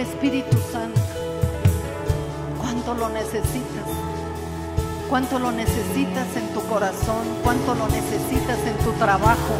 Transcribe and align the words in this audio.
Espíritu 0.00 0.56
Santo. 0.72 1.00
¿Cuánto 2.60 2.94
lo 2.94 3.08
necesitas? 3.08 3.86
¿Cuánto 5.08 5.38
lo 5.38 5.50
necesitas 5.50 6.36
en 6.36 6.48
tu 6.54 6.60
corazón? 6.62 7.26
¿Cuánto 7.42 7.74
lo 7.74 7.88
necesitas 7.88 8.58
en 8.66 8.76
tu 8.84 8.92
trabajo? 8.92 9.54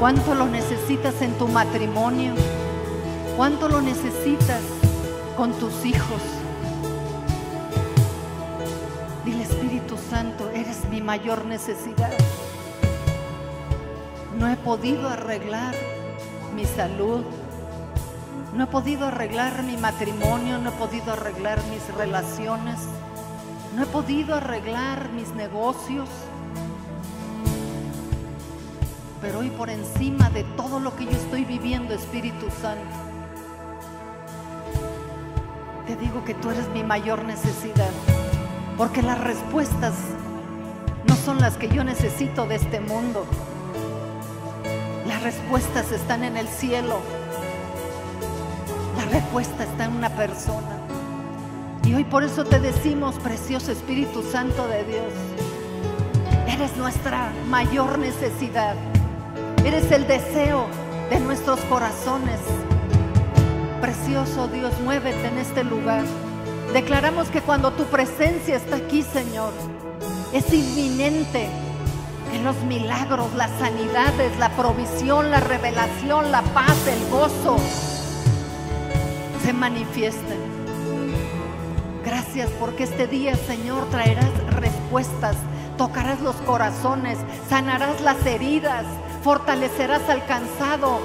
¿Cuánto 0.00 0.34
lo 0.34 0.46
necesitas 0.46 1.22
en 1.22 1.32
tu 1.38 1.48
matrimonio? 1.48 2.34
¿Cuánto 3.36 3.68
lo 3.68 3.80
necesitas 3.80 4.62
con 5.36 5.52
tus 5.52 5.84
hijos? 5.84 6.22
Dile 9.24 9.44
Espíritu 9.44 9.96
Santo, 10.10 10.50
eres 10.50 10.84
mi 10.90 11.00
mayor 11.00 11.44
necesidad. 11.44 12.12
No 14.38 14.48
he 14.48 14.56
podido 14.56 15.08
arreglar 15.08 15.74
mi 16.54 16.64
salud, 16.64 17.24
no 18.56 18.64
he 18.64 18.66
podido 18.68 19.06
arreglar 19.06 19.62
mi 19.62 19.76
matrimonio, 19.76 20.56
no 20.56 20.70
he 20.70 20.72
podido 20.72 21.12
arreglar 21.12 21.62
mis 21.64 21.86
relaciones, 21.94 22.78
no 23.74 23.82
he 23.82 23.86
podido 23.86 24.34
arreglar 24.34 25.10
mis 25.10 25.28
negocios. 25.34 26.08
Pero 29.20 29.40
hoy 29.40 29.50
por 29.50 29.68
encima 29.68 30.30
de 30.30 30.44
todo 30.56 30.80
lo 30.80 30.96
que 30.96 31.04
yo 31.04 31.10
estoy 31.10 31.44
viviendo, 31.44 31.92
Espíritu 31.92 32.46
Santo, 32.62 32.96
te 35.86 35.94
digo 35.96 36.24
que 36.24 36.32
tú 36.32 36.50
eres 36.50 36.66
mi 36.70 36.82
mayor 36.82 37.24
necesidad, 37.24 37.90
porque 38.78 39.02
las 39.02 39.20
respuestas 39.20 39.94
no 41.06 41.14
son 41.14 41.40
las 41.40 41.58
que 41.58 41.68
yo 41.68 41.84
necesito 41.84 42.46
de 42.46 42.54
este 42.54 42.80
mundo. 42.80 43.26
Las 45.06 45.22
respuestas 45.22 45.92
están 45.92 46.24
en 46.24 46.38
el 46.38 46.48
cielo. 46.48 47.25
Respuesta 49.10 49.64
está 49.64 49.84
en 49.84 49.96
una 49.96 50.10
persona. 50.10 50.80
Y 51.84 51.94
hoy 51.94 52.04
por 52.04 52.24
eso 52.24 52.44
te 52.44 52.58
decimos, 52.58 53.14
precioso 53.16 53.70
Espíritu 53.70 54.22
Santo 54.22 54.66
de 54.66 54.84
Dios, 54.84 55.12
eres 56.48 56.76
nuestra 56.76 57.30
mayor 57.48 57.98
necesidad. 57.98 58.74
Eres 59.64 59.90
el 59.92 60.06
deseo 60.08 60.66
de 61.10 61.20
nuestros 61.20 61.60
corazones. 61.60 62.40
Precioso 63.80 64.48
Dios, 64.48 64.72
muévete 64.84 65.28
en 65.28 65.38
este 65.38 65.62
lugar. 65.62 66.04
Declaramos 66.72 67.28
que 67.28 67.40
cuando 67.40 67.70
tu 67.72 67.84
presencia 67.84 68.56
está 68.56 68.76
aquí, 68.76 69.02
Señor, 69.02 69.52
es 70.32 70.52
inminente 70.52 71.48
que 72.32 72.40
los 72.40 72.56
milagros, 72.64 73.32
las 73.34 73.50
sanidades, 73.60 74.36
la 74.38 74.50
provisión, 74.50 75.30
la 75.30 75.38
revelación, 75.38 76.32
la 76.32 76.42
paz, 76.42 76.76
el 76.88 77.08
gozo 77.10 77.56
se 79.46 79.52
manifiesten. 79.52 80.40
Gracias 82.04 82.50
porque 82.58 82.82
este 82.82 83.06
día, 83.06 83.36
Señor, 83.36 83.88
traerás 83.90 84.32
respuestas, 84.56 85.36
tocarás 85.78 86.20
los 86.20 86.34
corazones, 86.34 87.16
sanarás 87.48 88.00
las 88.00 88.26
heridas, 88.26 88.84
fortalecerás 89.22 90.02
al 90.08 90.26
cansado, 90.26 90.98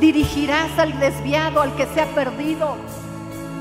dirigirás 0.00 0.78
al 0.78 0.98
desviado, 1.00 1.60
al 1.60 1.76
que 1.76 1.84
se 1.84 2.00
ha 2.00 2.06
perdido, 2.14 2.76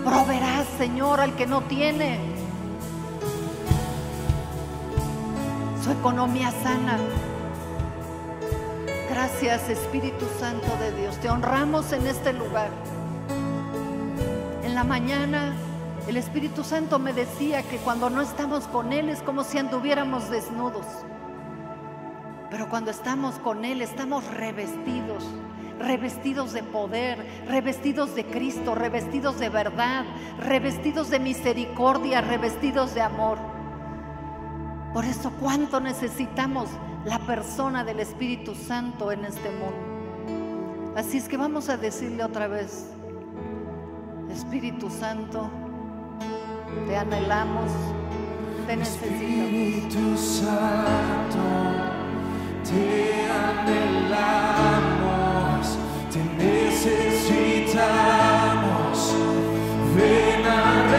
proveerás, 0.05 0.65
Señor, 0.77 1.19
al 1.19 1.35
que 1.35 1.45
no 1.45 1.63
tiene. 1.63 2.17
Su 5.83 5.91
economía 5.91 6.51
sana. 6.63 6.97
Gracias, 9.09 9.67
Espíritu 9.67 10.25
Santo 10.39 10.67
de 10.79 10.93
Dios. 11.01 11.17
Te 11.17 11.29
honramos 11.29 11.91
en 11.91 12.07
este 12.07 12.31
lugar. 12.31 12.69
La 14.81 14.87
mañana 14.87 15.53
el 16.07 16.17
Espíritu 16.17 16.63
Santo 16.63 16.97
me 16.97 17.13
decía 17.13 17.61
que 17.61 17.77
cuando 17.77 18.09
no 18.09 18.19
estamos 18.19 18.65
con 18.65 18.91
Él 18.93 19.09
es 19.09 19.21
como 19.21 19.43
si 19.43 19.59
anduviéramos 19.59 20.31
desnudos. 20.31 20.87
Pero 22.49 22.67
cuando 22.67 22.89
estamos 22.89 23.35
con 23.35 23.63
Él 23.63 23.83
estamos 23.83 24.25
revestidos, 24.25 25.23
revestidos 25.77 26.53
de 26.53 26.63
poder, 26.63 27.23
revestidos 27.47 28.15
de 28.15 28.25
Cristo, 28.25 28.73
revestidos 28.73 29.37
de 29.37 29.49
verdad, 29.49 30.03
revestidos 30.39 31.11
de 31.11 31.19
misericordia, 31.19 32.21
revestidos 32.21 32.95
de 32.95 33.01
amor. 33.01 33.37
Por 34.95 35.05
eso 35.05 35.31
cuánto 35.39 35.79
necesitamos 35.79 36.69
la 37.05 37.19
persona 37.19 37.83
del 37.83 37.99
Espíritu 37.99 38.55
Santo 38.55 39.11
en 39.11 39.25
este 39.25 39.51
mundo. 39.51 40.95
Así 40.95 41.19
es 41.19 41.29
que 41.29 41.37
vamos 41.37 41.69
a 41.69 41.77
decirle 41.77 42.23
otra 42.23 42.47
vez, 42.47 42.87
Espíritu 44.31 44.89
Santo, 44.89 45.51
te 46.87 46.97
anhelamos, 46.97 47.71
te 48.65 48.77
necesitamos. 48.77 49.19
Espíritu 49.19 50.17
Santo, 50.17 51.43
te 52.63 53.27
anhelamos, 53.49 54.57
te 56.11 56.23
necesitamos. 56.41 57.61
Ven 59.95 60.45
a 60.45 60.90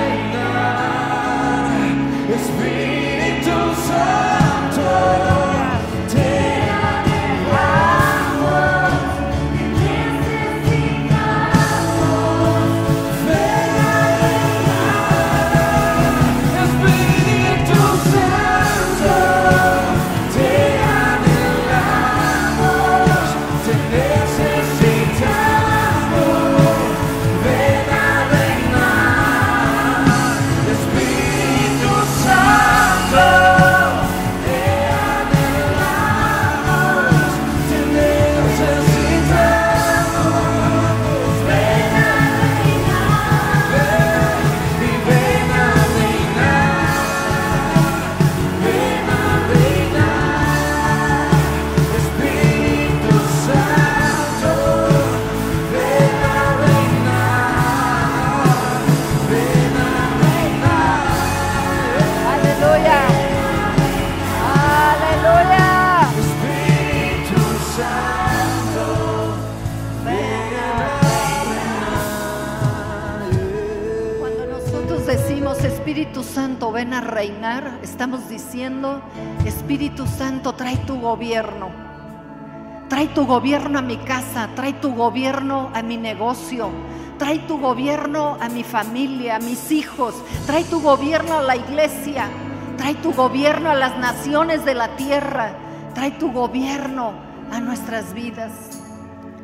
tu 83.14 83.26
gobierno 83.26 83.79
a 83.79 83.82
mi 83.82 83.97
casa, 83.99 84.49
trae 84.55 84.73
tu 84.75 84.94
gobierno 84.94 85.70
a 85.75 85.82
mi 85.82 85.97
negocio, 85.97 86.70
trae 87.19 87.38
tu 87.41 87.59
gobierno 87.59 88.37
a 88.41 88.49
mi 88.49 88.64
familia, 88.64 89.37
a 89.37 89.38
mis 89.38 89.70
hijos, 89.70 90.14
trae 90.47 90.64
tu 90.64 90.81
gobierno 90.81 91.38
a 91.38 91.43
la 91.43 91.56
iglesia, 91.56 92.29
trae 92.76 92.94
tu 92.94 93.12
gobierno 93.12 93.70
a 93.70 93.75
las 93.75 93.97
naciones 93.99 94.64
de 94.64 94.75
la 94.75 94.97
tierra, 94.97 95.55
trae 95.94 96.12
tu 96.12 96.32
gobierno 96.32 97.12
a 97.50 97.61
nuestras 97.61 98.14
vidas. 98.14 98.53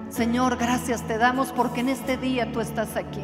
Señor, 0.09 0.57
gracias 0.57 1.03
te 1.03 1.19
damos 1.19 1.53
porque 1.53 1.81
en 1.81 1.91
este 1.91 2.17
día 2.17 2.51
tú 2.53 2.61
estás 2.61 2.97
aquí. 2.97 3.23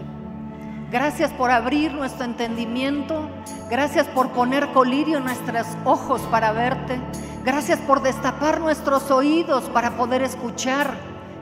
Gracias 0.90 1.32
por 1.32 1.50
abrir 1.50 1.93
nuestro 1.93 2.25
entendimiento. 2.25 3.29
Gracias 3.69 4.06
por 4.08 4.31
poner 4.31 4.69
colirio 4.73 5.19
en 5.19 5.25
nuestros 5.25 5.67
ojos 5.85 6.20
para 6.31 6.52
verte. 6.52 7.00
Gracias 7.44 7.79
por 7.81 8.00
destapar 8.00 8.58
nuestros 8.58 9.11
oídos 9.11 9.64
para 9.64 9.99
poder 9.99 10.23
escuchar 10.23 10.94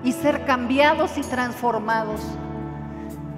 y 0.03 0.11
ser 0.11 0.45
cambiados 0.45 1.17
y 1.17 1.21
transformados. 1.21 2.21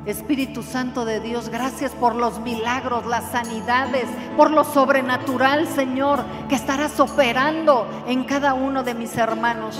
Espíritu 0.06 0.62
Santo 0.62 1.04
de 1.04 1.20
Dios, 1.20 1.50
gracias 1.50 1.92
por 1.92 2.14
los 2.14 2.40
milagros, 2.40 3.04
las 3.04 3.32
sanidades, 3.32 4.06
por 4.38 4.50
lo 4.50 4.64
sobrenatural, 4.64 5.68
Señor, 5.68 6.24
que 6.48 6.54
estarás 6.54 6.98
operando 7.00 7.86
en 8.06 8.24
cada 8.24 8.54
uno 8.54 8.82
de 8.82 8.94
mis 8.94 9.14
hermanos. 9.18 9.78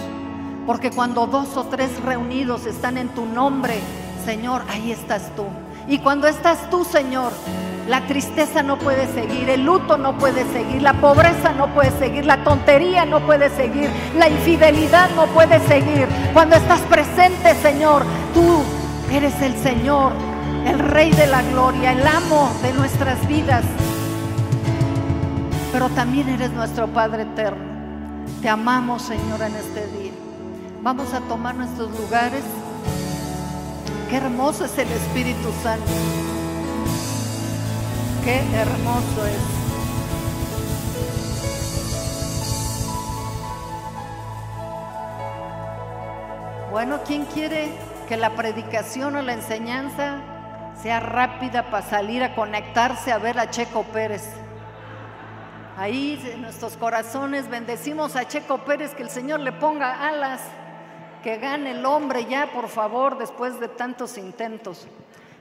Porque 0.67 0.91
cuando 0.91 1.27
dos 1.27 1.57
o 1.57 1.65
tres 1.65 1.99
reunidos 2.03 2.67
están 2.67 2.99
en 2.99 3.09
tu 3.09 3.25
nombre, 3.25 3.81
Señor, 4.27 4.63
ahí 4.69 4.93
estás 4.93 5.35
tú. 5.35 5.47
Y 5.89 6.01
cuando 6.01 6.27
estás 6.27 6.69
tú, 6.69 6.85
Señor, 6.85 7.33
la 7.89 8.07
tristeza 8.07 8.63
no 8.63 8.79
puede 8.79 9.07
seguir, 9.13 9.51
el 9.51 9.65
luto 9.65 9.99
no 9.99 10.17
puede 10.17 10.45
seguir, 10.53 10.81
la 10.81 10.95
pobreza 10.95 11.53
no 11.53 11.73
puede 11.75 11.91
seguir, 11.99 12.25
la 12.25 12.43
tontería 12.43 13.05
no 13.05 13.21
puede 13.27 13.51
seguir, 13.51 13.91
la 14.17 14.29
infidelidad 14.29 15.11
no 15.15 15.27
puede 15.27 15.61
seguir. 15.69 16.09
Cuando 16.33 16.57
estás 16.57 16.81
presente, 16.83 17.55
Señor, 17.57 18.05
tú 18.33 18.63
eres 19.13 19.41
el 19.43 19.55
Señor, 19.57 20.13
el 20.67 20.79
Rey 20.79 21.11
de 21.11 21.27
la 21.27 21.43
Gloria, 21.43 21.93
el 21.93 22.07
amo 22.07 22.51
de 22.63 22.73
nuestras 22.73 23.27
vidas. 23.29 23.65
Pero 25.71 25.91
también 25.91 26.29
eres 26.29 26.53
nuestro 26.53 26.87
Padre 26.87 27.25
eterno. 27.25 27.75
Te 28.41 28.49
amamos, 28.49 29.03
Señor, 29.03 29.43
en 29.43 29.57
este 29.57 29.87
día. 29.99 30.13
Vamos 30.83 31.13
a 31.13 31.21
tomar 31.21 31.55
nuestros 31.55 31.91
lugares. 31.99 32.45
Qué 34.09 34.17
hermoso 34.17 34.65
es 34.65 34.79
el 34.79 34.91
Espíritu 34.91 35.51
Santo. 35.63 36.34
Qué 38.25 38.39
hermoso 38.39 39.27
es. 39.27 39.65
Bueno, 46.71 47.01
¿quién 47.07 47.27
quiere 47.27 47.71
que 48.09 48.17
la 48.17 48.31
predicación 48.31 49.17
o 49.17 49.21
la 49.21 49.35
enseñanza 49.35 50.23
sea 50.81 51.01
rápida 51.01 51.71
para 51.71 51.87
salir 51.87 52.23
a 52.23 52.35
conectarse 52.35 53.13
a 53.13 53.19
ver 53.19 53.39
a 53.39 53.51
Checo 53.51 53.83
Pérez? 53.83 54.27
Ahí 55.77 56.19
en 56.33 56.41
nuestros 56.41 56.79
corazones 56.79 57.51
bendecimos 57.51 58.17
a 58.17 58.27
Checo 58.27 58.65
Pérez, 58.65 58.95
que 58.95 59.03
el 59.03 59.11
Señor 59.11 59.41
le 59.41 59.53
ponga 59.53 60.09
alas, 60.09 60.41
que 61.23 61.37
gane 61.37 61.73
el 61.73 61.85
hombre 61.85 62.25
ya, 62.25 62.51
por 62.53 62.69
favor, 62.69 63.19
después 63.19 63.61
de 63.61 63.69
tantos 63.69 64.17
intentos. 64.17 64.89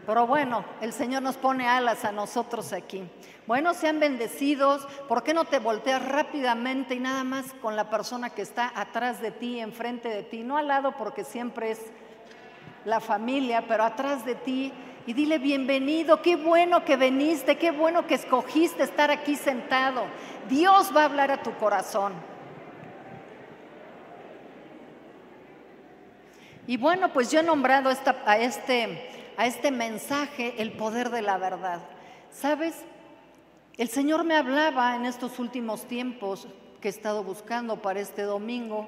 Pero 0.06 0.28
bueno, 0.28 0.66
el 0.82 0.92
Señor 0.92 1.24
nos 1.24 1.38
pone 1.38 1.68
alas 1.68 2.04
a 2.04 2.12
nosotros 2.12 2.74
aquí. 2.74 3.04
Bueno, 3.48 3.74
sean 3.74 4.00
bendecidos. 4.00 4.86
¿Por 5.08 5.24
qué 5.24 5.34
no 5.34 5.46
te 5.46 5.60
volteas 5.60 6.06
rápidamente 6.06 6.96
y 6.96 7.00
nada 7.00 7.24
más 7.24 7.54
con 7.62 7.76
la 7.78 7.90
persona 7.90 8.30
que 8.30 8.42
está 8.42 8.72
atrás 8.76 9.22
de 9.22 9.32
ti, 9.32 9.60
enfrente 9.60 10.10
de 10.10 10.24
ti? 10.24 10.44
No 10.44 10.58
al 10.58 10.68
lado 10.68 10.94
porque 10.98 11.24
siempre 11.24 11.72
es 11.72 11.80
la 12.84 13.00
familia, 13.00 13.66
pero 13.68 13.84
atrás 13.86 14.26
de 14.26 14.36
ti. 14.36 14.74
Y 15.06 15.14
dile 15.14 15.38
bienvenido, 15.38 16.22
qué 16.22 16.36
bueno 16.38 16.86
que 16.86 16.96
viniste, 16.96 17.58
qué 17.58 17.72
bueno 17.72 18.08
que 18.08 18.16
escogiste 18.16 18.84
estar 18.84 19.12
aquí 19.12 19.36
sentado. 19.36 20.06
Dios 20.50 20.92
va 20.96 21.02
a 21.02 21.06
hablar 21.06 21.32
a 21.32 21.44
tu 21.44 21.54
corazón. 21.56 22.14
Y 26.66 26.78
bueno, 26.78 27.12
pues 27.12 27.30
yo 27.30 27.42
he 27.42 27.44
nombrado 27.44 27.90
a, 28.26 28.38
este, 28.38 29.23
a 29.38 29.46
este 29.46 29.72
mensaje 29.72 30.62
el 30.62 30.74
poder 30.74 31.10
de 31.10 31.22
la 31.22 31.38
verdad. 31.38 31.82
¿Sabes? 32.32 32.84
El 33.78 33.88
Señor 33.90 34.24
me 34.24 34.36
hablaba 34.36 34.96
en 34.96 35.06
estos 35.06 35.40
últimos 35.40 35.86
tiempos 35.86 36.48
que 36.80 36.90
he 36.90 36.92
estado 36.92 37.24
buscando 37.24 37.82
para 37.82 38.00
este 38.00 38.24
domingo 38.24 38.88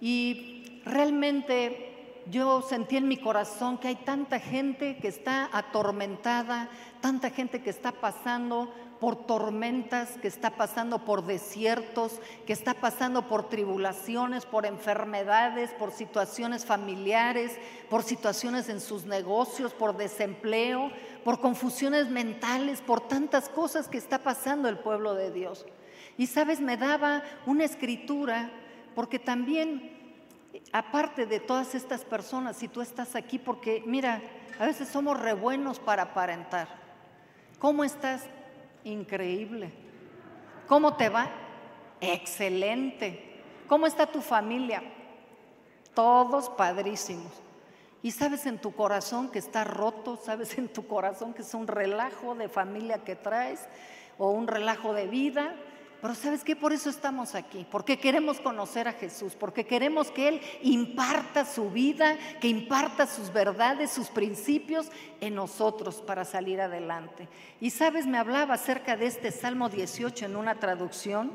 y 0.00 0.80
realmente 0.84 2.22
yo 2.30 2.62
sentí 2.62 2.96
en 2.96 3.08
mi 3.08 3.16
corazón 3.16 3.78
que 3.78 3.88
hay 3.88 3.96
tanta 3.96 4.38
gente 4.38 4.96
que 4.98 5.08
está 5.08 5.48
atormentada, 5.52 6.68
tanta 7.00 7.30
gente 7.30 7.62
que 7.62 7.70
está 7.70 7.92
pasando 7.92 8.72
por 9.00 9.26
tormentas, 9.26 10.10
que 10.20 10.28
está 10.28 10.50
pasando 10.50 11.04
por 11.04 11.24
desiertos, 11.24 12.20
que 12.46 12.52
está 12.52 12.74
pasando 12.74 13.28
por 13.28 13.48
tribulaciones, 13.48 14.44
por 14.44 14.66
enfermedades, 14.66 15.70
por 15.70 15.92
situaciones 15.92 16.64
familiares, 16.64 17.58
por 17.88 18.02
situaciones 18.02 18.68
en 18.68 18.80
sus 18.80 19.04
negocios, 19.04 19.72
por 19.72 19.96
desempleo, 19.96 20.90
por 21.24 21.40
confusiones 21.40 22.10
mentales, 22.10 22.80
por 22.80 23.00
tantas 23.00 23.48
cosas 23.48 23.88
que 23.88 23.98
está 23.98 24.18
pasando 24.18 24.68
el 24.68 24.78
pueblo 24.78 25.14
de 25.14 25.30
Dios. 25.30 25.64
Y 26.16 26.26
sabes, 26.26 26.60
me 26.60 26.76
daba 26.76 27.22
una 27.46 27.64
escritura, 27.64 28.50
porque 28.96 29.20
también, 29.20 29.96
aparte 30.72 31.26
de 31.26 31.38
todas 31.38 31.76
estas 31.76 32.04
personas, 32.04 32.56
si 32.56 32.66
tú 32.66 32.80
estás 32.80 33.14
aquí, 33.14 33.38
porque 33.38 33.84
mira, 33.86 34.20
a 34.58 34.66
veces 34.66 34.88
somos 34.88 35.20
re 35.20 35.34
buenos 35.34 35.78
para 35.78 36.02
aparentar. 36.02 36.66
¿Cómo 37.60 37.84
estás? 37.84 38.24
Increíble. 38.84 39.72
¿Cómo 40.66 40.96
te 40.96 41.08
va? 41.08 41.30
Excelente. 42.00 43.42
¿Cómo 43.66 43.86
está 43.86 44.06
tu 44.06 44.20
familia? 44.20 44.82
Todos 45.94 46.48
padrísimos. 46.50 47.32
Y 48.02 48.12
sabes 48.12 48.46
en 48.46 48.58
tu 48.58 48.72
corazón 48.74 49.30
que 49.30 49.38
está 49.38 49.64
roto, 49.64 50.16
sabes 50.16 50.56
en 50.56 50.68
tu 50.68 50.86
corazón 50.86 51.34
que 51.34 51.42
es 51.42 51.52
un 51.54 51.66
relajo 51.66 52.34
de 52.34 52.48
familia 52.48 53.04
que 53.04 53.16
traes 53.16 53.68
o 54.18 54.30
un 54.30 54.46
relajo 54.46 54.94
de 54.94 55.06
vida, 55.06 55.54
pero 56.00 56.14
¿sabes 56.14 56.44
qué? 56.44 56.54
Por 56.54 56.72
eso 56.72 56.90
estamos 56.90 57.34
aquí, 57.34 57.66
porque 57.70 57.98
queremos 57.98 58.40
conocer 58.40 58.86
a 58.86 58.92
Jesús, 58.92 59.34
porque 59.34 59.66
queremos 59.66 60.10
que 60.12 60.28
Él 60.28 60.40
imparta 60.62 61.44
su 61.44 61.70
vida, 61.70 62.16
que 62.40 62.48
imparta 62.48 63.06
sus 63.06 63.32
verdades, 63.32 63.90
sus 63.90 64.08
principios 64.08 64.90
en 65.20 65.34
nosotros 65.34 65.96
para 65.96 66.24
salir 66.24 66.60
adelante. 66.60 67.28
Y 67.60 67.70
sabes, 67.70 68.06
me 68.06 68.18
hablaba 68.18 68.54
acerca 68.54 68.96
de 68.96 69.06
este 69.06 69.32
Salmo 69.32 69.68
18 69.68 70.26
en 70.26 70.36
una 70.36 70.54
traducción 70.54 71.32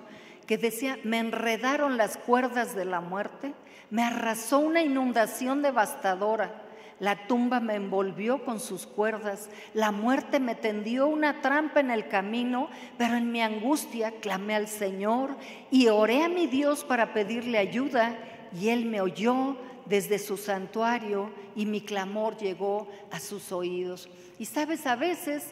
que 0.48 0.58
decía, 0.58 0.98
me 1.04 1.20
enredaron 1.20 1.98
las 1.98 2.18
cuerdas 2.18 2.76
de 2.76 2.86
la 2.86 3.02
muerte, 3.02 3.54
me 3.90 4.04
arrasó 4.04 4.60
una 4.60 4.82
inundación 4.82 5.62
devastadora. 5.62 6.63
La 7.04 7.28
tumba 7.28 7.60
me 7.60 7.76
envolvió 7.76 8.46
con 8.46 8.62
sus 8.62 8.88
cuerdas, 8.88 9.50
la 9.74 9.92
muerte 9.92 10.40
me 10.40 10.56
tendió 10.56 11.06
una 11.06 11.42
trampa 11.42 11.82
en 11.82 11.92
el 11.92 12.08
camino, 12.08 12.70
pero 12.98 13.18
en 13.18 13.30
mi 13.30 13.42
angustia 13.42 14.22
clamé 14.22 14.56
al 14.56 14.70
Señor 14.70 15.36
y 15.70 15.90
oré 15.90 16.24
a 16.24 16.30
mi 16.30 16.48
Dios 16.48 16.86
para 16.86 17.14
pedirle 17.14 17.58
ayuda 17.58 18.18
y 18.58 18.70
Él 18.70 18.86
me 18.86 19.02
oyó 19.02 19.58
desde 19.86 20.18
su 20.18 20.38
santuario 20.38 21.30
y 21.58 21.66
mi 21.66 21.82
clamor 21.82 22.38
llegó 22.38 22.88
a 23.12 23.20
sus 23.20 23.52
oídos. 23.52 24.08
Y 24.40 24.46
sabes, 24.46 24.88
a 24.88 24.96
veces 24.96 25.52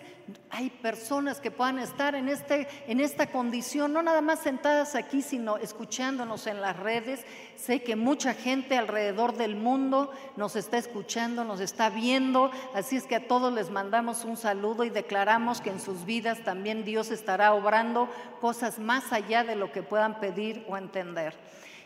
hay 0.50 0.70
personas 0.70 1.40
que 1.40 1.52
puedan 1.52 1.80
estar 1.80 2.16
en, 2.16 2.30
este, 2.30 2.68
en 2.88 3.00
esta 3.00 3.28
condición, 3.28 3.94
no 3.94 4.04
nada 4.04 4.22
más 4.22 4.40
sentadas 4.40 4.96
aquí, 4.96 5.22
sino 5.22 5.58
escuchándonos 5.58 6.48
en 6.48 6.62
las 6.62 6.78
redes. 6.78 7.26
Sé 7.56 7.84
que 7.84 7.96
mucha 7.96 8.34
gente 8.34 8.78
alrededor 8.78 9.36
del 9.38 9.56
mundo 9.56 10.12
nos 10.36 10.56
está 10.56 10.78
escuchando, 10.78 11.44
nos 11.44 11.60
está 11.60 11.90
viendo, 11.90 12.52
así 12.74 12.98
es 12.98 13.06
que 13.06 13.16
a 13.16 13.28
todos 13.28 13.54
les 13.54 13.70
mandamos 13.70 14.26
un 14.26 14.38
saludo 14.38 14.84
y 14.84 14.90
declaramos 14.90 15.62
que 15.62 15.70
en 15.70 15.80
sus 15.80 16.06
vidas 16.06 16.44
también 16.44 16.84
Dios 16.84 17.12
estará 17.12 17.54
obrando 17.54 18.10
cosas 18.40 18.80
más 18.80 19.14
allá 19.14 19.44
de 19.44 19.56
lo 19.56 19.72
que 19.72 19.84
puedan 19.84 20.20
pedir 20.20 20.66
o 20.68 20.78
entender. 20.78 21.36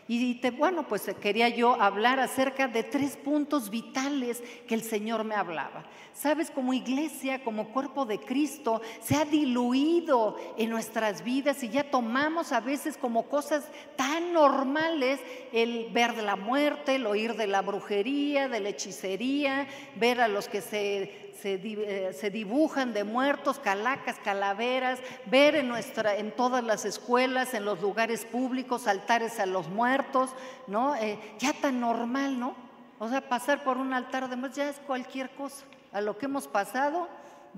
Y 0.08 0.36
te, 0.36 0.52
bueno, 0.52 0.86
pues 0.86 1.02
quería 1.20 1.48
yo 1.48 1.80
hablar 1.80 2.20
acerca 2.20 2.68
de 2.68 2.84
tres 2.84 3.16
puntos 3.16 3.70
vitales 3.70 4.40
que 4.68 4.74
el 4.74 4.82
Señor 4.82 5.24
me 5.24 5.34
hablaba. 5.34 5.84
Sabes, 6.12 6.50
como 6.50 6.72
iglesia, 6.72 7.42
como 7.42 7.72
cuerpo 7.72 8.06
de 8.06 8.20
Cristo, 8.20 8.80
se 9.00 9.16
ha 9.16 9.24
diluido 9.24 10.36
en 10.56 10.70
nuestras 10.70 11.24
vidas 11.24 11.62
y 11.64 11.70
ya 11.70 11.90
tomamos 11.90 12.52
a 12.52 12.60
veces 12.60 12.96
como 12.96 13.24
cosas 13.24 13.64
tan 13.96 14.32
normales 14.32 15.20
el 15.52 15.88
ver 15.92 16.14
de 16.14 16.22
la 16.22 16.36
muerte, 16.36 16.94
el 16.94 17.06
oír 17.06 17.34
de 17.34 17.48
la 17.48 17.62
brujería, 17.62 18.48
de 18.48 18.60
la 18.60 18.68
hechicería, 18.68 19.66
ver 19.96 20.20
a 20.20 20.28
los 20.28 20.48
que 20.48 20.60
se 20.60 21.25
se, 21.40 22.12
se, 22.12 22.30
dibujan 22.30 22.92
de 22.92 23.04
muertos, 23.04 23.58
calacas, 23.58 24.16
calaveras, 24.22 24.98
ver 25.26 25.54
en, 25.56 25.68
nuestra, 25.68 26.16
en 26.16 26.32
todas 26.32 26.62
las 26.64 26.84
escuelas, 26.84 27.54
en 27.54 27.64
los 27.64 27.80
lugares 27.80 28.24
públicos, 28.24 28.86
altares 28.86 29.38
a 29.40 29.46
los 29.46 29.68
muertos, 29.68 30.30
¿no? 30.66 30.94
Eh, 30.96 31.18
ya 31.38 31.52
tan 31.52 31.80
normal, 31.80 32.38
¿no? 32.38 32.54
O 32.98 33.08
sea, 33.08 33.28
pasar 33.28 33.62
por 33.64 33.76
un 33.76 33.92
altar 33.92 34.28
de 34.28 34.36
muertos 34.36 34.56
ya 34.56 34.68
es 34.68 34.76
cualquier 34.86 35.30
cosa. 35.30 35.64
A 35.92 36.00
lo 36.00 36.18
que 36.18 36.26
hemos 36.26 36.48
pasado, 36.48 37.08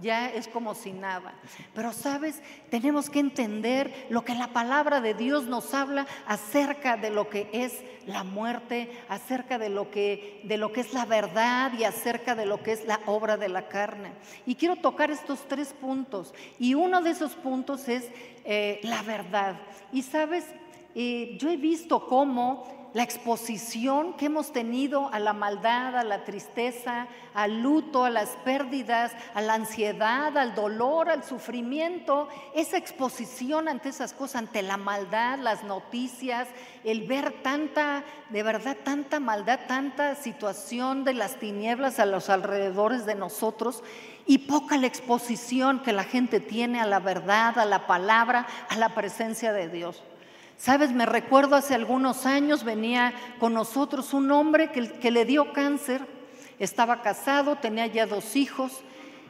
ya 0.00 0.30
es 0.30 0.49
como 0.49 0.75
si 0.75 0.92
nada. 0.92 1.35
Pero 1.75 1.92
sabes, 1.92 2.40
tenemos 2.71 3.11
que 3.11 3.21
entender 3.21 4.07
lo 4.11 4.25
que 4.25 4.35
la 4.35 4.49
palabra 4.49 5.00
de 5.00 5.14
Dios 5.14 5.45
nos 5.45 5.75
habla 5.75 6.07
acerca 6.26 6.97
de 6.97 7.11
lo 7.11 7.28
que 7.28 7.49
es 7.52 7.83
la 8.07 8.25
muerte, 8.25 8.90
acerca 9.09 9.59
de 9.59 9.68
lo 9.68 9.90
que, 9.90 10.40
de 10.45 10.57
lo 10.57 10.73
que 10.73 10.80
es 10.80 10.92
la 10.95 11.04
verdad 11.04 11.73
y 11.78 11.85
acerca 11.85 12.35
de 12.35 12.47
lo 12.47 12.62
que 12.62 12.73
es 12.73 12.87
la 12.87 13.00
obra 13.07 13.37
de 13.37 13.49
la 13.49 13.68
carne. 13.68 14.12
Y 14.47 14.54
quiero 14.54 14.76
tocar 14.76 15.11
estos 15.11 15.47
tres 15.49 15.73
puntos. 15.73 16.33
Y 16.59 16.75
uno 16.75 17.02
de 17.02 17.11
esos 17.11 17.35
puntos 17.35 17.88
es 17.88 18.09
eh, 18.45 18.80
la 18.83 19.02
verdad. 19.02 19.57
Y 19.92 20.02
sabes, 20.02 20.45
eh, 20.95 21.37
yo 21.38 21.50
he 21.50 21.57
visto 21.57 22.07
cómo 22.07 22.77
la 22.95 23.02
exposición 23.02 24.14
que 24.14 24.26
hemos 24.26 24.52
tenido 24.52 25.12
a 25.12 25.18
la 25.18 25.33
maldad, 25.33 25.97
a 25.97 26.04
la 26.04 26.25
tristeza, 26.25 27.07
al 27.35 27.62
luto, 27.62 28.04
a 28.04 28.11
las 28.11 28.30
pérdidas, 28.45 29.12
a 29.35 29.42
la 29.42 29.54
ansiedad, 29.54 30.37
al 30.38 30.54
dolor, 30.54 31.11
al 31.11 31.23
sufrimiento, 31.23 32.28
esa 32.54 32.78
exposición 32.78 33.68
ante 33.68 33.90
esas 33.90 34.12
cosas, 34.12 34.37
ante 34.37 34.62
la 34.62 34.78
maldad, 34.78 35.38
las 35.38 35.64
noticias, 35.64 36.49
el 36.83 37.07
ver 37.07 37.42
tanta, 37.42 38.04
de 38.30 38.42
verdad, 38.42 38.76
tanta 38.83 39.21
maldad, 39.21 39.61
tanta 39.68 40.14
situación 40.14 41.04
de 41.04 41.14
las 41.14 41.37
tinieblas 41.37 41.99
a 41.99 42.07
los 42.07 42.30
alrededores 42.30 43.04
de 43.04 43.14
nosotros 43.14 43.83
y 44.26 44.38
poca 44.38 44.78
la 44.78 44.87
exposición 44.87 45.80
que 45.83 45.92
la 45.92 46.04
gente 46.04 46.40
tiene 46.40 46.80
a 46.80 46.87
la 46.87 47.00
verdad, 47.00 47.59
a 47.59 47.66
la 47.66 47.87
palabra, 47.87 48.47
a 48.71 48.76
la 48.76 48.95
presencia 48.95 49.52
de 49.52 49.68
Dios. 49.68 50.02
Sabes, 50.58 50.90
me 50.90 51.06
recuerdo 51.06 51.54
hace 51.54 51.76
algunos 51.76 52.26
años 52.26 52.64
venía 52.64 53.14
con 53.38 53.54
nosotros 53.54 54.12
un 54.12 54.32
hombre 54.32 54.72
que, 54.72 55.10
le 55.12 55.24
dio 55.24 55.52
cáncer, 55.52 56.04
estaba 56.58 57.00
casado, 57.00 57.54
tenía 57.54 57.86
ya 57.86 58.06
dos 58.06 58.34
hijos 58.34 58.82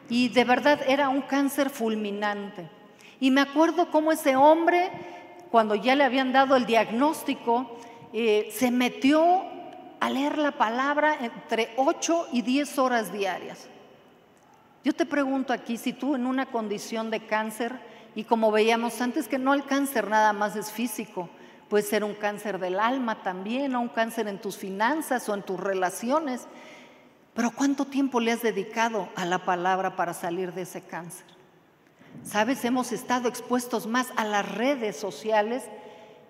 y 0.09 0.29
de 0.29 0.43
verdad 0.43 0.81
era 0.87 1.07
un 1.07 1.21
cáncer 1.21 1.69
fulminante. 1.69 2.67
Y 3.19 3.29
me 3.29 3.41
acuerdo 3.41 3.91
cómo 3.91 4.11
ese 4.11 4.35
hombre, 4.35 4.89
cuando 5.51 5.75
ya 5.75 5.95
le 5.95 6.03
habían 6.03 6.33
dado 6.33 6.55
el 6.55 6.65
diagnóstico, 6.65 7.77
eh, 8.11 8.49
se 8.51 8.71
metió 8.71 9.43
a 9.99 10.09
leer 10.09 10.39
la 10.39 10.53
palabra 10.53 11.15
entre 11.21 11.73
8 11.77 12.29
y 12.31 12.41
10 12.41 12.79
horas 12.79 13.13
diarias. 13.13 13.67
Yo 14.83 14.93
te 14.93 15.05
pregunto 15.05 15.53
aquí, 15.53 15.77
si 15.77 15.93
tú 15.93 16.15
en 16.15 16.25
una 16.25 16.47
condición 16.47 17.11
de 17.11 17.27
cáncer, 17.27 17.79
y 18.19 18.25
como 18.25 18.51
veíamos 18.51 18.99
antes, 18.99 19.29
que 19.29 19.39
no 19.39 19.53
el 19.53 19.63
cáncer 19.63 20.09
nada 20.09 20.33
más 20.33 20.57
es 20.57 20.73
físico, 20.73 21.29
puede 21.69 21.85
ser 21.85 22.03
un 22.03 22.15
cáncer 22.15 22.59
del 22.59 22.77
alma 22.77 23.23
también, 23.23 23.73
o 23.75 23.79
un 23.79 23.87
cáncer 23.87 24.27
en 24.27 24.41
tus 24.41 24.57
finanzas 24.57 25.29
o 25.29 25.33
en 25.33 25.41
tus 25.41 25.57
relaciones. 25.57 26.45
Pero 27.33 27.51
¿cuánto 27.51 27.85
tiempo 27.85 28.19
le 28.19 28.33
has 28.33 28.41
dedicado 28.41 29.07
a 29.15 29.23
la 29.23 29.45
palabra 29.45 29.95
para 29.95 30.13
salir 30.13 30.51
de 30.51 30.63
ese 30.63 30.81
cáncer? 30.81 31.25
Sabes, 32.25 32.65
hemos 32.65 32.91
estado 32.91 33.29
expuestos 33.29 33.87
más 33.87 34.07
a 34.17 34.25
las 34.25 34.53
redes 34.53 34.97
sociales 34.97 35.63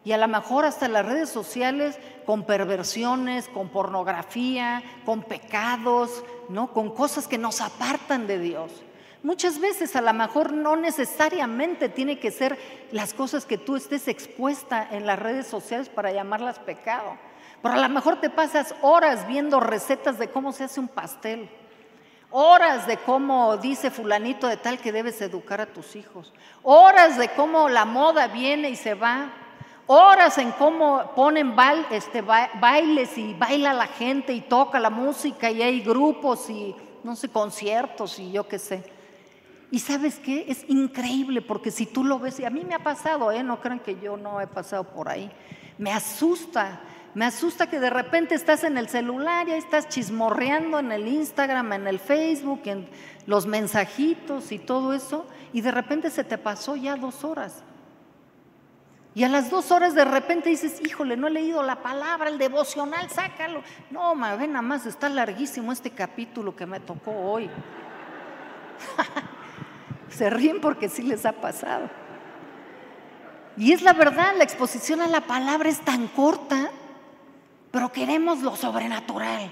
y 0.05 0.12
a 0.12 0.19
lo 0.19 0.27
mejor 0.27 0.65
hasta 0.65 0.88
las 0.89 1.08
redes 1.08 1.29
sociales 1.29 1.98
con 2.24 2.43
perversiones, 2.43 3.48
con 3.48 3.69
pornografía, 3.69 4.84
con 5.08 5.24
pecados, 5.24 6.24
¿no? 6.50 6.72
Con 6.72 6.93
cosas 6.93 7.27
que 7.27 7.39
nos 7.39 7.62
apartan 7.62 8.27
de 8.27 8.38
Dios. 8.38 8.72
Muchas 9.21 9.59
veces 9.59 9.97
a 9.97 10.01
lo 10.01 10.13
mejor 10.13 10.53
no 10.53 10.77
necesariamente 10.77 11.89
tiene 11.89 12.19
que 12.19 12.31
ser 12.31 12.57
las 12.91 13.13
cosas 13.13 13.45
que 13.45 13.57
tú 13.57 13.75
estés 13.75 14.07
expuesta 14.07 14.88
en 14.91 15.05
las 15.05 15.19
redes 15.19 15.45
sociales 15.45 15.89
para 15.89 16.13
llamarlas 16.13 16.59
pecado. 16.59 17.17
Pero 17.61 17.75
a 17.75 17.79
lo 17.79 17.89
mejor 17.89 18.21
te 18.21 18.29
pasas 18.29 18.73
horas 18.81 19.27
viendo 19.27 19.59
recetas 19.59 20.17
de 20.17 20.29
cómo 20.29 20.53
se 20.53 20.63
hace 20.63 20.79
un 20.79 20.88
pastel. 20.88 21.49
Horas 22.31 22.88
de 22.88 22.95
cómo 22.97 23.57
dice 23.57 23.91
fulanito 23.91 24.47
de 24.47 24.55
tal 24.55 24.79
que 24.79 24.93
debes 24.93 25.21
educar 25.21 25.59
a 25.59 25.65
tus 25.65 25.97
hijos. 25.97 26.31
Horas 26.63 27.17
de 27.17 27.27
cómo 27.29 27.67
la 27.67 27.83
moda 27.83 28.27
viene 28.27 28.69
y 28.69 28.77
se 28.77 28.93
va. 28.93 29.33
Horas 29.88 30.38
en 30.38 30.51
cómo 30.53 31.11
ponen 31.13 31.55
este, 31.89 32.21
bailes 32.21 33.17
y 33.17 33.33
baila 33.33 33.73
la 33.73 33.88
gente 33.88 34.31
y 34.31 34.41
toca 34.41 34.79
la 34.79 34.91
música 34.91 35.51
y 35.51 35.61
hay 35.61 35.81
grupos 35.81 36.49
y 36.49 36.73
no 37.03 37.17
sé, 37.17 37.27
conciertos 37.27 38.17
y 38.19 38.31
yo 38.31 38.47
qué 38.47 38.59
sé. 38.59 38.98
Y 39.71 39.79
sabes 39.79 40.19
qué, 40.19 40.45
es 40.47 40.65
increíble 40.67 41.41
porque 41.41 41.69
si 41.69 41.85
tú 41.85 42.03
lo 42.03 42.19
ves, 42.19 42.39
y 42.39 42.45
a 42.45 42.49
mí 42.49 42.63
me 42.63 42.73
ha 42.73 42.83
pasado, 42.83 43.31
¿eh? 43.31 43.43
no 43.43 43.61
crean 43.61 43.79
que 43.79 43.99
yo 43.99 44.17
no 44.17 44.41
he 44.41 44.47
pasado 44.47 44.83
por 44.83 45.09
ahí, 45.09 45.31
me 45.77 45.91
asusta, 45.91 46.81
me 47.13 47.25
asusta 47.25 47.69
que 47.69 47.79
de 47.79 47.91
repente 47.91 48.33
estás 48.33 48.63
en 48.63 48.77
el 48.77 48.89
celular 48.89 49.47
y 49.47 49.51
ahí 49.51 49.59
estás 49.59 49.88
chismorreando 49.88 50.79
en 50.79 50.91
el 50.91 51.07
Instagram, 51.07 51.73
en 51.73 51.88
el 51.88 51.99
Facebook, 51.99 52.61
en 52.65 52.89
los 53.27 53.45
mensajitos 53.45 54.51
y 54.51 54.57
todo 54.57 54.93
eso, 54.93 55.27
y 55.53 55.61
de 55.61 55.71
repente 55.71 56.09
se 56.09 56.23
te 56.23 56.39
pasó 56.39 56.75
ya 56.75 56.95
dos 56.95 57.23
horas. 57.23 57.63
Y 59.13 59.23
a 59.23 59.29
las 59.29 59.49
dos 59.49 59.71
horas 59.71 59.93
de 59.95 60.05
repente 60.05 60.49
dices, 60.49 60.81
híjole, 60.83 61.15
no 61.17 61.27
he 61.27 61.31
leído 61.31 61.61
la 61.61 61.81
palabra, 61.81 62.29
el 62.29 62.38
devocional, 62.38 63.09
sácalo. 63.09 63.63
No, 63.91 64.15
ma, 64.15 64.35
ve 64.35 64.47
nada 64.47 64.61
más, 64.61 64.85
está 64.85 65.09
larguísimo 65.09 65.71
este 65.71 65.91
capítulo 65.91 66.55
que 66.55 66.65
me 66.65 66.79
tocó 66.79 67.11
hoy. 67.11 67.49
Se 70.09 70.29
ríen 70.29 70.61
porque 70.61 70.89
sí 70.89 71.03
les 71.03 71.25
ha 71.25 71.33
pasado. 71.33 71.89
Y 73.57 73.73
es 73.73 73.81
la 73.81 73.93
verdad, 73.93 74.33
la 74.37 74.43
exposición 74.43 75.01
a 75.01 75.07
la 75.07 75.21
palabra 75.21 75.69
es 75.69 75.79
tan 75.81 76.07
corta, 76.07 76.71
pero 77.71 77.91
queremos 77.91 78.39
lo 78.39 78.55
sobrenatural. 78.55 79.51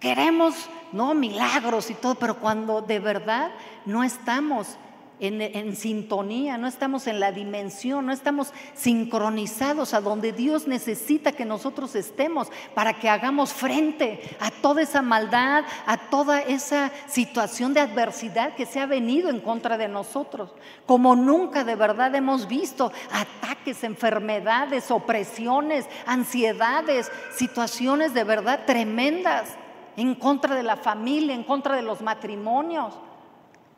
Queremos, 0.00 0.68
no, 0.92 1.14
milagros 1.14 1.90
y 1.90 1.94
todo, 1.94 2.14
pero 2.14 2.36
cuando 2.36 2.80
de 2.80 2.98
verdad 2.98 3.50
no 3.84 4.02
estamos 4.02 4.78
en, 5.20 5.76
sintonía, 5.76 6.56
no 6.56 6.66
estamos 6.66 7.06
en 7.06 7.20
la 7.20 7.32
dimensión, 7.32 8.06
no 8.06 8.12
estamos 8.12 8.52
sincronizados 8.74 9.94
a 9.94 10.00
donde 10.00 10.32
Dios 10.32 10.66
necesita 10.66 11.32
que 11.32 11.44
nosotros 11.44 11.94
estemos 11.94 12.48
para 12.74 12.94
que 12.94 13.08
hagamos 13.08 13.52
frente 13.52 14.20
a 14.40 14.50
toda 14.50 14.82
esa 14.82 15.02
maldad, 15.02 15.64
a 15.86 15.96
toda 15.96 16.40
esa 16.40 16.90
situación 17.06 17.74
de 17.74 17.80
adversidad 17.80 18.54
que 18.54 18.66
se 18.66 18.80
ha 18.80 18.86
venido 18.86 19.28
en 19.28 19.40
contra 19.40 19.76
de 19.76 19.88
nosotros. 19.88 20.54
Como 20.86 21.14
nunca 21.14 21.64
de 21.64 21.76
verdad 21.76 22.14
hemos 22.14 22.48
visto 22.48 22.92
ataques, 23.12 23.84
enfermedades, 23.84 24.90
opresiones, 24.90 25.86
ansiedades, 26.06 27.12
situaciones 27.32 28.14
de 28.14 28.24
verdad 28.24 28.64
tremendas 28.66 29.50
en 29.96 30.14
contra 30.14 30.54
de 30.54 30.62
la 30.62 30.76
familia, 30.76 31.34
en 31.34 31.44
contra 31.44 31.76
de 31.76 31.82
los 31.82 32.00
matrimonios 32.00 32.94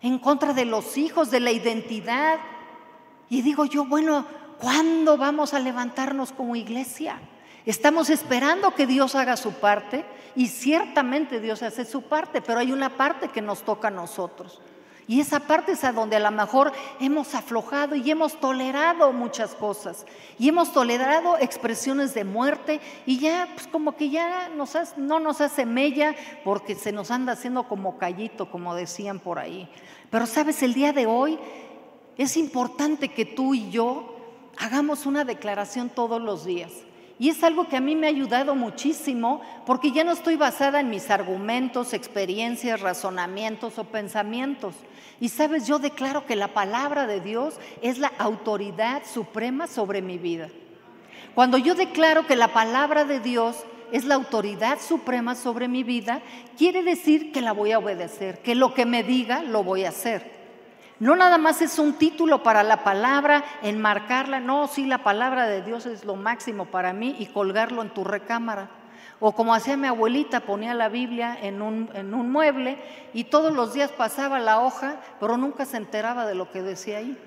en 0.03 0.19
contra 0.19 0.53
de 0.53 0.65
los 0.65 0.99
hijos, 0.99 1.31
de 1.31 1.41
la 1.41 1.53
identidad. 1.53 2.39
Y 3.31 3.43
digo 3.43 3.65
yo, 3.65 3.85
bueno, 3.85 4.27
¿cuándo 4.61 5.17
vamos 5.17 5.55
a 5.55 5.61
levantarnos 5.61 6.33
como 6.33 6.57
iglesia? 6.57 7.21
Estamos 7.65 8.11
esperando 8.11 8.75
que 8.75 8.87
Dios 8.87 9.15
haga 9.15 9.37
su 9.37 9.53
parte 9.53 10.05
y 10.35 10.49
ciertamente 10.49 11.41
Dios 11.41 11.63
hace 11.63 11.85
su 11.85 12.03
parte, 12.03 12.43
pero 12.43 12.59
hay 12.59 12.73
una 12.73 12.91
parte 12.91 13.29
que 13.29 13.41
nos 13.41 13.63
toca 13.63 13.89
a 13.89 13.93
nosotros. 13.93 14.61
Y 15.13 15.21
esa 15.21 15.41
parte 15.41 15.73
es 15.73 15.85
a 15.85 15.93
donde 15.93 16.17
a 16.17 16.21
lo 16.21 16.31
mejor 16.31 16.73
hemos 16.99 17.35
aflojado 17.35 17.95
y 17.95 18.11
hemos 18.11 18.41
tolerado 18.41 19.13
muchas 19.13 19.55
cosas. 19.55 20.07
Y 20.39 20.49
hemos 20.49 20.73
tolerado 20.73 21.37
expresiones 21.39 22.15
de 22.15 22.25
muerte 22.25 22.81
y 23.05 23.19
ya, 23.19 23.47
pues 23.53 23.67
como 23.67 23.95
que 23.95 24.09
ya 24.09 24.49
no 24.49 25.21
nos 25.21 25.41
hace 25.43 25.67
mella 25.67 26.15
porque 26.45 26.75
se 26.75 26.93
nos 26.93 27.11
anda 27.11 27.35
haciendo 27.35 27.69
como 27.69 27.99
callito, 27.99 28.51
como 28.51 28.75
decían 28.75 29.19
por 29.19 29.39
ahí. 29.39 29.69
Pero 30.09 30.25
sabes, 30.25 30.63
el 30.63 30.73
día 30.73 30.95
de 30.95 31.05
hoy 31.05 31.39
es 32.17 32.39
importante 32.39 33.09
que 33.11 33.27
tú 33.27 33.53
y 33.53 33.69
yo 33.69 34.17
hagamos 34.57 35.05
una 35.05 35.27
declaración 35.27 35.91
todos 35.91 36.23
los 36.23 36.47
días. 36.47 36.73
Y 37.23 37.29
es 37.29 37.45
algo 37.45 37.69
que 37.69 37.77
a 37.77 37.81
mí 37.81 37.95
me 37.95 38.09
ha 38.09 38.11
ayudado 38.11 38.57
muchísimo 38.57 39.43
porque 39.65 39.93
ya 39.93 40.03
no 40.03 40.11
estoy 40.11 40.35
basada 40.35 40.81
en 40.81 40.91
mis 40.91 41.09
argumentos, 41.09 41.93
experiencias, 41.93 42.81
razonamientos 42.81 43.79
o 43.79 43.85
pensamientos. 43.85 44.75
Y 45.21 45.29
sabes, 45.29 45.69
yo 45.69 45.79
declaro 45.79 46.27
que 46.27 46.35
la 46.35 46.49
palabra 46.49 47.07
de 47.07 47.21
Dios 47.21 47.55
es 47.81 47.99
la 47.99 48.11
autoridad 48.19 49.03
suprema 49.07 49.69
sobre 49.69 50.03
mi 50.03 50.19
vida. 50.19 50.49
Cuando 51.33 51.59
yo 51.59 51.77
declaro 51.77 52.27
que 52.27 52.35
la 52.35 52.49
palabra 52.49 53.05
de 53.05 53.21
Dios 53.21 53.55
es 53.93 54.05
la 54.05 54.17
autoridad 54.17 54.81
suprema 54.81 55.37
sobre 55.37 55.69
mi 55.69 55.85
vida, 55.85 56.23
quiere 56.59 56.83
decir 56.83 57.31
que 57.31 57.41
la 57.41 57.53
voy 57.53 57.71
a 57.71 57.79
obedecer, 57.79 58.41
que 58.41 58.57
lo 58.57 58.75
que 58.75 58.85
me 58.85 59.05
diga 59.05 59.45
lo 59.45 59.63
voy 59.63 59.85
a 59.85 59.91
hacer. 59.91 60.42
No 61.03 61.17
nada 61.17 61.37
más 61.37 61.61
es 61.63 61.81
un 61.81 61.95
título 61.95 62.45
para 62.45 62.63
la 62.63 62.85
palabra, 62.85 63.43
enmarcarla, 63.61 64.39
no, 64.39 64.69
sí, 64.69 64.87
la 64.87 64.99
palabra 64.99 65.49
de 65.49 65.61
Dios 65.61 65.85
es 65.85 66.05
lo 66.05 66.15
máximo 66.15 66.67
para 66.67 66.93
mí 66.93 67.17
y 67.19 67.27
colgarlo 67.27 67.83
en 67.83 67.93
tu 67.93 68.05
recámara. 68.05 68.71
O 69.19 69.33
como 69.33 69.53
hacía 69.53 69.77
mi 69.77 69.89
abuelita, 69.89 70.47
ponía 70.47 70.75
la 70.75 70.89
Biblia 70.89 71.37
en 71.43 71.61
un, 71.61 71.91
en 71.95 72.15
un 72.15 72.31
mueble 72.31 72.79
y 73.13 73.25
todos 73.25 73.53
los 73.53 73.75
días 73.75 73.91
pasaba 73.91 74.39
la 74.39 74.61
hoja, 74.61 75.01
pero 75.19 75.37
nunca 75.37 75.65
se 75.65 75.77
enteraba 75.77 76.25
de 76.25 76.37
lo 76.37 76.53
que 76.53 76.63
decía 76.63 76.99
ahí. 76.99 77.19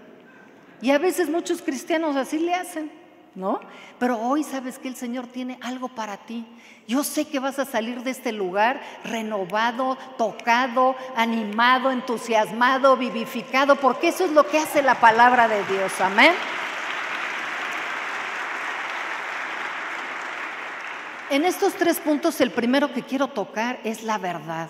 Y 0.82 0.92
a 0.92 0.98
veces 0.98 1.30
muchos 1.30 1.62
cristianos 1.62 2.16
así 2.16 2.40
le 2.40 2.56
hacen. 2.56 3.05
¿No? 3.36 3.60
Pero 4.00 4.18
hoy 4.18 4.44
sabes 4.44 4.80
que 4.80 4.88
el 4.88 4.96
Señor 4.96 5.28
tiene 5.28 5.60
algo 5.62 5.90
para 5.90 6.18
ti. 6.18 6.46
Yo 6.88 7.04
sé 7.04 7.26
que 7.28 7.40
vas 7.40 7.60
a 7.60 7.66
salir 7.66 8.04
de 8.04 8.12
este 8.12 8.32
lugar 8.32 8.82
renovado, 9.04 9.98
tocado, 10.18 10.96
animado, 11.16 11.92
entusiasmado, 11.92 12.98
vivificado, 12.98 13.76
porque 13.76 14.10
eso 14.10 14.26
es 14.26 14.32
lo 14.32 14.48
que 14.48 14.60
hace 14.60 14.82
la 14.82 15.00
palabra 15.00 15.48
de 15.48 15.64
Dios. 15.66 16.00
Amén. 16.00 16.34
En 21.32 21.44
estos 21.44 21.74
tres 21.74 22.00
puntos, 22.00 22.40
el 22.40 22.52
primero 22.52 22.94
que 22.94 23.02
quiero 23.02 23.28
tocar 23.28 23.80
es 23.84 24.04
la 24.04 24.20
verdad. 24.20 24.70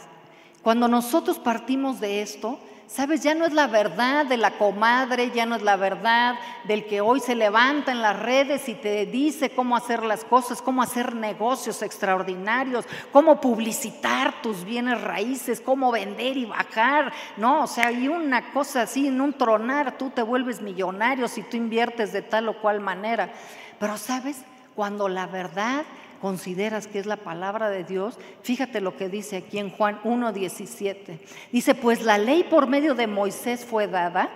Cuando 0.63 0.88
nosotros 0.88 1.38
partimos 1.38 2.00
de 2.00 2.22
esto, 2.22 2.60
Sabes, 2.88 3.24
ya 3.24 3.34
no 3.34 3.46
es 3.46 3.54
la 3.54 3.65
verdad 3.65 4.27
de 4.27 4.38
la 4.38 4.60
comadre, 4.60 5.32
ya 5.32 5.48
no 5.48 5.56
es 5.56 5.63
la 5.63 5.75
verdad 5.75 6.36
del 6.65 6.86
que 6.86 7.01
hoy 7.01 7.20
se 7.20 7.34
levanta 7.34 7.92
en 7.92 8.01
las 8.01 8.18
redes 8.20 8.70
y 8.70 8.75
te 8.75 9.08
dice 9.08 9.50
cómo 9.50 9.75
hacer 9.75 10.04
las 10.04 10.24
cosas, 10.24 10.62
cómo 10.62 10.84
hacer 10.84 11.15
negocios 11.15 11.82
extraordinarios, 11.82 12.86
cómo 13.12 13.42
publicitar 13.42 14.39
tus 14.44 14.63
bienes 14.63 15.01
raíces, 15.01 15.62
cómo 15.62 15.92
vender 15.92 16.38
y 16.38 16.46
bajar. 16.46 17.12
No, 17.38 17.63
o 17.63 17.68
sea, 17.68 17.88
hay 17.88 18.08
una 18.08 18.54
cosa 18.54 18.84
así, 18.84 19.08
en 19.08 19.20
un 19.20 19.34
tronar 19.34 19.98
tú 19.98 20.12
te 20.12 20.22
vuelves 20.22 20.62
millonario 20.62 21.27
si 21.27 21.42
tú 21.42 21.58
inviertes 21.58 22.13
de 22.13 22.22
tal 22.22 22.50
o 22.50 22.62
cual 22.62 22.82
manera. 22.82 23.34
Pero 23.80 23.98
sabes, 23.98 24.46
cuando 24.75 25.10
la 25.10 25.25
verdad 25.25 25.86
consideras 26.22 26.88
que 26.88 27.00
es 27.00 27.05
la 27.05 27.17
palabra 27.17 27.69
de 27.69 27.84
Dios, 27.84 28.17
fíjate 28.43 28.81
lo 28.81 28.98
que 28.98 29.10
dice 29.10 29.38
aquí 29.38 29.60
en 29.60 29.69
Juan 29.69 30.01
1.17. 30.03 31.19
Dice, 31.51 31.75
pues 31.75 32.01
la 32.01 32.17
ley 32.17 32.43
por 32.43 32.67
medio 32.67 32.95
de 32.95 33.07
Moisés 33.07 33.65
fue 33.65 33.88
dada, 33.88 34.29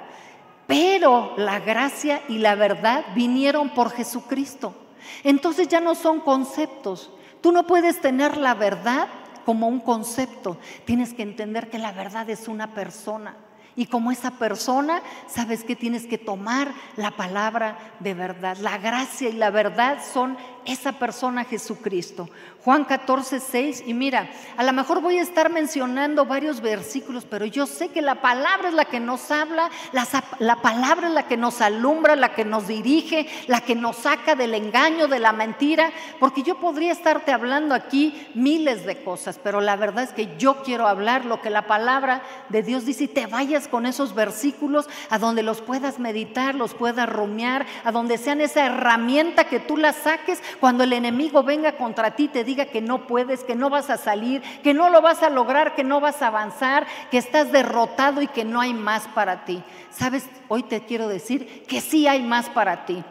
pero 0.67 1.33
la 1.37 1.59
gracia 1.59 2.21
y 2.27 2.37
la 2.37 2.55
verdad 2.55 3.05
vinieron 3.15 3.69
por 3.69 3.91
Jesucristo. 3.91 4.75
Entonces 5.23 5.67
ya 5.67 5.79
no 5.79 5.95
son 5.95 6.19
conceptos. 6.19 7.11
Tú 7.41 7.51
no 7.51 7.65
puedes 7.65 8.01
tener 8.01 8.37
la 8.37 8.53
verdad 8.53 9.07
como 9.45 9.67
un 9.67 9.79
concepto. 9.79 10.57
Tienes 10.85 11.13
que 11.13 11.23
entender 11.23 11.69
que 11.69 11.79
la 11.79 11.91
verdad 11.91 12.29
es 12.29 12.47
una 12.47 12.73
persona. 12.73 13.35
Y 13.75 13.85
como 13.85 14.11
esa 14.11 14.31
persona, 14.31 15.01
sabes 15.27 15.63
que 15.63 15.75
tienes 15.75 16.05
que 16.05 16.17
tomar 16.17 16.73
la 16.97 17.11
palabra 17.11 17.77
de 17.99 18.13
verdad. 18.13 18.57
La 18.57 18.77
gracia 18.77 19.29
y 19.29 19.33
la 19.33 19.51
verdad 19.51 19.99
son 20.03 20.37
esa 20.65 20.93
persona 20.93 21.43
Jesucristo. 21.43 22.29
Juan 22.63 22.83
14, 22.83 23.39
6. 23.39 23.83
Y 23.87 23.93
mira, 23.93 24.29
a 24.57 24.63
lo 24.63 24.73
mejor 24.73 25.01
voy 25.01 25.17
a 25.17 25.21
estar 25.21 25.49
mencionando 25.49 26.25
varios 26.25 26.61
versículos, 26.61 27.25
pero 27.25 27.45
yo 27.45 27.65
sé 27.65 27.89
que 27.89 28.01
la 28.01 28.21
palabra 28.21 28.69
es 28.69 28.73
la 28.73 28.85
que 28.85 28.99
nos 28.99 29.31
habla, 29.31 29.69
la, 29.91 30.07
la 30.39 30.57
palabra 30.57 31.07
es 31.07 31.13
la 31.13 31.27
que 31.27 31.37
nos 31.37 31.61
alumbra, 31.61 32.15
la 32.15 32.33
que 32.33 32.45
nos 32.45 32.67
dirige, 32.67 33.27
la 33.47 33.61
que 33.61 33.75
nos 33.75 33.97
saca 33.97 34.35
del 34.35 34.53
engaño, 34.53 35.07
de 35.07 35.19
la 35.19 35.31
mentira, 35.31 35.91
porque 36.19 36.43
yo 36.43 36.59
podría 36.59 36.91
estarte 36.91 37.31
hablando 37.31 37.73
aquí 37.73 38.27
miles 38.33 38.85
de 38.85 39.03
cosas, 39.03 39.39
pero 39.41 39.61
la 39.61 39.75
verdad 39.75 40.03
es 40.03 40.11
que 40.11 40.35
yo 40.37 40.61
quiero 40.63 40.87
hablar 40.87 41.25
lo 41.25 41.41
que 41.41 41.49
la 41.49 41.67
palabra 41.67 42.21
de 42.49 42.63
Dios 42.63 42.85
dice 42.85 43.05
y 43.05 43.07
te 43.07 43.27
vayas 43.27 43.67
con 43.67 43.85
esos 43.85 44.13
versículos 44.13 44.87
a 45.09 45.17
donde 45.17 45.43
los 45.43 45.61
puedas 45.61 45.99
meditar, 45.99 46.55
los 46.55 46.73
puedas 46.73 47.09
rumiar, 47.09 47.65
a 47.83 47.91
donde 47.91 48.17
sean 48.17 48.41
esa 48.41 48.65
herramienta 48.65 49.45
que 49.45 49.59
tú 49.59 49.77
la 49.77 49.93
saques 49.93 50.41
cuando 50.59 50.83
el 50.83 50.93
enemigo 50.93 51.43
venga 51.43 51.73
contra 51.73 52.11
ti, 52.11 52.27
te 52.27 52.43
diga 52.43 52.65
que 52.65 52.81
no 52.81 53.07
puedes, 53.07 53.43
que 53.43 53.55
no 53.55 53.69
vas 53.69 53.89
a 53.89 53.97
salir, 53.97 54.41
que 54.63 54.73
no 54.73 54.89
lo 54.89 55.01
vas 55.01 55.23
a 55.23 55.29
lograr, 55.29 55.75
que 55.75 55.83
no 55.83 55.99
vas 55.99 56.21
a 56.21 56.27
avanzar, 56.27 56.87
que 57.11 57.17
estás 57.17 57.51
derrotado 57.51 58.21
y 58.21 58.27
que 58.27 58.45
no 58.45 58.61
hay 58.61 58.73
más 58.73 59.07
para 59.07 59.45
ti. 59.45 59.61
Sabes, 59.91 60.29
hoy 60.47 60.63
te 60.63 60.81
quiero 60.81 61.07
decir 61.07 61.63
que 61.67 61.81
sí 61.81 62.07
hay 62.07 62.21
más 62.21 62.49
para 62.49 62.85
ti. 62.85 63.03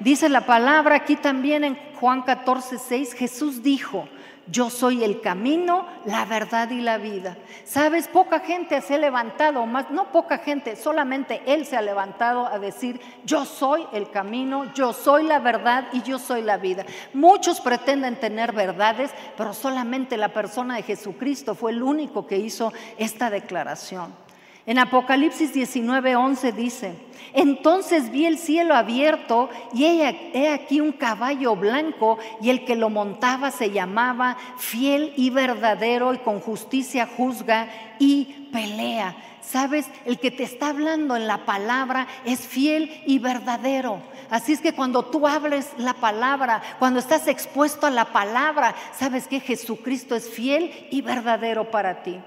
Dice 0.00 0.28
la 0.28 0.46
palabra 0.46 0.96
aquí 0.96 1.16
también 1.16 1.64
en 1.64 1.78
Juan 2.00 2.22
14, 2.22 2.78
6, 2.78 3.14
Jesús 3.14 3.62
dijo, 3.62 4.08
yo 4.48 4.70
soy 4.70 5.04
el 5.04 5.20
camino, 5.20 5.86
la 6.04 6.24
verdad 6.24 6.70
y 6.70 6.80
la 6.80 6.98
vida. 6.98 7.36
Sabes, 7.64 8.08
poca 8.08 8.40
gente 8.40 8.80
se 8.80 8.94
ha 8.96 8.98
levantado, 8.98 9.64
más, 9.66 9.90
no 9.90 10.10
poca 10.10 10.38
gente, 10.38 10.76
solamente 10.76 11.42
Él 11.46 11.64
se 11.64 11.76
ha 11.76 11.82
levantado 11.82 12.46
a 12.46 12.58
decir, 12.58 13.00
yo 13.24 13.44
soy 13.44 13.86
el 13.92 14.10
camino, 14.10 14.72
yo 14.74 14.92
soy 14.92 15.24
la 15.24 15.38
verdad 15.38 15.88
y 15.92 16.02
yo 16.02 16.18
soy 16.18 16.42
la 16.42 16.56
vida. 16.56 16.84
Muchos 17.14 17.60
pretenden 17.60 18.16
tener 18.16 18.52
verdades, 18.52 19.12
pero 19.36 19.54
solamente 19.54 20.16
la 20.16 20.32
persona 20.32 20.76
de 20.76 20.82
Jesucristo 20.82 21.54
fue 21.54 21.72
el 21.72 21.82
único 21.82 22.26
que 22.26 22.38
hizo 22.38 22.72
esta 22.98 23.30
declaración. 23.30 24.12
En 24.64 24.78
Apocalipsis 24.78 25.52
19:11 25.54 26.52
dice, 26.52 26.94
entonces 27.32 28.10
vi 28.10 28.26
el 28.26 28.38
cielo 28.38 28.74
abierto 28.74 29.48
y 29.74 29.84
he 29.84 30.52
aquí 30.52 30.80
un 30.80 30.92
caballo 30.92 31.56
blanco 31.56 32.18
y 32.40 32.50
el 32.50 32.64
que 32.64 32.76
lo 32.76 32.90
montaba 32.90 33.50
se 33.50 33.70
llamaba 33.70 34.36
fiel 34.58 35.14
y 35.16 35.30
verdadero 35.30 36.14
y 36.14 36.18
con 36.18 36.40
justicia 36.40 37.08
juzga 37.16 37.68
y 37.98 38.48
pelea. 38.52 39.16
Sabes, 39.40 39.86
el 40.04 40.20
que 40.20 40.30
te 40.30 40.44
está 40.44 40.68
hablando 40.68 41.16
en 41.16 41.26
la 41.26 41.44
palabra 41.44 42.06
es 42.24 42.46
fiel 42.46 43.02
y 43.06 43.18
verdadero. 43.18 44.00
Así 44.30 44.52
es 44.52 44.60
que 44.60 44.74
cuando 44.74 45.06
tú 45.06 45.26
hables 45.26 45.70
la 45.76 45.94
palabra, 45.94 46.62
cuando 46.78 47.00
estás 47.00 47.26
expuesto 47.26 47.86
a 47.86 47.90
la 47.90 48.12
palabra, 48.12 48.74
sabes 48.96 49.26
que 49.26 49.40
Jesucristo 49.40 50.14
es 50.14 50.30
fiel 50.30 50.70
y 50.90 51.02
verdadero 51.02 51.70
para 51.70 52.02
ti. 52.04 52.20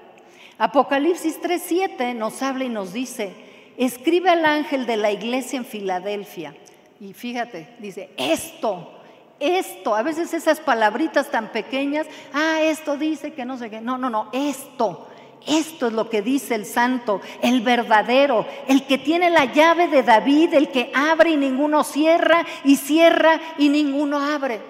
Apocalipsis 0.58 1.40
3:7 1.40 2.14
nos 2.14 2.42
habla 2.42 2.64
y 2.64 2.68
nos 2.68 2.92
dice, 2.92 3.32
escribe 3.76 4.30
al 4.30 4.44
ángel 4.44 4.86
de 4.86 4.96
la 4.96 5.10
iglesia 5.10 5.58
en 5.58 5.64
Filadelfia. 5.64 6.54
Y 6.98 7.12
fíjate, 7.12 7.74
dice, 7.78 8.08
esto, 8.16 8.90
esto, 9.38 9.94
a 9.94 10.02
veces 10.02 10.32
esas 10.32 10.60
palabritas 10.60 11.30
tan 11.30 11.52
pequeñas, 11.52 12.06
ah, 12.32 12.60
esto 12.62 12.96
dice 12.96 13.34
que 13.34 13.44
no 13.44 13.58
sé 13.58 13.68
qué, 13.68 13.80
no, 13.80 13.98
no, 13.98 14.08
no, 14.08 14.30
esto. 14.32 15.08
Esto 15.46 15.86
es 15.86 15.92
lo 15.92 16.10
que 16.10 16.22
dice 16.22 16.56
el 16.56 16.66
santo, 16.66 17.20
el 17.40 17.60
verdadero, 17.60 18.44
el 18.66 18.84
que 18.84 18.98
tiene 18.98 19.30
la 19.30 19.44
llave 19.44 19.86
de 19.86 20.02
David, 20.02 20.54
el 20.54 20.70
que 20.70 20.90
abre 20.92 21.30
y 21.30 21.36
ninguno 21.36 21.84
cierra, 21.84 22.44
y 22.64 22.74
cierra 22.74 23.40
y 23.56 23.68
ninguno 23.68 24.18
abre. 24.18 24.60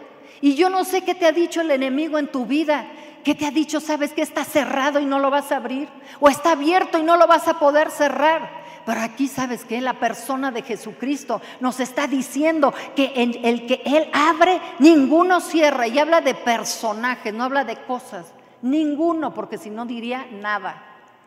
Y 0.43 0.55
yo 0.55 0.69
no 0.69 0.85
sé 0.85 1.03
qué 1.03 1.15
te 1.15 1.25
ha 1.25 1.33
dicho 1.33 1.63
el 1.63 1.71
enemigo 1.71 2.19
en 2.19 2.27
tu 2.27 2.45
vida, 2.45 2.87
¿Qué 3.27 3.35
te 3.35 3.45
ha 3.45 3.51
dicho? 3.51 3.81
¿Sabes 3.81 4.13
que 4.13 4.23
está 4.23 4.45
cerrado 4.45 5.01
y 5.01 5.05
no 5.05 5.19
lo 5.19 5.31
vas 5.31 5.51
a 5.51 5.57
abrir? 5.57 5.89
¿O 6.21 6.29
está 6.29 6.53
abierto 6.53 6.97
y 6.97 7.03
no 7.03 7.17
lo 7.17 7.27
vas 7.27 7.49
a 7.49 7.59
poder 7.59 7.91
cerrar? 7.91 8.49
Pero 8.87 9.01
aquí 9.01 9.27
sabes 9.27 9.65
que 9.65 9.81
la 9.81 9.95
persona 9.95 10.53
de 10.53 10.63
Jesucristo 10.63 11.41
nos 11.59 11.81
está 11.81 12.07
diciendo 12.07 12.73
que 12.95 13.11
en 13.17 13.45
el 13.45 13.67
que 13.67 13.83
Él 13.85 14.09
abre, 14.13 14.61
ninguno 14.79 15.41
cierra. 15.41 15.89
Y 15.89 15.99
habla 15.99 16.21
de 16.21 16.35
personajes, 16.35 17.35
no 17.35 17.43
habla 17.43 17.65
de 17.65 17.75
cosas. 17.83 18.33
Ninguno, 18.63 19.35
porque 19.35 19.59
si 19.59 19.71
no 19.71 19.87
diría 19.87 20.25
nada. 20.31 20.85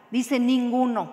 Dice 0.10 0.40
ninguno. 0.40 1.12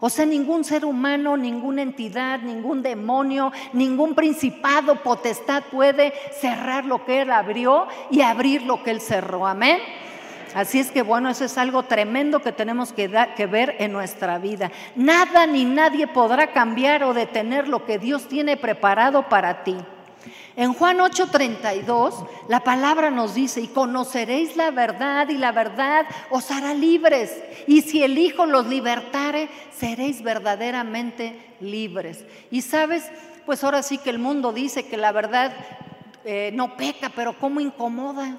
O 0.00 0.10
sea, 0.10 0.26
ningún 0.26 0.64
ser 0.64 0.84
humano, 0.84 1.36
ninguna 1.36 1.82
entidad, 1.82 2.40
ningún 2.40 2.82
demonio, 2.82 3.52
ningún 3.72 4.16
principado, 4.16 5.00
potestad 5.00 5.62
puede 5.70 6.12
cerrar 6.40 6.84
lo 6.86 7.04
que 7.04 7.22
Él 7.22 7.30
abrió 7.30 7.86
y 8.10 8.22
abrir 8.22 8.62
lo 8.62 8.82
que 8.82 8.90
Él 8.90 9.00
cerró. 9.00 9.46
Amén. 9.46 9.78
Así 10.54 10.78
es 10.78 10.92
que 10.92 11.02
bueno, 11.02 11.28
eso 11.28 11.44
es 11.44 11.58
algo 11.58 11.82
tremendo 11.82 12.40
que 12.40 12.52
tenemos 12.52 12.92
que, 12.92 13.08
ver 13.08 13.76
en 13.80 13.92
nuestra 13.92 14.38
vida. 14.38 14.70
Nada 14.94 15.46
ni 15.46 15.64
nadie 15.64 16.06
podrá 16.06 16.52
cambiar 16.52 17.02
o 17.02 17.12
detener 17.12 17.66
lo 17.66 17.84
que 17.84 17.98
Dios 17.98 18.28
tiene 18.28 18.56
preparado 18.56 19.28
para 19.28 19.64
ti. 19.64 19.76
En 20.56 20.72
Juan 20.72 20.98
8:32 20.98 22.28
la 22.48 22.60
palabra 22.60 23.10
nos 23.10 23.34
dice, 23.34 23.60
y 23.60 23.66
conoceréis 23.66 24.56
la 24.56 24.70
verdad 24.70 25.28
y 25.28 25.36
la 25.36 25.50
verdad 25.50 26.06
os 26.30 26.50
hará 26.52 26.72
libres. 26.72 27.36
Y 27.66 27.82
si 27.82 28.04
el 28.04 28.16
Hijo 28.16 28.46
los 28.46 28.66
libertare, 28.68 29.48
seréis 29.76 30.22
verdaderamente 30.22 31.56
libres. 31.58 32.24
Y 32.52 32.62
sabes, 32.62 33.10
pues 33.44 33.64
ahora 33.64 33.82
sí 33.82 33.98
que 33.98 34.10
el 34.10 34.20
mundo 34.20 34.52
dice 34.52 34.86
que 34.86 34.96
la 34.96 35.10
verdad 35.10 35.52
eh, 36.24 36.52
no 36.54 36.76
peca, 36.76 37.10
pero 37.14 37.36
¿cómo 37.38 37.60
incomoda? 37.60 38.38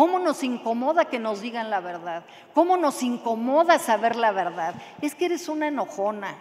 ¿Cómo 0.00 0.18
nos 0.18 0.42
incomoda 0.42 1.04
que 1.04 1.18
nos 1.18 1.42
digan 1.42 1.68
la 1.68 1.80
verdad? 1.80 2.24
¿Cómo 2.54 2.78
nos 2.78 3.02
incomoda 3.02 3.78
saber 3.78 4.16
la 4.16 4.32
verdad? 4.32 4.74
Es 5.02 5.14
que 5.14 5.26
eres 5.26 5.46
una 5.46 5.68
enojona. 5.68 6.38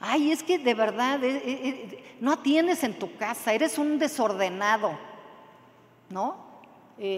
Ay, 0.00 0.32
es 0.32 0.42
que 0.42 0.58
de 0.58 0.72
verdad 0.72 1.22
eh, 1.22 1.36
eh, 1.36 1.42
eh, 1.44 2.16
no 2.18 2.32
atiendes 2.32 2.82
en 2.82 2.98
tu 2.98 3.14
casa, 3.18 3.52
eres 3.52 3.76
un 3.76 3.98
desordenado, 3.98 4.98
¿no? 6.08 6.46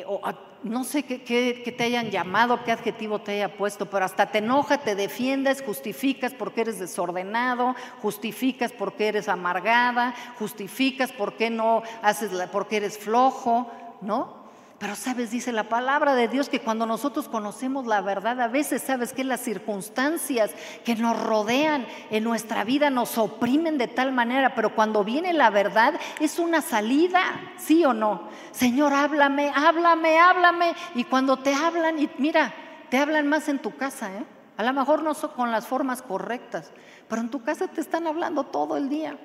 o, 0.09 0.21
no 0.64 0.83
sé 0.83 1.05
qué, 1.05 1.75
te 1.79 1.85
hayan 1.85 2.11
llamado, 2.11 2.64
qué 2.64 2.73
adjetivo 2.73 3.21
te 3.21 3.35
haya 3.35 3.57
puesto, 3.57 3.88
pero 3.88 4.07
hasta 4.07 4.27
te 4.27 4.38
enoja, 4.38 4.79
te 4.79 4.97
defiendes, 4.97 5.62
justificas 5.62 6.35
porque 6.35 6.62
eres 6.62 6.81
desordenado, 6.81 7.77
justificas 8.03 8.73
porque 8.73 9.07
eres 9.07 9.29
amargada, 9.29 10.16
justificas 10.37 11.12
porque 11.12 11.49
no 11.49 11.85
haces, 12.03 12.33
porque 12.51 12.79
eres 12.79 12.99
flojo, 12.99 13.71
¿no? 14.01 14.38
Pero 14.79 14.95
sabes, 14.95 15.33
dice 15.33 15.51
la 15.51 15.64
palabra 15.64 16.14
de 16.14 16.29
Dios 16.29 16.49
que 16.49 16.61
cuando 16.61 16.87
nosotros 16.87 17.29
conocemos 17.29 17.87
la 17.87 18.01
verdad, 18.01 18.41
a 18.41 18.47
veces 18.47 18.81
sabes 18.81 19.12
que 19.12 19.25
las 19.25 19.41
circunstancias 19.41 20.53
que 20.85 20.95
nos 20.95 21.21
rodean 21.21 21.85
en 22.11 22.23
nuestra 22.23 22.62
vida 22.62 22.88
nos 22.88 23.19
oprimen 23.19 23.77
de 23.77 23.88
tal 23.88 24.12
manera, 24.12 24.55
pero 24.55 24.77
cuando 24.77 25.03
viene 25.03 25.33
la 25.33 25.51
verdad 25.51 25.95
es 26.21 26.38
una 26.38 26.62
salida, 26.62 27.23
¿sí 27.57 27.85
o 27.85 27.93
no? 27.93 28.29
Señor, 28.53 28.93
háblame, 28.93 29.51
háblame, 29.53 30.21
háblame. 30.21 30.75
Y 30.95 31.03
cuando 31.03 31.38
te 31.38 31.53
hablan, 31.53 31.99
y 31.99 32.09
mira, 32.19 32.55
te 32.88 32.99
hablan 32.99 33.27
más 33.27 33.49
en 33.49 33.59
tu 33.59 33.77
casa, 33.77 34.14
¿eh? 34.14 34.25
A 34.57 34.62
lo 34.62 34.73
mejor 34.73 35.03
no 35.03 35.14
son 35.14 35.31
con 35.33 35.51
las 35.51 35.67
formas 35.67 36.03
correctas, 36.03 36.71
pero 37.09 37.21
en 37.21 37.31
tu 37.31 37.43
casa 37.43 37.67
te 37.67 37.81
están 37.81 38.07
hablando 38.07 38.45
todo 38.45 38.77
el 38.77 38.88
día. 38.88 39.19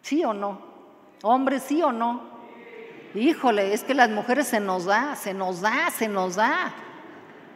¿Sí 0.00 0.24
o 0.24 0.32
no? 0.32 0.60
Hombre, 1.22 1.60
sí 1.60 1.82
o 1.82 1.92
no. 1.92 2.35
Híjole, 3.16 3.72
es 3.72 3.82
que 3.82 3.94
las 3.94 4.10
mujeres 4.10 4.46
se 4.46 4.60
nos 4.60 4.84
da, 4.84 5.16
se 5.16 5.32
nos 5.32 5.62
da, 5.62 5.90
se 5.90 6.06
nos 6.06 6.36
da. 6.36 6.72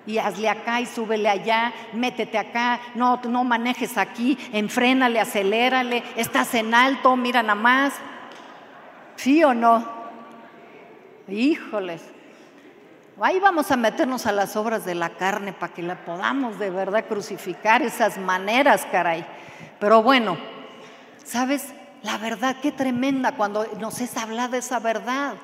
y 0.07 0.17
hazle 0.17 0.49
acá 0.49 0.81
y 0.81 0.87
súbele 0.87 1.29
allá, 1.29 1.73
métete 1.93 2.39
acá, 2.39 2.81
no, 2.95 3.21
no 3.29 3.45
manejes 3.45 3.99
aquí, 3.99 4.39
enfrénale, 4.53 5.21
acelérale, 5.21 6.03
estás 6.17 6.55
en 6.55 6.75
alto, 6.75 7.15
mira 7.17 7.43
nada 7.43 7.55
más. 7.55 7.93
¿Sí 9.17 9.45
o 9.45 9.53
no? 9.53 9.87
Híjoles. 11.29 12.03
Ahí 13.21 13.39
vamos 13.39 13.71
a 13.71 13.77
meternos 13.77 14.25
a 14.25 14.33
las 14.33 14.57
obras 14.57 14.87
de 14.87 14.95
la 14.95 15.11
carne 15.11 15.53
para 15.53 15.75
que 15.75 15.83
la 15.83 16.07
podamos 16.07 16.59
de 16.59 16.71
verdad 16.71 17.05
crucificar 17.07 17.83
esas 17.83 18.17
maneras, 18.17 18.87
caray. 18.91 19.27
Pero 19.79 20.03
bueno, 20.03 20.39
¿sabes? 21.23 21.75
La 22.03 22.17
verdad, 22.17 22.57
qué 22.63 22.73
tremenda 22.73 23.33
cuando 23.33 23.67
nos 23.79 24.01
es 24.01 24.17
hablada 24.17 24.57
esa 24.57 24.79
verdad. 24.79 25.35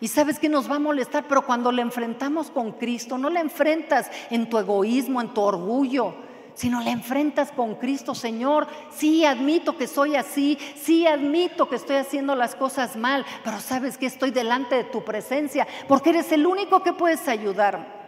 Y 0.00 0.08
sabes 0.08 0.38
que 0.38 0.48
nos 0.48 0.70
va 0.70 0.76
a 0.76 0.80
molestar, 0.80 1.26
pero 1.28 1.46
cuando 1.46 1.72
la 1.72 1.82
enfrentamos 1.82 2.50
con 2.50 2.72
Cristo, 2.72 3.16
no 3.16 3.30
la 3.30 3.40
enfrentas 3.40 4.10
en 4.30 4.48
tu 4.48 4.58
egoísmo, 4.58 5.20
en 5.20 5.32
tu 5.32 5.40
orgullo, 5.40 6.14
sino 6.54 6.80
la 6.80 6.90
enfrentas 6.90 7.52
con 7.52 7.76
Cristo, 7.76 8.14
Señor. 8.14 8.66
Sí, 8.90 9.24
admito 9.24 9.76
que 9.76 9.86
soy 9.86 10.16
así, 10.16 10.58
sí, 10.76 11.06
admito 11.06 11.68
que 11.68 11.76
estoy 11.76 11.96
haciendo 11.96 12.34
las 12.34 12.54
cosas 12.54 12.96
mal, 12.96 13.24
pero 13.44 13.60
sabes 13.60 13.98
que 13.98 14.06
estoy 14.06 14.30
delante 14.30 14.76
de 14.76 14.84
tu 14.84 15.04
presencia, 15.04 15.66
porque 15.88 16.10
eres 16.10 16.32
el 16.32 16.46
único 16.46 16.82
que 16.82 16.92
puedes 16.92 17.26
ayudar. 17.28 18.04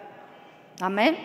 Amén. 0.80 1.16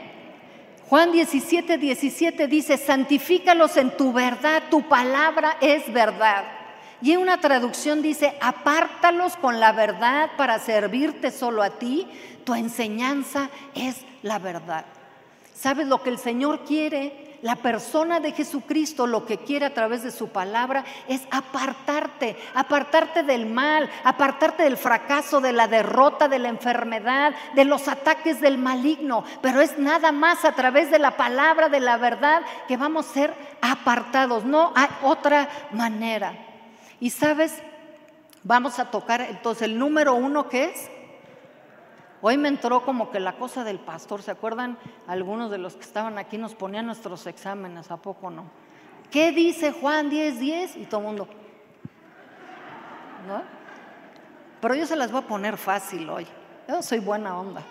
Juan 0.89 1.12
17, 1.12 1.78
17 1.78 2.47
dice, 2.47 2.78
santifícalos 2.78 3.78
en 3.78 3.95
tu 3.95 4.12
verdad, 4.12 4.63
tu 4.69 4.88
palabra 4.89 5.58
es 5.62 5.91
verdad. 5.93 6.61
Y 7.01 7.13
en 7.13 7.19
una 7.19 7.39
traducción 7.39 8.01
dice, 8.01 8.37
apártalos 8.41 9.35
con 9.37 9.59
la 9.59 9.71
verdad 9.71 10.29
para 10.37 10.59
servirte 10.59 11.31
solo 11.31 11.63
a 11.63 11.71
ti, 11.71 12.07
tu 12.43 12.53
enseñanza 12.53 13.49
es 13.73 14.05
la 14.21 14.39
verdad. 14.39 14.85
¿Sabes 15.55 15.87
lo 15.87 16.03
que 16.03 16.09
el 16.09 16.17
Señor 16.17 16.61
quiere? 16.65 17.37
La 17.41 17.55
persona 17.55 18.19
de 18.19 18.33
Jesucristo 18.33 19.07
lo 19.07 19.25
que 19.25 19.39
quiere 19.39 19.65
a 19.65 19.73
través 19.73 20.03
de 20.03 20.11
su 20.11 20.29
palabra 20.29 20.85
es 21.07 21.21
apartarte, 21.31 22.37
apartarte 22.53 23.23
del 23.23 23.47
mal, 23.47 23.89
apartarte 24.03 24.61
del 24.61 24.77
fracaso, 24.77 25.41
de 25.41 25.51
la 25.51 25.67
derrota, 25.67 26.27
de 26.27 26.37
la 26.37 26.49
enfermedad, 26.49 27.33
de 27.55 27.65
los 27.65 27.87
ataques 27.87 28.41
del 28.41 28.59
maligno. 28.59 29.23
Pero 29.41 29.59
es 29.59 29.79
nada 29.79 30.11
más 30.11 30.45
a 30.45 30.51
través 30.51 30.91
de 30.91 30.99
la 30.99 31.17
palabra, 31.17 31.67
de 31.67 31.79
la 31.79 31.97
verdad, 31.97 32.43
que 32.67 32.77
vamos 32.77 33.07
a 33.07 33.13
ser 33.13 33.33
apartados. 33.61 34.45
No 34.45 34.71
hay 34.75 34.89
otra 35.01 35.49
manera. 35.71 36.50
Y 37.01 37.09
sabes, 37.09 37.61
vamos 38.43 38.77
a 38.79 38.91
tocar 38.91 39.21
entonces 39.21 39.63
el 39.63 39.77
número 39.77 40.13
uno 40.13 40.47
que 40.47 40.65
es. 40.65 40.89
Hoy 42.21 42.37
me 42.37 42.47
entró 42.47 42.83
como 42.83 43.09
que 43.09 43.19
la 43.19 43.37
cosa 43.37 43.63
del 43.63 43.79
pastor, 43.79 44.21
¿se 44.21 44.29
acuerdan? 44.29 44.77
Algunos 45.07 45.49
de 45.49 45.57
los 45.57 45.73
que 45.73 45.81
estaban 45.81 46.19
aquí 46.19 46.37
nos 46.37 46.53
ponían 46.53 46.85
nuestros 46.85 47.25
exámenes, 47.25 47.89
¿a 47.89 47.97
poco 47.97 48.29
no? 48.29 48.45
¿Qué 49.09 49.31
dice 49.31 49.71
Juan 49.71 50.11
10, 50.11 50.39
10? 50.39 50.75
Y 50.77 50.85
todo 50.85 51.01
el 51.01 51.07
mundo. 51.07 51.27
¿No? 53.27 53.41
Pero 54.61 54.75
yo 54.75 54.85
se 54.85 54.95
las 54.95 55.11
voy 55.11 55.23
a 55.23 55.27
poner 55.27 55.57
fácil 55.57 56.07
hoy. 56.07 56.27
Yo 56.69 56.83
soy 56.83 56.99
buena 56.99 57.37
onda. 57.37 57.63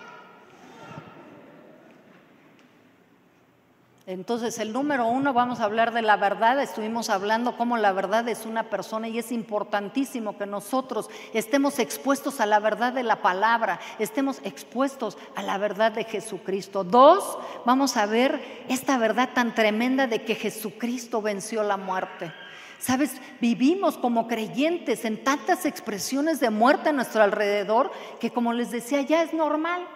Entonces, 4.11 4.59
el 4.59 4.73
número 4.73 5.07
uno, 5.07 5.31
vamos 5.31 5.61
a 5.61 5.63
hablar 5.63 5.93
de 5.93 6.01
la 6.01 6.17
verdad. 6.17 6.61
Estuvimos 6.61 7.09
hablando 7.09 7.55
cómo 7.55 7.77
la 7.77 7.93
verdad 7.93 8.27
es 8.27 8.45
una 8.45 8.69
persona 8.69 9.07
y 9.07 9.17
es 9.17 9.31
importantísimo 9.31 10.37
que 10.37 10.45
nosotros 10.45 11.09
estemos 11.33 11.79
expuestos 11.79 12.41
a 12.41 12.45
la 12.45 12.59
verdad 12.59 12.91
de 12.91 13.03
la 13.03 13.21
palabra, 13.21 13.79
estemos 13.99 14.41
expuestos 14.43 15.17
a 15.33 15.43
la 15.43 15.57
verdad 15.57 15.93
de 15.93 16.03
Jesucristo. 16.03 16.83
Dos, 16.83 17.37
vamos 17.65 17.95
a 17.95 18.05
ver 18.05 18.63
esta 18.67 18.97
verdad 18.97 19.29
tan 19.33 19.55
tremenda 19.55 20.07
de 20.07 20.25
que 20.25 20.35
Jesucristo 20.35 21.21
venció 21.21 21.63
la 21.63 21.77
muerte. 21.77 22.33
Sabes, 22.79 23.13
vivimos 23.39 23.97
como 23.97 24.27
creyentes 24.27 25.05
en 25.05 25.23
tantas 25.23 25.65
expresiones 25.65 26.41
de 26.41 26.49
muerte 26.49 26.89
a 26.89 26.93
nuestro 26.93 27.23
alrededor 27.23 27.91
que 28.19 28.31
como 28.31 28.51
les 28.51 28.71
decía, 28.71 29.03
ya 29.03 29.23
es 29.23 29.33
normal. 29.33 29.87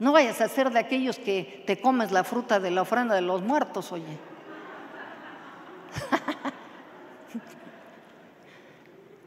No 0.00 0.12
vayas 0.12 0.40
a 0.40 0.48
ser 0.48 0.70
de 0.70 0.78
aquellos 0.78 1.18
que 1.18 1.62
te 1.66 1.78
comes 1.78 2.10
la 2.10 2.24
fruta 2.24 2.58
de 2.58 2.70
la 2.70 2.82
ofrenda 2.82 3.14
de 3.14 3.20
los 3.20 3.42
muertos, 3.42 3.92
oye. 3.92 4.18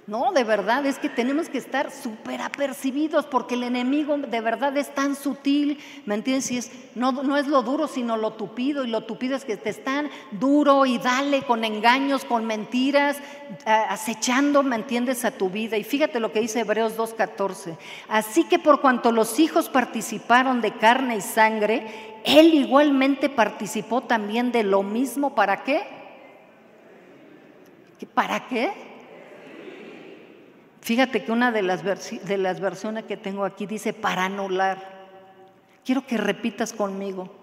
No, 0.05 0.33
de 0.33 0.43
verdad, 0.43 0.85
es 0.85 0.99
que 0.99 1.07
tenemos 1.07 1.47
que 1.47 1.57
estar 1.57 1.89
súper 1.89 2.41
apercibidos 2.41 3.25
porque 3.25 3.55
el 3.55 3.63
enemigo 3.63 4.17
de 4.17 4.41
verdad 4.41 4.75
es 4.75 4.93
tan 4.93 5.15
sutil, 5.15 5.79
¿me 6.05 6.15
entiendes? 6.15 6.51
Y 6.51 6.57
es, 6.57 6.71
no, 6.93 7.13
no 7.13 7.37
es 7.37 7.47
lo 7.47 7.61
duro, 7.61 7.87
sino 7.87 8.17
lo 8.17 8.33
tupido, 8.33 8.83
y 8.83 8.89
lo 8.89 9.05
tupido 9.05 9.37
es 9.37 9.45
que 9.45 9.55
te 9.55 9.69
están 9.69 10.09
duro 10.31 10.85
y 10.85 10.97
dale 10.97 11.43
con 11.43 11.63
engaños, 11.63 12.25
con 12.25 12.43
mentiras, 12.45 13.17
acechando, 13.65 14.61
¿me 14.61 14.75
entiendes?, 14.75 15.23
a 15.23 15.31
tu 15.31 15.49
vida. 15.49 15.77
Y 15.77 15.85
fíjate 15.85 16.19
lo 16.19 16.33
que 16.33 16.41
dice 16.41 16.59
Hebreos 16.59 16.97
2.14. 16.97 17.77
Así 18.09 18.43
que 18.43 18.59
por 18.59 18.81
cuanto 18.81 19.13
los 19.13 19.39
hijos 19.39 19.69
participaron 19.69 20.59
de 20.59 20.73
carne 20.73 21.15
y 21.15 21.21
sangre, 21.21 22.19
él 22.25 22.53
igualmente 22.53 23.29
participó 23.29 24.01
también 24.01 24.51
de 24.51 24.63
lo 24.63 24.83
mismo. 24.83 25.33
¿Para 25.33 25.63
qué? 25.63 25.81
¿Para 28.13 28.47
qué? 28.49 28.92
Fíjate 30.83 31.23
que 31.23 31.31
una 31.31 31.53
de 31.53 31.61
las, 31.61 31.81
de 31.83 32.37
las 32.37 32.59
versiones 32.59 33.05
que 33.05 33.15
tengo 33.15 33.45
aquí 33.45 33.65
dice 33.65 33.93
para 33.93 34.25
anular. 34.25 34.77
Quiero 35.85 36.05
que 36.05 36.17
repitas 36.17 36.73
conmigo. 36.73 37.33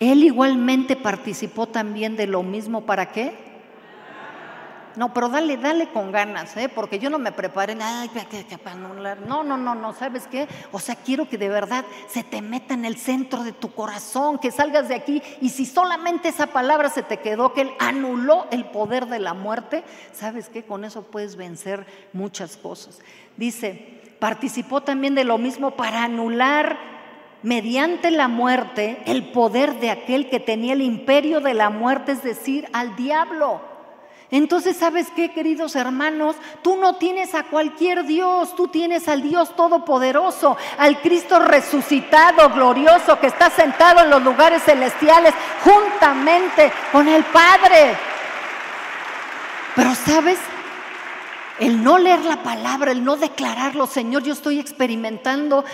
Él 0.00 0.24
igualmente 0.24 0.96
participó 0.96 1.68
también 1.68 2.16
de 2.16 2.26
lo 2.26 2.42
mismo. 2.42 2.84
¿Para 2.84 3.12
qué? 3.12 3.51
No, 4.96 5.14
pero 5.14 5.28
dale, 5.28 5.56
dale 5.56 5.88
con 5.88 6.12
ganas, 6.12 6.56
¿eh? 6.56 6.68
porque 6.68 6.98
yo 6.98 7.10
no 7.10 7.18
me 7.18 7.32
preparé, 7.32 7.76
ay, 7.80 8.10
para. 8.62 8.74
No, 8.74 9.42
no, 9.42 9.56
no, 9.56 9.74
no, 9.74 9.92
¿sabes 9.94 10.26
qué? 10.26 10.48
O 10.70 10.78
sea, 10.78 10.96
quiero 10.96 11.28
que 11.28 11.38
de 11.38 11.48
verdad 11.48 11.84
se 12.08 12.22
te 12.22 12.42
meta 12.42 12.74
en 12.74 12.84
el 12.84 12.96
centro 12.96 13.42
de 13.42 13.52
tu 13.52 13.72
corazón, 13.72 14.38
que 14.38 14.50
salgas 14.50 14.88
de 14.88 14.94
aquí 14.94 15.22
y 15.40 15.50
si 15.50 15.64
solamente 15.66 16.28
esa 16.28 16.48
palabra 16.48 16.90
se 16.90 17.02
te 17.02 17.18
quedó, 17.18 17.52
que 17.52 17.62
Él 17.62 17.72
anuló 17.78 18.46
el 18.50 18.66
poder 18.66 19.06
de 19.06 19.18
la 19.18 19.34
muerte, 19.34 19.84
¿sabes 20.12 20.48
qué? 20.48 20.64
Con 20.64 20.84
eso 20.84 21.02
puedes 21.02 21.36
vencer 21.36 21.86
muchas 22.12 22.56
cosas. 22.56 23.00
Dice, 23.36 24.02
participó 24.18 24.82
también 24.82 25.14
de 25.14 25.24
lo 25.24 25.38
mismo 25.38 25.72
para 25.72 26.04
anular 26.04 26.78
mediante 27.42 28.10
la 28.10 28.28
muerte 28.28 29.02
el 29.06 29.32
poder 29.32 29.80
de 29.80 29.90
aquel 29.90 30.28
que 30.28 30.40
tenía 30.40 30.74
el 30.74 30.82
imperio 30.82 31.40
de 31.40 31.54
la 31.54 31.70
muerte, 31.70 32.12
es 32.12 32.22
decir, 32.22 32.68
al 32.72 32.94
diablo. 32.96 33.71
Entonces, 34.32 34.78
¿sabes 34.78 35.08
qué, 35.14 35.30
queridos 35.30 35.76
hermanos? 35.76 36.36
Tú 36.62 36.76
no 36.78 36.96
tienes 36.96 37.34
a 37.34 37.44
cualquier 37.44 38.04
Dios, 38.04 38.56
tú 38.56 38.66
tienes 38.66 39.06
al 39.06 39.22
Dios 39.22 39.54
Todopoderoso, 39.54 40.56
al 40.78 41.02
Cristo 41.02 41.38
resucitado, 41.38 42.48
glorioso, 42.48 43.20
que 43.20 43.26
está 43.26 43.50
sentado 43.50 44.00
en 44.00 44.08
los 44.08 44.22
lugares 44.22 44.62
celestiales 44.62 45.34
juntamente 45.62 46.72
con 46.90 47.08
el 47.08 47.22
Padre. 47.24 47.94
Pero, 49.76 49.94
¿sabes? 49.94 50.38
El 51.58 51.84
no 51.84 51.98
leer 51.98 52.24
la 52.24 52.42
palabra, 52.42 52.92
el 52.92 53.04
no 53.04 53.16
declararlo, 53.16 53.86
Señor, 53.86 54.22
yo 54.22 54.32
estoy 54.32 54.58
experimentando 54.58 55.64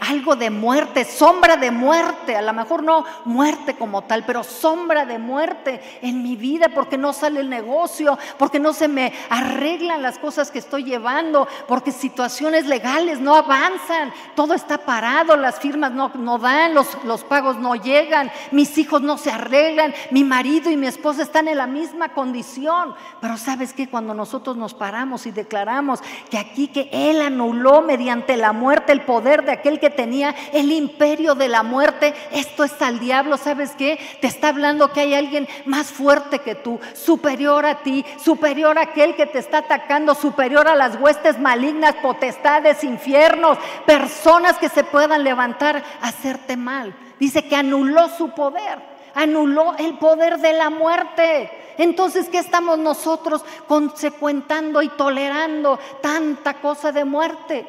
algo 0.00 0.34
de 0.36 0.50
muerte, 0.50 1.04
sombra 1.04 1.56
de 1.56 1.70
muerte, 1.70 2.36
a 2.36 2.42
lo 2.42 2.52
mejor 2.52 2.82
no 2.82 3.04
muerte 3.24 3.74
como 3.74 4.02
tal, 4.02 4.24
pero 4.24 4.42
sombra 4.42 5.06
de 5.06 5.18
muerte 5.18 5.80
en 6.02 6.22
mi 6.22 6.36
vida 6.36 6.68
porque 6.74 6.98
no 6.98 7.12
sale 7.12 7.40
el 7.40 7.48
negocio, 7.48 8.18
porque 8.38 8.58
no 8.58 8.72
se 8.72 8.88
me 8.88 9.12
arreglan 9.30 10.02
las 10.02 10.18
cosas 10.18 10.50
que 10.50 10.58
estoy 10.58 10.84
llevando, 10.84 11.46
porque 11.68 11.92
situaciones 11.92 12.66
legales 12.66 13.20
no 13.20 13.36
avanzan, 13.36 14.12
todo 14.34 14.54
está 14.54 14.78
parado, 14.78 15.36
las 15.36 15.58
firmas 15.60 15.92
no, 15.92 16.38
dan, 16.38 16.74
los, 16.74 17.02
los 17.04 17.22
pagos 17.24 17.56
no 17.56 17.76
llegan, 17.76 18.30
mis 18.50 18.76
hijos 18.78 19.00
no 19.00 19.16
se 19.16 19.30
arreglan, 19.30 19.94
mi 20.10 20.24
marido 20.24 20.70
y 20.70 20.76
mi 20.76 20.86
esposa 20.86 21.22
están 21.22 21.48
en 21.48 21.58
la 21.58 21.66
misma 21.66 22.10
condición. 22.10 22.94
Pero 23.20 23.36
sabes 23.36 23.72
que 23.72 23.88
cuando 23.88 24.12
nosotros 24.12 24.56
nos 24.56 24.74
paramos, 24.74 25.13
y 25.24 25.30
declaramos 25.30 26.00
que 26.30 26.38
aquí 26.38 26.66
que 26.68 26.88
Él 26.92 27.22
anuló 27.22 27.82
mediante 27.82 28.36
la 28.36 28.52
muerte 28.52 28.92
el 28.92 29.02
poder 29.02 29.44
de 29.44 29.52
aquel 29.52 29.78
que 29.78 29.90
tenía 29.90 30.34
el 30.52 30.72
imperio 30.72 31.34
de 31.34 31.48
la 31.48 31.62
muerte. 31.62 32.14
Esto 32.32 32.64
es 32.64 32.82
al 32.82 32.98
diablo, 32.98 33.36
¿sabes 33.36 33.72
qué? 33.78 33.98
Te 34.20 34.26
está 34.26 34.48
hablando 34.48 34.92
que 34.92 35.00
hay 35.00 35.14
alguien 35.14 35.48
más 35.64 35.86
fuerte 35.86 36.40
que 36.40 36.56
tú, 36.56 36.80
superior 36.94 37.64
a 37.64 37.82
ti, 37.82 38.04
superior 38.22 38.76
a 38.78 38.82
aquel 38.82 39.14
que 39.14 39.26
te 39.26 39.38
está 39.38 39.58
atacando, 39.58 40.14
superior 40.14 40.66
a 40.66 40.74
las 40.74 40.96
huestes 40.96 41.38
malignas, 41.38 41.94
potestades, 42.02 42.82
infiernos, 42.82 43.56
personas 43.86 44.58
que 44.58 44.68
se 44.68 44.82
puedan 44.82 45.22
levantar 45.22 45.82
a 46.00 46.08
hacerte 46.08 46.56
mal. 46.56 46.94
Dice 47.20 47.46
que 47.46 47.54
anuló 47.54 48.08
su 48.08 48.30
poder 48.30 48.94
anuló 49.14 49.76
el 49.78 49.96
poder 49.98 50.38
de 50.38 50.52
la 50.52 50.70
muerte. 50.70 51.50
Entonces, 51.78 52.28
¿qué 52.28 52.38
estamos 52.38 52.78
nosotros 52.78 53.44
consecuentando 53.66 54.82
y 54.82 54.88
tolerando 54.88 55.78
tanta 56.00 56.60
cosa 56.60 56.92
de 56.92 57.04
muerte? 57.04 57.66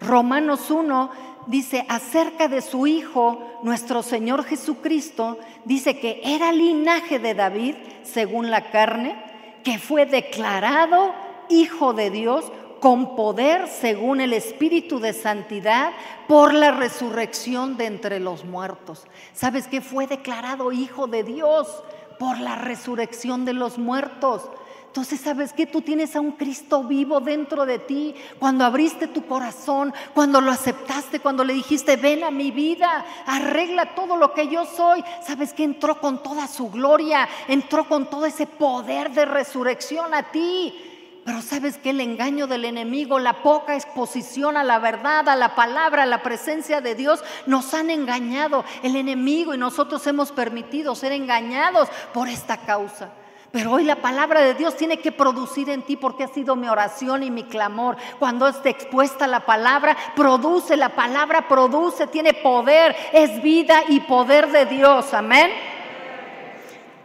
Romanos 0.00 0.70
1 0.70 1.10
dice 1.46 1.84
acerca 1.88 2.48
de 2.48 2.62
su 2.62 2.86
Hijo, 2.86 3.60
nuestro 3.62 4.02
Señor 4.02 4.44
Jesucristo, 4.44 5.38
dice 5.64 5.98
que 5.98 6.20
era 6.24 6.52
linaje 6.52 7.18
de 7.18 7.34
David, 7.34 7.74
según 8.02 8.50
la 8.50 8.70
carne, 8.70 9.16
que 9.62 9.78
fue 9.78 10.06
declarado 10.06 11.12
Hijo 11.48 11.92
de 11.92 12.10
Dios 12.10 12.50
con 12.80 13.16
poder 13.16 13.68
según 13.68 14.20
el 14.20 14.34
Espíritu 14.34 15.00
de 15.00 15.14
Santidad 15.14 15.92
por 16.28 16.52
la 16.52 16.70
resurrección 16.70 17.78
de 17.78 17.86
entre 17.86 18.20
los 18.20 18.44
muertos. 18.44 19.06
¿Sabes 19.32 19.68
que 19.68 19.80
fue 19.80 20.06
declarado 20.06 20.70
Hijo 20.70 21.06
de 21.06 21.22
Dios 21.22 21.82
por 22.24 22.40
la 22.40 22.56
resurrección 22.56 23.44
de 23.44 23.52
los 23.52 23.76
muertos? 23.76 24.48
Entonces, 24.86 25.20
¿sabes 25.20 25.52
que 25.52 25.66
Tú 25.66 25.82
tienes 25.82 26.16
a 26.16 26.20
un 26.20 26.32
Cristo 26.32 26.84
vivo 26.84 27.20
dentro 27.20 27.66
de 27.66 27.78
ti. 27.78 28.14
Cuando 28.38 28.64
abriste 28.64 29.08
tu 29.08 29.26
corazón, 29.26 29.92
cuando 30.14 30.40
lo 30.40 30.50
aceptaste, 30.50 31.20
cuando 31.20 31.44
le 31.44 31.52
dijiste, 31.52 31.96
ven 31.96 32.24
a 32.24 32.30
mi 32.30 32.50
vida, 32.50 33.04
arregla 33.26 33.94
todo 33.94 34.16
lo 34.16 34.32
que 34.32 34.48
yo 34.48 34.64
soy. 34.64 35.04
¿Sabes 35.26 35.52
que 35.52 35.64
Entró 35.64 36.00
con 36.00 36.22
toda 36.22 36.46
su 36.46 36.70
gloria, 36.70 37.28
entró 37.46 37.86
con 37.86 38.08
todo 38.08 38.24
ese 38.24 38.46
poder 38.46 39.10
de 39.10 39.26
resurrección 39.26 40.14
a 40.14 40.30
ti. 40.30 40.93
Pero 41.24 41.40
sabes 41.40 41.78
que 41.78 41.90
el 41.90 42.00
engaño 42.00 42.46
del 42.46 42.66
enemigo, 42.66 43.18
la 43.18 43.42
poca 43.42 43.74
exposición 43.74 44.58
a 44.58 44.64
la 44.64 44.78
verdad, 44.78 45.26
a 45.28 45.36
la 45.36 45.54
palabra, 45.54 46.02
a 46.02 46.06
la 46.06 46.22
presencia 46.22 46.82
de 46.82 46.94
Dios, 46.94 47.24
nos 47.46 47.72
han 47.72 47.88
engañado. 47.88 48.64
El 48.82 48.94
enemigo 48.94 49.54
y 49.54 49.58
nosotros 49.58 50.06
hemos 50.06 50.32
permitido 50.32 50.94
ser 50.94 51.12
engañados 51.12 51.88
por 52.12 52.28
esta 52.28 52.58
causa. 52.58 53.10
Pero 53.54 53.70
hoy 53.70 53.84
la 53.84 54.02
palabra 54.02 54.40
de 54.40 54.54
Dios 54.54 54.76
tiene 54.76 54.98
que 54.98 55.12
producir 55.12 55.70
en 55.70 55.82
ti 55.82 55.96
porque 55.96 56.24
ha 56.24 56.28
sido 56.28 56.56
mi 56.56 56.68
oración 56.68 57.22
y 57.22 57.30
mi 57.30 57.44
clamor. 57.44 57.96
Cuando 58.18 58.48
esté 58.48 58.70
expuesta 58.70 59.28
la 59.28 59.46
palabra, 59.46 59.96
produce, 60.16 60.76
la 60.76 60.88
palabra 60.88 61.46
produce, 61.46 62.08
tiene 62.08 62.34
poder, 62.34 62.96
es 63.12 63.40
vida 63.42 63.84
y 63.88 64.00
poder 64.00 64.50
de 64.50 64.66
Dios. 64.66 65.14
Amén. 65.14 65.52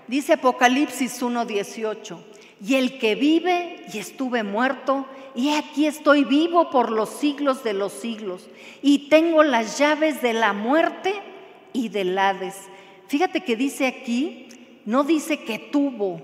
Dice 0.07 0.33
Apocalipsis 0.33 1.21
1:18, 1.21 2.17
y 2.65 2.75
el 2.75 2.99
que 2.99 3.15
vive 3.15 3.85
y 3.93 3.97
estuve 3.97 4.43
muerto, 4.43 5.05
y 5.35 5.49
aquí 5.51 5.85
estoy 5.85 6.23
vivo 6.23 6.69
por 6.69 6.91
los 6.91 7.09
siglos 7.09 7.63
de 7.63 7.73
los 7.73 7.93
siglos, 7.93 8.49
y 8.81 9.09
tengo 9.09 9.43
las 9.43 9.77
llaves 9.77 10.21
de 10.21 10.33
la 10.33 10.53
muerte 10.53 11.13
y 11.73 11.89
del 11.89 12.17
Hades. 12.17 12.55
Fíjate 13.07 13.43
que 13.43 13.55
dice 13.55 13.87
aquí, 13.87 14.47
no 14.85 15.03
dice 15.03 15.39
que 15.43 15.59
tuvo, 15.59 16.21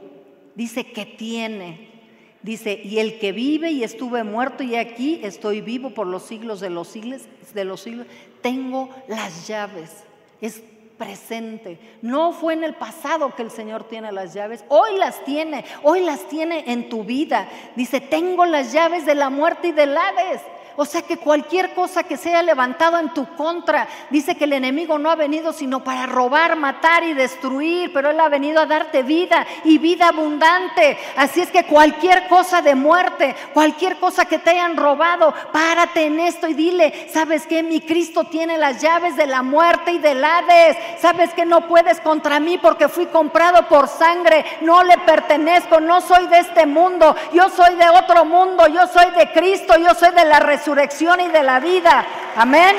dice 0.55 0.85
que 0.85 1.05
tiene. 1.05 1.93
Dice, 2.41 2.79
y 2.83 2.99
el 2.99 3.17
que 3.17 3.31
vive 3.31 3.71
y 3.71 3.83
estuve 3.83 4.23
muerto 4.23 4.61
y 4.61 4.75
aquí 4.75 5.19
estoy 5.23 5.61
vivo 5.61 5.95
por 5.95 6.05
los 6.05 6.21
siglos 6.21 6.59
de 6.59 6.69
los 6.69 6.87
siglos, 6.87 7.23
de 7.55 7.65
los 7.65 7.81
siglos, 7.81 8.05
tengo 8.41 8.91
las 9.07 9.47
llaves. 9.47 10.03
Es 10.41 10.61
presente. 10.97 11.79
No 12.01 12.31
fue 12.31 12.53
en 12.53 12.63
el 12.63 12.75
pasado 12.75 13.35
que 13.35 13.41
el 13.41 13.51
Señor 13.51 13.83
tiene 13.85 14.11
las 14.11 14.33
llaves, 14.33 14.65
hoy 14.69 14.97
las 14.97 15.23
tiene, 15.25 15.65
hoy 15.83 16.01
las 16.01 16.27
tiene 16.27 16.71
en 16.71 16.89
tu 16.89 17.03
vida. 17.03 17.47
Dice, 17.75 18.01
tengo 18.01 18.45
las 18.45 18.71
llaves 18.71 19.05
de 19.05 19.15
la 19.15 19.29
muerte 19.29 19.67
y 19.67 19.71
del 19.71 19.97
Hades. 19.97 20.41
O 20.77 20.85
sea 20.85 21.01
que 21.01 21.17
cualquier 21.17 21.73
cosa 21.73 22.03
que 22.03 22.17
se 22.17 22.29
haya 22.29 22.43
levantado 22.43 22.99
en 22.99 23.13
tu 23.13 23.25
contra, 23.35 23.87
dice 24.09 24.35
que 24.35 24.43
el 24.43 24.53
enemigo 24.53 24.97
no 24.97 25.09
ha 25.09 25.15
venido 25.15 25.53
sino 25.53 25.83
para 25.83 26.05
robar, 26.05 26.57
matar 26.57 27.03
y 27.03 27.13
destruir, 27.13 27.93
pero 27.93 28.09
él 28.09 28.19
ha 28.19 28.27
venido 28.27 28.61
a 28.61 28.65
darte 28.65 29.03
vida 29.03 29.45
y 29.63 29.77
vida 29.77 30.09
abundante. 30.09 30.97
Así 31.15 31.39
es 31.41 31.49
que 31.49 31.65
cualquier 31.65 32.27
cosa 32.27 32.61
de 32.61 32.75
muerte, 32.75 33.35
cualquier 33.53 33.97
cosa 33.97 34.25
que 34.25 34.39
te 34.39 34.49
hayan 34.49 34.75
robado, 34.75 35.33
párate 35.53 36.07
en 36.07 36.19
esto 36.19 36.47
y 36.47 36.53
dile, 36.53 37.09
¿sabes 37.13 37.47
que 37.47 37.63
Mi 37.63 37.79
Cristo 37.79 38.25
tiene 38.25 38.57
las 38.57 38.81
llaves 38.81 39.15
de 39.15 39.27
la 39.27 39.43
muerte 39.43 39.93
y 39.93 39.99
del 39.99 40.23
Hades. 40.23 40.77
¿Sabes 40.99 41.33
que 41.33 41.45
no 41.45 41.67
puedes 41.67 42.01
contra 42.01 42.39
mí 42.39 42.57
porque 42.57 42.89
fui 42.89 43.05
comprado 43.05 43.67
por 43.67 43.87
sangre? 43.87 44.43
No 44.61 44.83
le 44.83 44.97
pertenezco, 44.99 45.79
no 45.79 46.01
soy 46.01 46.27
de 46.27 46.39
este 46.39 46.65
mundo, 46.65 47.15
yo 47.33 47.49
soy 47.49 47.75
de 47.75 47.89
otro 47.89 48.25
mundo, 48.25 48.67
yo 48.67 48.87
soy 48.87 49.11
de 49.11 49.31
Cristo, 49.31 49.75
yo 49.77 49.93
soy 49.93 50.11
de 50.11 50.25
la 50.25 50.39
resurrección 50.39 50.64
resurrección 50.65 51.19
y 51.21 51.27
de 51.27 51.43
la 51.43 51.59
vida. 51.59 52.07
Amén. 52.35 52.75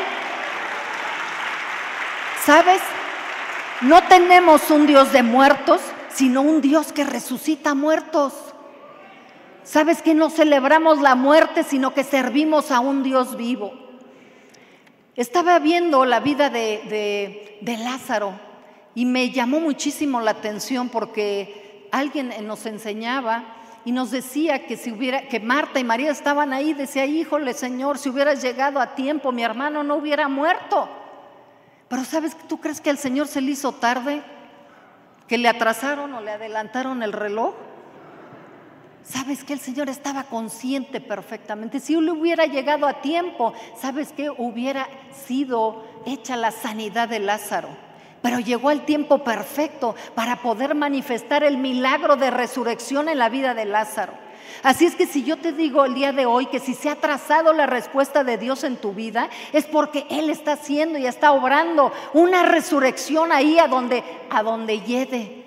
¿Sabes? 2.45 2.81
No 3.83 4.03
tenemos 4.05 4.71
un 4.73 4.89
Dios 4.89 5.13
de 5.13 5.23
muertos, 5.23 5.81
sino 6.13 6.43
un 6.43 6.61
Dios 6.61 6.93
que 6.93 7.05
resucita 7.05 7.75
muertos. 7.75 8.33
¿Sabes 9.63 10.03
que 10.03 10.15
no 10.15 10.31
celebramos 10.31 11.01
la 11.01 11.15
muerte, 11.15 11.63
sino 11.63 11.95
que 11.95 12.03
servimos 12.03 12.73
a 12.73 12.81
un 12.81 13.05
Dios 13.05 13.37
vivo? 13.37 13.73
Estaba 15.15 15.61
viendo 15.61 16.05
la 16.05 16.19
vida 16.19 16.51
de, 16.51 16.83
de, 16.89 17.59
de 17.61 17.77
Lázaro 17.77 18.33
y 18.97 19.05
me 19.05 19.31
llamó 19.31 19.61
muchísimo 19.61 20.21
la 20.21 20.33
atención 20.33 20.89
porque 20.89 21.89
alguien 21.93 22.35
nos 22.49 22.67
enseñaba 22.67 23.45
y 23.87 23.93
nos 23.93 24.11
decía 24.11 24.67
que 24.67 24.77
si 24.77 24.91
hubiera, 24.91 25.29
que 25.29 25.39
Marta 25.39 25.79
y 25.79 25.85
María 25.85 26.11
estaban 26.11 26.53
ahí, 26.53 26.75
decía, 26.75 27.07
híjole 27.07 27.55
Señor, 27.55 27.99
si 27.99 28.09
hubieras 28.09 28.43
llegado 28.43 28.81
a 28.81 28.97
tiempo, 28.97 29.31
mi 29.31 29.45
hermano 29.45 29.85
no 29.85 29.95
hubiera 29.95 30.27
muerto. 30.27 30.89
Pero 31.87 32.05
¿sabes? 32.05 32.37
¿Tú 32.49 32.59
crees 32.59 32.81
que 32.81 32.91
el 32.91 32.99
Señor 32.99 33.29
se 33.29 33.41
le 33.41 33.53
hizo 33.53 33.71
tarde? 33.71 34.25
¿Que 35.29 35.39
le 35.39 35.49
atrasaron 35.49 36.13
o 36.15 36.21
le 36.21 36.33
adelantaron 36.33 37.01
el 37.05 37.13
reloj? 37.13 37.55
¿Sabes 39.05 39.45
que 39.45 39.53
el 39.53 39.61
Señor 39.61 39.89
estaba 39.89 40.25
consciente 40.25 41.01
perfectamente? 41.01 41.79
Si 41.79 41.95
le 41.95 42.11
hubiera 42.11 42.47
llegado 42.47 42.89
a 42.89 43.01
tiempo, 43.03 43.55
¿sabes 43.81 44.13
que 44.13 44.31
hubiera 44.31 44.89
sido 45.13 45.85
hecha 46.07 46.35
la 46.37 46.51
sanidad 46.51 47.09
de 47.09 47.21
Lázaro? 47.21 47.86
Pero 48.27 48.41
llegó 48.41 48.73
el 48.73 48.81
tiempo 48.81 49.19
perfecto 49.19 49.95
para 50.17 50.43
poder 50.43 50.75
manifestar 50.75 51.45
el 51.45 51.59
milagro 51.59 52.17
de 52.17 52.33
resurrección 52.33 53.09
en 53.09 53.19
la 53.19 53.29
vida 53.29 53.55
de 53.55 53.67
Lázaro. 53.67 54.15
Así 54.65 54.85
es 54.85 54.97
que 54.97 55.07
si 55.07 55.23
yo 55.23 55.37
te 55.37 55.53
digo 55.53 55.85
el 55.85 55.95
día 55.95 56.13
de 56.13 56.27
hoy 56.27 56.47
que 56.47 56.59
si 56.59 56.75
se 56.75 56.91
ha 56.91 56.97
trazado 56.97 57.53
la 57.53 57.67
respuesta 57.67 58.25
de 58.25 58.37
Dios 58.37 58.65
en 58.65 58.79
tu 58.79 58.93
vida, 58.93 59.31
es 59.53 59.65
porque 59.67 60.09
Él 60.11 60.29
está 60.29 60.55
haciendo 60.55 60.99
y 60.99 61.07
está 61.07 61.31
obrando 61.31 61.93
una 62.15 62.43
resurrección 62.43 63.31
ahí 63.31 63.61
a 63.61 63.69
donde, 63.69 64.03
a 64.29 64.43
donde 64.43 64.81
llegue 64.81 65.46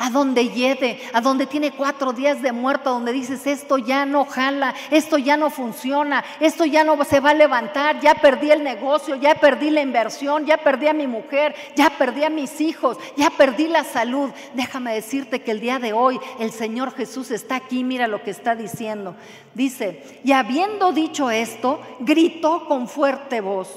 a 0.00 0.08
donde 0.08 0.48
llegue, 0.48 0.98
a 1.12 1.20
donde 1.20 1.46
tiene 1.46 1.72
cuatro 1.72 2.14
días 2.14 2.40
de 2.40 2.52
muerto, 2.52 2.90
donde 2.90 3.12
dices, 3.12 3.46
esto 3.46 3.76
ya 3.76 4.06
no 4.06 4.24
jala, 4.24 4.74
esto 4.90 5.18
ya 5.18 5.36
no 5.36 5.50
funciona, 5.50 6.24
esto 6.40 6.64
ya 6.64 6.84
no 6.84 7.04
se 7.04 7.20
va 7.20 7.30
a 7.30 7.34
levantar, 7.34 8.00
ya 8.00 8.14
perdí 8.14 8.50
el 8.50 8.64
negocio, 8.64 9.16
ya 9.16 9.34
perdí 9.34 9.68
la 9.68 9.82
inversión, 9.82 10.46
ya 10.46 10.56
perdí 10.56 10.88
a 10.88 10.94
mi 10.94 11.06
mujer, 11.06 11.54
ya 11.76 11.90
perdí 11.90 12.24
a 12.24 12.30
mis 12.30 12.62
hijos, 12.62 12.96
ya 13.14 13.28
perdí 13.28 13.68
la 13.68 13.84
salud. 13.84 14.30
Déjame 14.54 14.94
decirte 14.94 15.42
que 15.42 15.50
el 15.50 15.60
día 15.60 15.78
de 15.78 15.92
hoy 15.92 16.18
el 16.38 16.50
Señor 16.50 16.94
Jesús 16.94 17.30
está 17.30 17.56
aquí, 17.56 17.84
mira 17.84 18.06
lo 18.06 18.22
que 18.22 18.30
está 18.30 18.56
diciendo. 18.56 19.16
Dice, 19.52 20.02
y 20.24 20.32
habiendo 20.32 20.92
dicho 20.92 21.30
esto, 21.30 21.78
gritó 22.00 22.64
con 22.66 22.88
fuerte 22.88 23.42
voz, 23.42 23.68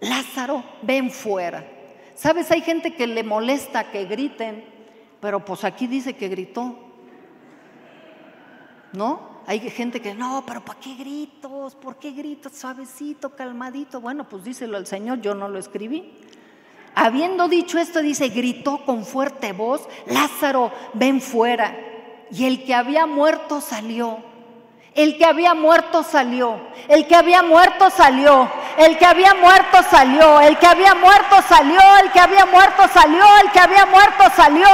Lázaro, 0.00 0.62
ven 0.82 1.10
fuera. 1.10 1.64
¿Sabes? 2.14 2.50
Hay 2.50 2.60
gente 2.60 2.94
que 2.94 3.06
le 3.06 3.22
molesta 3.22 3.90
que 3.90 4.04
griten 4.04 4.76
pero 5.20 5.44
pues 5.44 5.64
aquí 5.64 5.86
dice 5.86 6.14
que 6.16 6.28
gritó. 6.28 6.78
¿No? 8.92 9.38
Hay 9.46 9.60
gente 9.70 10.00
que, 10.00 10.14
no, 10.14 10.44
pero 10.46 10.62
¿para 10.64 10.78
qué 10.78 10.94
gritos? 10.94 11.74
¿Por 11.74 11.96
qué 11.96 12.10
gritos? 12.10 12.52
Suavecito, 12.52 13.34
calmadito. 13.34 14.00
Bueno, 14.00 14.28
pues 14.28 14.44
díselo 14.44 14.76
al 14.76 14.86
Señor, 14.86 15.20
yo 15.20 15.34
no 15.34 15.48
lo 15.48 15.58
escribí. 15.58 16.12
Habiendo 16.94 17.48
dicho 17.48 17.78
esto, 17.78 18.02
dice, 18.02 18.28
gritó 18.28 18.84
con 18.84 19.04
fuerte 19.04 19.52
voz, 19.52 19.88
Lázaro, 20.06 20.72
ven 20.94 21.20
fuera. 21.20 21.74
Y 22.30 22.44
el 22.44 22.64
que 22.64 22.74
había 22.74 23.06
muerto 23.06 23.60
salió. 23.60 24.27
El 24.98 25.16
que 25.16 25.24
había 25.24 25.54
muerto 25.54 26.02
salió, 26.02 26.58
el 26.88 27.06
que 27.06 27.14
había 27.14 27.40
muerto 27.40 27.88
salió, 27.88 28.50
el 28.78 28.98
que 28.98 29.06
había 29.06 29.32
muerto 29.32 29.78
salió, 29.88 30.40
el 30.40 30.58
que 30.58 30.66
había 30.66 30.92
muerto 30.96 31.36
salió, 31.48 31.80
el 32.02 32.10
que 32.10 32.18
había 32.18 32.44
muerto 32.46 32.88
salió, 32.92 33.22
el 33.44 33.52
que 33.52 33.60
había 33.60 33.86
muerto 33.86 34.24
salió, 34.34 34.66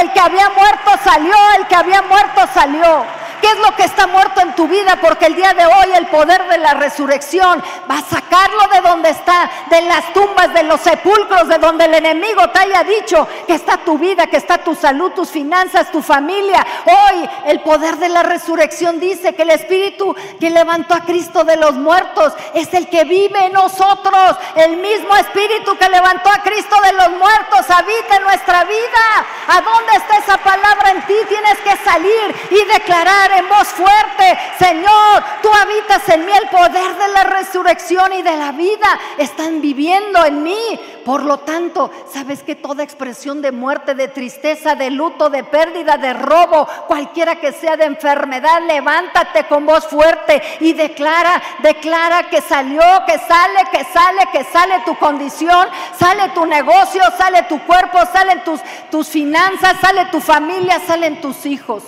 el 0.00 0.12
que 0.12 0.18
había 0.18 0.50
muerto 0.50 0.90
salió, 1.04 1.34
el 1.60 1.66
que 1.68 1.76
había 1.76 2.02
muerto 2.02 2.40
salió. 2.52 3.04
¿Qué 3.40 3.48
es 3.48 3.58
lo 3.58 3.74
que 3.76 3.84
está 3.84 4.06
muerto 4.06 4.40
en 4.40 4.54
tu 4.54 4.66
vida? 4.66 4.98
Porque 5.00 5.26
el 5.26 5.34
día 5.34 5.54
de 5.54 5.66
hoy 5.66 5.92
el 5.94 6.06
poder 6.08 6.48
de 6.48 6.58
la 6.58 6.74
resurrección 6.74 7.62
va 7.90 7.98
a 7.98 8.02
sacarlo 8.02 8.68
de 8.72 8.80
donde 8.80 9.10
está, 9.10 9.50
de 9.70 9.82
las 9.82 10.12
tumbas, 10.12 10.52
de 10.54 10.64
los 10.64 10.80
sepulcros, 10.80 11.48
de 11.48 11.58
donde 11.58 11.84
el 11.84 11.94
enemigo 11.94 12.48
te 12.50 12.60
haya 12.60 12.84
dicho 12.84 13.26
que 13.46 13.54
está 13.54 13.78
tu 13.78 13.98
vida, 13.98 14.26
que 14.26 14.36
está 14.36 14.58
tu 14.58 14.74
salud, 14.74 15.12
tus 15.12 15.30
finanzas, 15.30 15.90
tu 15.90 16.02
familia. 16.02 16.66
Hoy 16.84 17.28
el 17.46 17.60
poder 17.60 17.96
de 17.96 18.08
la 18.08 18.22
resurrección 18.22 18.98
dice 19.00 19.34
que 19.34 19.42
el 19.42 19.50
Espíritu 19.50 20.14
que 20.40 20.50
levantó 20.50 20.94
a 20.94 21.00
Cristo 21.00 21.44
de 21.44 21.56
los 21.56 21.74
muertos 21.74 22.32
es 22.54 22.72
el 22.74 22.88
que 22.88 23.04
vive 23.04 23.46
en 23.46 23.52
nosotros. 23.52 24.36
El 24.54 24.76
mismo 24.78 25.14
Espíritu 25.16 25.76
que 25.76 25.88
levantó 25.88 26.30
a 26.30 26.42
Cristo 26.42 26.76
de 26.82 26.92
los 26.92 27.10
muertos 27.10 27.70
habita 27.70 28.16
en 28.16 28.22
nuestra 28.24 28.64
vida. 28.64 29.26
¿A 29.48 29.60
dónde 29.60 29.92
está 29.96 30.18
esa 30.18 30.38
palabra 30.38 30.90
en 30.90 31.02
ti? 31.06 31.14
Tienes 31.28 31.58
que 31.58 31.76
salir 31.84 32.34
y 32.50 32.64
declarar 32.72 33.27
en 33.32 33.48
voz 33.48 33.68
fuerte, 33.68 34.38
Señor, 34.58 35.24
tú 35.42 35.48
habitas 35.52 36.08
en 36.08 36.24
mí, 36.24 36.32
el 36.32 36.48
poder 36.48 36.94
de 36.96 37.08
la 37.08 37.24
resurrección 37.24 38.12
y 38.12 38.22
de 38.22 38.36
la 38.36 38.52
vida 38.52 38.98
están 39.18 39.60
viviendo 39.60 40.24
en 40.24 40.42
mí. 40.42 40.80
Por 41.04 41.22
lo 41.22 41.38
tanto, 41.38 41.90
sabes 42.12 42.42
que 42.42 42.54
toda 42.54 42.82
expresión 42.82 43.40
de 43.40 43.50
muerte, 43.50 43.94
de 43.94 44.08
tristeza, 44.08 44.74
de 44.74 44.90
luto, 44.90 45.30
de 45.30 45.44
pérdida, 45.44 45.96
de 45.96 46.12
robo, 46.12 46.68
cualquiera 46.86 47.36
que 47.36 47.52
sea 47.52 47.76
de 47.76 47.84
enfermedad, 47.84 48.62
levántate 48.66 49.44
con 49.44 49.64
voz 49.64 49.86
fuerte 49.86 50.42
y 50.60 50.74
declara, 50.74 51.42
declara 51.62 52.24
que 52.24 52.40
salió, 52.40 52.82
que 53.06 53.18
sale, 53.18 53.64
que 53.72 53.84
sale, 53.84 54.28
que 54.32 54.44
sale 54.44 54.82
tu 54.84 54.96
condición, 54.96 55.68
sale 55.98 56.28
tu 56.30 56.44
negocio, 56.44 57.02
sale 57.16 57.44
tu 57.44 57.58
cuerpo, 57.64 57.98
salen 58.12 58.44
tus, 58.44 58.60
tus 58.90 59.08
finanzas, 59.08 59.76
sale 59.80 60.06
tu 60.06 60.20
familia, 60.20 60.80
salen 60.86 61.20
tus 61.20 61.46
hijos. 61.46 61.84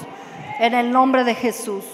En 0.61 0.75
el 0.75 0.92
nombre 0.92 1.25
de 1.25 1.35
Jesús. 1.35 1.85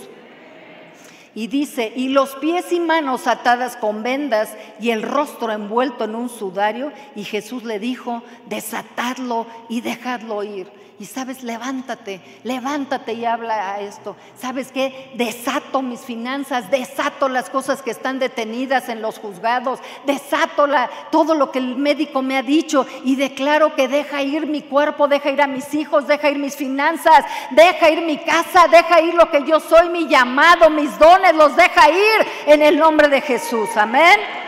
Y 1.37 1.46
dice, 1.46 1.92
y 1.94 2.09
los 2.09 2.35
pies 2.37 2.72
y 2.72 2.81
manos 2.81 3.26
atadas 3.26 3.76
con 3.76 4.02
vendas 4.02 4.57
y 4.81 4.90
el 4.90 5.02
rostro 5.02 5.52
envuelto 5.52 6.05
en 6.05 6.14
un 6.14 6.29
sudario. 6.29 6.92
Y 7.14 7.24
Jesús 7.24 7.62
le 7.62 7.79
dijo, 7.79 8.22
desatadlo 8.46 9.46
y 9.68 9.83
dejadlo 9.83 10.42
ir. 10.42 10.66
Y 10.98 11.04
sabes, 11.04 11.42
levántate, 11.42 12.22
levántate 12.42 13.12
y 13.12 13.26
habla 13.26 13.74
a 13.74 13.80
esto. 13.80 14.16
¿Sabes 14.40 14.72
qué? 14.72 15.12
Desato 15.14 15.82
mis 15.82 16.00
finanzas, 16.00 16.70
desato 16.70 17.28
las 17.28 17.50
cosas 17.50 17.82
que 17.82 17.90
están 17.90 18.18
detenidas 18.18 18.88
en 18.88 19.02
los 19.02 19.18
juzgados, 19.18 19.80
desato 20.06 20.66
la, 20.66 20.88
todo 21.11 21.35
lo 21.35 21.50
que 21.52 21.59
el 21.59 21.76
médico 21.76 22.22
me 22.22 22.38
ha 22.38 22.42
dicho 22.42 22.87
y 23.04 23.16
declaro 23.16 23.74
que 23.74 23.88
deja 23.88 24.22
ir 24.22 24.46
mi 24.46 24.62
cuerpo, 24.62 25.06
deja 25.06 25.30
ir 25.30 25.42
a 25.42 25.46
mis 25.46 25.74
hijos, 25.74 26.06
deja 26.06 26.30
ir 26.30 26.38
mis 26.38 26.56
finanzas, 26.56 27.26
deja 27.50 27.90
ir 27.90 28.00
mi 28.00 28.16
casa, 28.16 28.66
deja 28.66 29.02
ir 29.02 29.12
lo 29.12 29.30
que 29.30 29.44
yo 29.44 29.61
soy, 29.61 29.90
mi 29.90 30.09
llamado, 30.09 30.70
mis 30.70 30.98
dones, 30.98 31.35
los 31.35 31.54
deja 31.56 31.90
ir 31.90 32.26
en 32.46 32.62
el 32.62 32.78
nombre 32.78 33.09
de 33.09 33.20
Jesús. 33.20 33.68
Amén. 33.76 34.45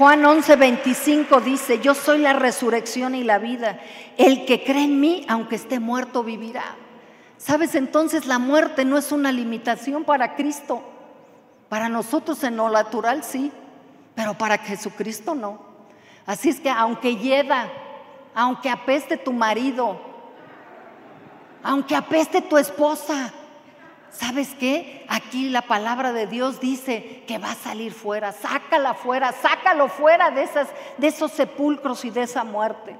Juan 0.00 0.24
11, 0.24 0.56
25 0.56 1.42
dice, 1.42 1.78
yo 1.80 1.94
soy 1.94 2.20
la 2.20 2.32
resurrección 2.32 3.14
y 3.14 3.22
la 3.22 3.38
vida. 3.38 3.80
El 4.16 4.46
que 4.46 4.64
cree 4.64 4.84
en 4.84 4.98
mí, 4.98 5.26
aunque 5.28 5.56
esté 5.56 5.78
muerto, 5.78 6.24
vivirá. 6.24 6.74
¿Sabes? 7.36 7.74
Entonces 7.74 8.24
la 8.24 8.38
muerte 8.38 8.86
no 8.86 8.96
es 8.96 9.12
una 9.12 9.30
limitación 9.30 10.04
para 10.04 10.36
Cristo. 10.36 10.82
Para 11.68 11.90
nosotros 11.90 12.42
en 12.44 12.56
lo 12.56 12.70
natural 12.70 13.22
sí, 13.22 13.52
pero 14.14 14.38
para 14.38 14.56
Jesucristo 14.56 15.34
no. 15.34 15.60
Así 16.24 16.48
es 16.48 16.60
que 16.60 16.70
aunque 16.70 17.16
hieda, 17.16 17.68
aunque 18.34 18.70
apeste 18.70 19.18
tu 19.18 19.34
marido, 19.34 20.00
aunque 21.62 21.94
apeste 21.94 22.40
tu 22.40 22.56
esposa, 22.56 23.34
¿Sabes 24.12 24.54
qué? 24.58 25.04
Aquí 25.08 25.48
la 25.48 25.62
palabra 25.62 26.12
de 26.12 26.26
Dios 26.26 26.60
dice 26.60 27.22
que 27.26 27.38
va 27.38 27.52
a 27.52 27.54
salir 27.54 27.92
fuera. 27.92 28.32
Sácala 28.32 28.94
fuera, 28.94 29.32
sácalo 29.32 29.88
fuera 29.88 30.30
de, 30.30 30.42
esas, 30.42 30.68
de 30.98 31.06
esos 31.06 31.30
sepulcros 31.30 32.04
y 32.04 32.10
de 32.10 32.22
esa 32.22 32.44
muerte. 32.44 32.96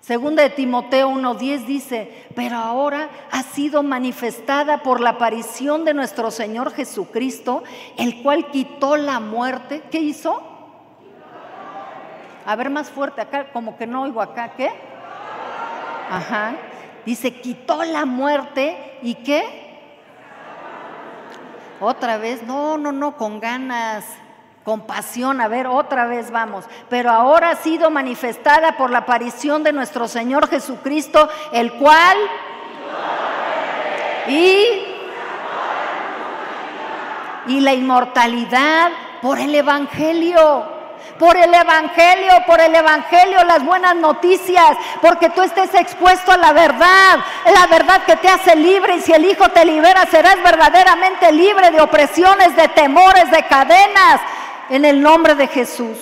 Segunda 0.00 0.42
de 0.42 0.50
Timoteo 0.50 1.08
1.10 1.10 1.64
dice, 1.64 2.26
pero 2.34 2.56
ahora 2.56 3.08
ha 3.30 3.42
sido 3.42 3.82
manifestada 3.82 4.82
por 4.82 5.00
la 5.00 5.10
aparición 5.10 5.86
de 5.86 5.94
nuestro 5.94 6.30
Señor 6.30 6.74
Jesucristo, 6.74 7.64
el 7.96 8.22
cual 8.22 8.50
quitó 8.50 8.98
la 8.98 9.18
muerte. 9.18 9.82
¿Qué 9.90 10.00
hizo? 10.00 10.42
A 12.44 12.54
ver 12.54 12.68
más 12.68 12.90
fuerte 12.90 13.22
acá, 13.22 13.50
como 13.50 13.78
que 13.78 13.86
no 13.86 14.02
oigo 14.02 14.20
acá, 14.20 14.52
¿qué? 14.58 14.70
Ajá. 16.10 16.54
Dice, 17.06 17.40
quitó 17.40 17.82
la 17.84 18.04
muerte 18.04 18.98
y 19.00 19.14
qué? 19.14 19.63
Otra 21.80 22.18
vez, 22.18 22.42
no, 22.42 22.78
no, 22.78 22.92
no, 22.92 23.16
con 23.16 23.40
ganas, 23.40 24.04
con 24.64 24.82
pasión, 24.86 25.40
a 25.40 25.48
ver, 25.48 25.66
otra 25.66 26.06
vez 26.06 26.30
vamos. 26.30 26.64
Pero 26.88 27.10
ahora 27.10 27.50
ha 27.50 27.56
sido 27.56 27.90
manifestada 27.90 28.76
por 28.76 28.90
la 28.90 28.98
aparición 28.98 29.62
de 29.62 29.72
nuestro 29.72 30.08
Señor 30.08 30.48
Jesucristo, 30.48 31.28
el 31.52 31.72
cual... 31.74 32.16
Y, 34.26 34.80
y 37.46 37.60
la 37.60 37.74
inmortalidad 37.74 38.90
por 39.20 39.38
el 39.38 39.54
Evangelio 39.54 40.73
por 41.18 41.36
el 41.36 41.52
Evangelio, 41.54 42.32
por 42.46 42.60
el 42.60 42.74
Evangelio, 42.74 43.44
las 43.44 43.64
buenas 43.64 43.96
noticias, 43.96 44.76
porque 45.00 45.30
tú 45.30 45.42
estés 45.42 45.72
expuesto 45.74 46.32
a 46.32 46.36
la 46.36 46.52
verdad, 46.52 47.18
la 47.52 47.66
verdad 47.66 48.02
que 48.04 48.16
te 48.16 48.28
hace 48.28 48.56
libre 48.56 48.96
y 48.96 49.00
si 49.00 49.12
el 49.12 49.24
Hijo 49.24 49.48
te 49.50 49.64
libera 49.64 50.06
serás 50.06 50.42
verdaderamente 50.42 51.32
libre 51.32 51.70
de 51.70 51.80
opresiones, 51.80 52.56
de 52.56 52.68
temores, 52.68 53.30
de 53.30 53.44
cadenas, 53.46 54.20
en 54.70 54.84
el 54.84 55.00
nombre 55.00 55.34
de 55.34 55.46
Jesús. 55.46 55.98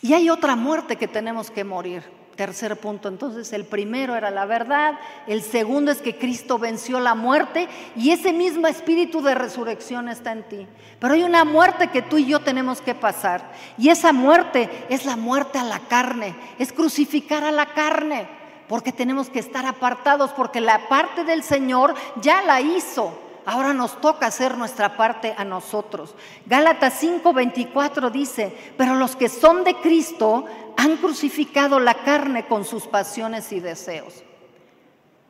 Y 0.00 0.14
hay 0.14 0.30
otra 0.30 0.54
muerte 0.54 0.96
que 0.96 1.08
tenemos 1.08 1.50
que 1.50 1.64
morir. 1.64 2.17
Tercer 2.38 2.76
punto, 2.76 3.08
entonces 3.08 3.52
el 3.52 3.64
primero 3.64 4.14
era 4.14 4.30
la 4.30 4.46
verdad, 4.46 4.96
el 5.26 5.42
segundo 5.42 5.90
es 5.90 6.00
que 6.00 6.16
Cristo 6.16 6.56
venció 6.56 7.00
la 7.00 7.16
muerte 7.16 7.66
y 7.96 8.12
ese 8.12 8.32
mismo 8.32 8.68
espíritu 8.68 9.20
de 9.22 9.34
resurrección 9.34 10.08
está 10.08 10.30
en 10.30 10.44
ti. 10.44 10.68
Pero 11.00 11.14
hay 11.14 11.24
una 11.24 11.44
muerte 11.44 11.88
que 11.88 12.00
tú 12.00 12.16
y 12.16 12.26
yo 12.26 12.38
tenemos 12.38 12.80
que 12.80 12.94
pasar 12.94 13.50
y 13.76 13.88
esa 13.88 14.12
muerte 14.12 14.70
es 14.88 15.04
la 15.04 15.16
muerte 15.16 15.58
a 15.58 15.64
la 15.64 15.80
carne, 15.80 16.36
es 16.60 16.72
crucificar 16.72 17.42
a 17.42 17.50
la 17.50 17.74
carne, 17.74 18.28
porque 18.68 18.92
tenemos 18.92 19.30
que 19.30 19.40
estar 19.40 19.66
apartados, 19.66 20.30
porque 20.30 20.60
la 20.60 20.88
parte 20.88 21.24
del 21.24 21.42
Señor 21.42 21.96
ya 22.22 22.42
la 22.42 22.60
hizo. 22.60 23.18
Ahora 23.48 23.72
nos 23.72 23.98
toca 24.02 24.26
hacer 24.26 24.58
nuestra 24.58 24.98
parte 24.98 25.34
a 25.34 25.42
nosotros. 25.42 26.14
Gálatas 26.44 27.02
5:24 27.02 28.10
dice, 28.10 28.54
pero 28.76 28.94
los 28.94 29.16
que 29.16 29.30
son 29.30 29.64
de 29.64 29.74
Cristo 29.76 30.44
han 30.76 30.98
crucificado 30.98 31.80
la 31.80 31.94
carne 31.94 32.46
con 32.46 32.66
sus 32.66 32.86
pasiones 32.86 33.50
y 33.52 33.60
deseos. 33.60 34.22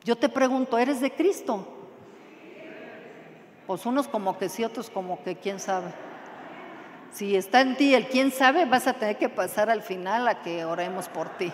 Yo 0.03 0.17
te 0.17 0.27
pregunto, 0.27 0.77
¿eres 0.77 0.99
de 0.99 1.11
Cristo? 1.11 1.65
Pues 3.65 3.85
unos 3.85 4.09
como 4.09 4.37
que 4.37 4.49
sí, 4.49 4.65
otros 4.65 4.89
como 4.89 5.23
que 5.23 5.37
quién 5.37 5.61
sabe. 5.61 5.93
Si 7.13 7.37
está 7.37 7.61
en 7.61 7.77
ti 7.77 7.95
el 7.95 8.09
quién 8.09 8.33
sabe, 8.33 8.65
vas 8.65 8.85
a 8.87 8.95
tener 8.95 9.17
que 9.17 9.29
pasar 9.29 9.69
al 9.69 9.81
final 9.81 10.27
a 10.27 10.41
que 10.41 10.65
oremos 10.65 11.07
por 11.07 11.29
ti. 11.37 11.53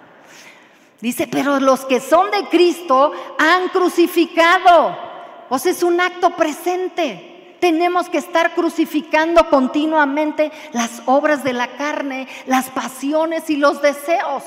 Dice, 1.00 1.28
pero 1.28 1.60
los 1.60 1.84
que 1.84 2.00
son 2.00 2.28
de 2.32 2.48
Cristo 2.48 3.12
han 3.38 3.68
crucificado. 3.68 5.09
Pues 5.50 5.66
es 5.66 5.82
un 5.82 6.00
acto 6.00 6.36
presente. 6.36 7.56
Tenemos 7.60 8.08
que 8.08 8.18
estar 8.18 8.54
crucificando 8.54 9.50
continuamente 9.50 10.52
las 10.70 11.02
obras 11.06 11.42
de 11.42 11.52
la 11.52 11.76
carne, 11.76 12.28
las 12.46 12.70
pasiones 12.70 13.50
y 13.50 13.56
los 13.56 13.82
deseos. 13.82 14.44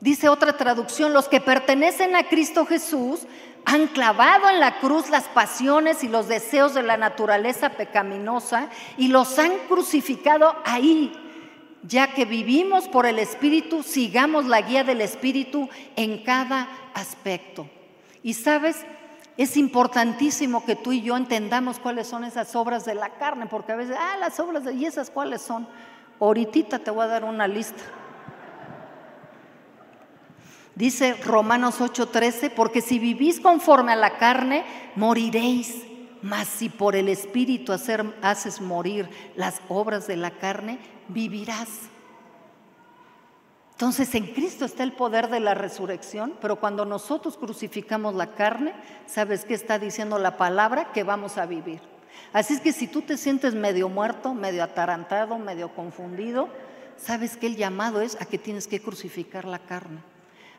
Dice 0.00 0.28
otra 0.28 0.58
traducción, 0.58 1.14
los 1.14 1.28
que 1.28 1.40
pertenecen 1.40 2.14
a 2.14 2.24
Cristo 2.24 2.66
Jesús 2.66 3.20
han 3.64 3.86
clavado 3.86 4.50
en 4.50 4.60
la 4.60 4.80
cruz 4.80 5.08
las 5.08 5.24
pasiones 5.28 6.04
y 6.04 6.08
los 6.08 6.28
deseos 6.28 6.74
de 6.74 6.82
la 6.82 6.98
naturaleza 6.98 7.70
pecaminosa 7.70 8.68
y 8.98 9.08
los 9.08 9.38
han 9.38 9.52
crucificado 9.66 10.54
ahí. 10.66 11.10
Ya 11.84 12.12
que 12.12 12.26
vivimos 12.26 12.86
por 12.86 13.06
el 13.06 13.18
Espíritu, 13.18 13.82
sigamos 13.82 14.44
la 14.44 14.60
guía 14.60 14.84
del 14.84 15.00
Espíritu 15.00 15.70
en 15.96 16.22
cada 16.22 16.68
aspecto. 16.92 17.66
Y 18.22 18.34
sabes, 18.34 18.84
es 19.36 19.56
importantísimo 19.56 20.64
que 20.64 20.76
tú 20.76 20.92
y 20.92 21.02
yo 21.02 21.16
entendamos 21.16 21.78
cuáles 21.78 22.06
son 22.06 22.24
esas 22.24 22.54
obras 22.54 22.84
de 22.84 22.94
la 22.94 23.10
carne, 23.10 23.46
porque 23.46 23.72
a 23.72 23.76
veces, 23.76 23.96
ah, 23.98 24.16
las 24.18 24.38
obras 24.40 24.64
de, 24.64 24.74
¿y 24.74 24.84
esas 24.84 25.10
cuáles 25.10 25.42
son? 25.42 25.66
Ahorita 26.20 26.78
te 26.78 26.90
voy 26.90 27.04
a 27.04 27.08
dar 27.08 27.24
una 27.24 27.48
lista. 27.48 27.82
Dice 30.74 31.14
Romanos 31.24 31.80
8:13, 31.80 32.50
porque 32.50 32.80
si 32.80 32.98
vivís 32.98 33.40
conforme 33.40 33.92
a 33.92 33.96
la 33.96 34.16
carne, 34.16 34.64
moriréis, 34.96 35.82
mas 36.22 36.48
si 36.48 36.68
por 36.68 36.96
el 36.96 37.08
Espíritu 37.08 37.72
hacer, 37.72 38.04
haces 38.22 38.60
morir 38.60 39.08
las 39.36 39.60
obras 39.68 40.06
de 40.06 40.16
la 40.16 40.30
carne, 40.30 40.78
vivirás. 41.08 41.91
Entonces 43.82 44.14
en 44.14 44.28
Cristo 44.28 44.64
está 44.64 44.84
el 44.84 44.92
poder 44.92 45.28
de 45.28 45.40
la 45.40 45.54
resurrección, 45.54 46.34
pero 46.40 46.54
cuando 46.54 46.84
nosotros 46.84 47.36
crucificamos 47.36 48.14
la 48.14 48.28
carne, 48.28 48.74
¿sabes 49.08 49.44
qué 49.44 49.54
está 49.54 49.80
diciendo 49.80 50.20
la 50.20 50.36
palabra? 50.36 50.92
Que 50.92 51.02
vamos 51.02 51.36
a 51.36 51.46
vivir. 51.46 51.80
Así 52.32 52.54
es 52.54 52.60
que 52.60 52.72
si 52.72 52.86
tú 52.86 53.02
te 53.02 53.16
sientes 53.16 53.56
medio 53.56 53.88
muerto, 53.88 54.34
medio 54.34 54.62
atarantado, 54.62 55.36
medio 55.36 55.74
confundido, 55.74 56.48
¿sabes 56.96 57.36
que 57.36 57.48
el 57.48 57.56
llamado 57.56 58.02
es 58.02 58.16
a 58.22 58.24
que 58.24 58.38
tienes 58.38 58.68
que 58.68 58.80
crucificar 58.80 59.46
la 59.46 59.58
carne? 59.58 59.98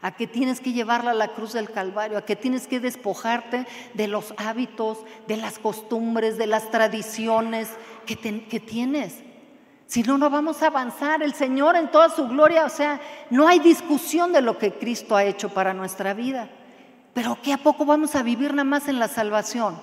a 0.01 0.11
que 0.11 0.27
tienes 0.27 0.59
que 0.59 0.73
llevarla 0.73 1.11
a 1.11 1.13
la 1.13 1.29
cruz 1.29 1.53
del 1.53 1.71
Calvario, 1.71 2.17
a 2.17 2.25
que 2.25 2.35
tienes 2.35 2.67
que 2.67 2.81
despojarte 2.81 3.65
de 3.93 4.07
los 4.09 4.33
hábitos, 4.35 4.97
de 5.29 5.37
las 5.37 5.59
costumbres, 5.59 6.37
de 6.37 6.45
las 6.45 6.69
tradiciones 6.71 7.69
que, 8.05 8.17
que 8.17 8.59
tienes. 8.59 9.23
Si 9.93 10.01
no, 10.01 10.17
no 10.17 10.31
vamos 10.31 10.63
a 10.63 10.67
avanzar. 10.67 11.21
El 11.21 11.35
Señor 11.35 11.75
en 11.75 11.91
toda 11.91 12.09
su 12.09 12.27
gloria, 12.27 12.65
o 12.65 12.69
sea, 12.69 12.99
no 13.29 13.47
hay 13.47 13.59
discusión 13.59 14.33
de 14.33 14.41
lo 14.41 14.57
que 14.57 14.73
Cristo 14.73 15.15
ha 15.15 15.23
hecho 15.23 15.49
para 15.49 15.71
nuestra 15.71 16.15
vida. 16.15 16.49
Pero 17.13 17.37
¿qué 17.43 17.53
a 17.53 17.59
poco 17.59 17.85
vamos 17.85 18.15
a 18.15 18.23
vivir 18.23 18.55
nada 18.55 18.63
más 18.63 18.87
en 18.87 18.97
la 18.97 19.07
salvación? 19.07 19.79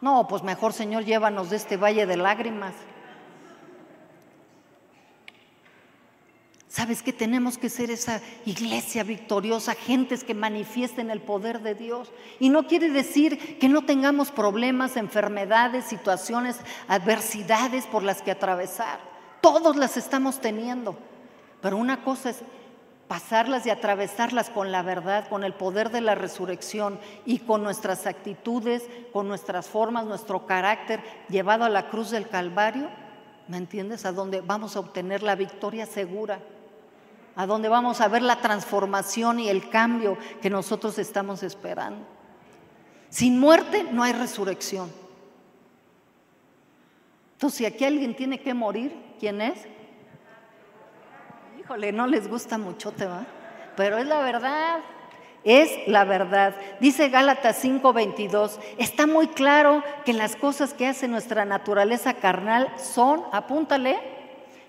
No, 0.00 0.26
pues 0.26 0.42
mejor 0.42 0.72
Señor, 0.72 1.04
llévanos 1.04 1.50
de 1.50 1.56
este 1.58 1.76
valle 1.76 2.04
de 2.04 2.16
lágrimas. 2.16 2.72
¿Sabes 6.80 7.02
que 7.02 7.12
tenemos 7.12 7.58
que 7.58 7.68
ser 7.68 7.90
esa 7.90 8.22
iglesia 8.46 9.04
victoriosa, 9.04 9.74
gentes 9.74 10.24
que 10.24 10.32
manifiesten 10.32 11.10
el 11.10 11.20
poder 11.20 11.60
de 11.60 11.74
Dios? 11.74 12.10
Y 12.38 12.48
no 12.48 12.66
quiere 12.66 12.88
decir 12.88 13.58
que 13.58 13.68
no 13.68 13.84
tengamos 13.84 14.30
problemas, 14.30 14.96
enfermedades, 14.96 15.84
situaciones, 15.84 16.56
adversidades 16.88 17.84
por 17.84 18.02
las 18.02 18.22
que 18.22 18.30
atravesar. 18.30 18.98
Todos 19.42 19.76
las 19.76 19.98
estamos 19.98 20.40
teniendo. 20.40 20.96
Pero 21.60 21.76
una 21.76 22.02
cosa 22.02 22.30
es 22.30 22.38
pasarlas 23.08 23.66
y 23.66 23.70
atravesarlas 23.70 24.48
con 24.48 24.72
la 24.72 24.80
verdad, 24.80 25.28
con 25.28 25.44
el 25.44 25.52
poder 25.52 25.90
de 25.90 26.00
la 26.00 26.14
resurrección 26.14 26.98
y 27.26 27.40
con 27.40 27.62
nuestras 27.62 28.06
actitudes, 28.06 28.84
con 29.12 29.28
nuestras 29.28 29.66
formas, 29.66 30.06
nuestro 30.06 30.46
carácter 30.46 31.02
llevado 31.28 31.64
a 31.64 31.68
la 31.68 31.90
cruz 31.90 32.10
del 32.10 32.26
Calvario. 32.26 32.88
¿Me 33.48 33.58
entiendes? 33.58 34.06
A 34.06 34.12
donde 34.12 34.40
vamos 34.40 34.76
a 34.76 34.80
obtener 34.80 35.22
la 35.22 35.34
victoria 35.34 35.84
segura 35.84 36.40
a 37.36 37.46
donde 37.46 37.68
vamos 37.68 38.00
a 38.00 38.08
ver 38.08 38.22
la 38.22 38.40
transformación 38.40 39.40
y 39.40 39.48
el 39.48 39.68
cambio 39.70 40.18
que 40.40 40.50
nosotros 40.50 40.98
estamos 40.98 41.42
esperando. 41.42 42.06
Sin 43.08 43.38
muerte 43.38 43.86
no 43.90 44.02
hay 44.02 44.12
resurrección. 44.12 44.90
Entonces, 47.32 47.58
si 47.58 47.66
aquí 47.66 47.84
alguien 47.84 48.14
tiene 48.14 48.40
que 48.40 48.54
morir, 48.54 48.94
¿quién 49.18 49.40
es? 49.40 49.66
Híjole, 51.58 51.92
no 51.92 52.06
les 52.06 52.28
gusta 52.28 52.58
mucho, 52.58 52.92
te 52.92 53.06
va. 53.06 53.24
Pero 53.76 53.96
es 53.98 54.06
la 54.06 54.20
verdad, 54.20 54.80
es 55.42 55.70
la 55.86 56.04
verdad. 56.04 56.54
Dice 56.80 57.08
Gálatas 57.08 57.64
5:22, 57.64 58.58
está 58.76 59.06
muy 59.06 59.28
claro 59.28 59.82
que 60.04 60.12
las 60.12 60.36
cosas 60.36 60.74
que 60.74 60.86
hace 60.86 61.08
nuestra 61.08 61.44
naturaleza 61.44 62.14
carnal 62.14 62.68
son, 62.76 63.24
apúntale, 63.32 64.19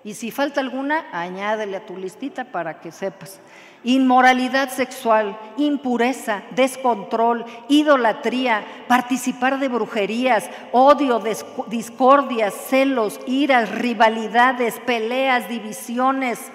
y 0.04 0.16
si 0.16 0.32
falta 0.32 0.62
alguna, 0.62 1.06
añádele 1.12 1.78
a 1.78 1.86
tu 1.86 1.96
listita 1.96 2.46
para 2.46 2.80
que 2.80 2.92
sepas. 2.92 3.40
Inmoralidad 3.84 4.70
sexual, 4.70 5.38
impureza, 5.58 6.44
descontrol, 6.52 7.46
idolatría, 7.68 8.64
participar 8.88 9.60
de 9.60 9.68
brujerías, 9.68 10.50
odio, 10.72 11.22
discordias, 11.68 12.54
celos, 12.54 13.20
iras, 13.28 13.70
rivalidades, 13.70 14.80
peleas, 14.80 15.48
divisiones, 15.48 16.52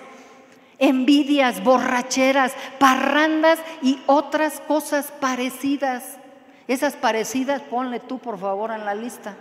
envidias, 0.78 1.62
borracheras, 1.62 2.52
parrandas 2.80 3.60
y 3.80 4.00
otras 4.06 4.60
cosas 4.60 5.12
parecidas. 5.20 6.18
Esas 6.66 6.94
parecidas, 6.94 7.62
ponle 7.62 8.00
tú 8.00 8.18
por 8.18 8.38
favor 8.38 8.72
en 8.72 8.84
la 8.84 8.94
lista. 8.96 9.36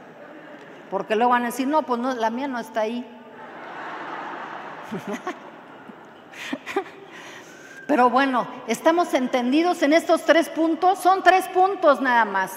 Porque 0.91 1.15
luego 1.15 1.31
van 1.31 1.43
a 1.43 1.47
decir, 1.47 1.67
no, 1.67 1.81
pues 1.81 1.99
no, 1.99 2.13
la 2.13 2.29
mía 2.29 2.47
no 2.47 2.59
está 2.59 2.81
ahí. 2.81 3.03
Pero 7.87 8.09
bueno, 8.09 8.47
estamos 8.67 9.13
entendidos 9.13 9.83
en 9.83 9.93
estos 9.93 10.23
tres 10.25 10.49
puntos. 10.49 10.99
Son 10.99 11.21
tres 11.23 11.47
puntos 11.49 12.01
nada 12.01 12.25
más. 12.25 12.51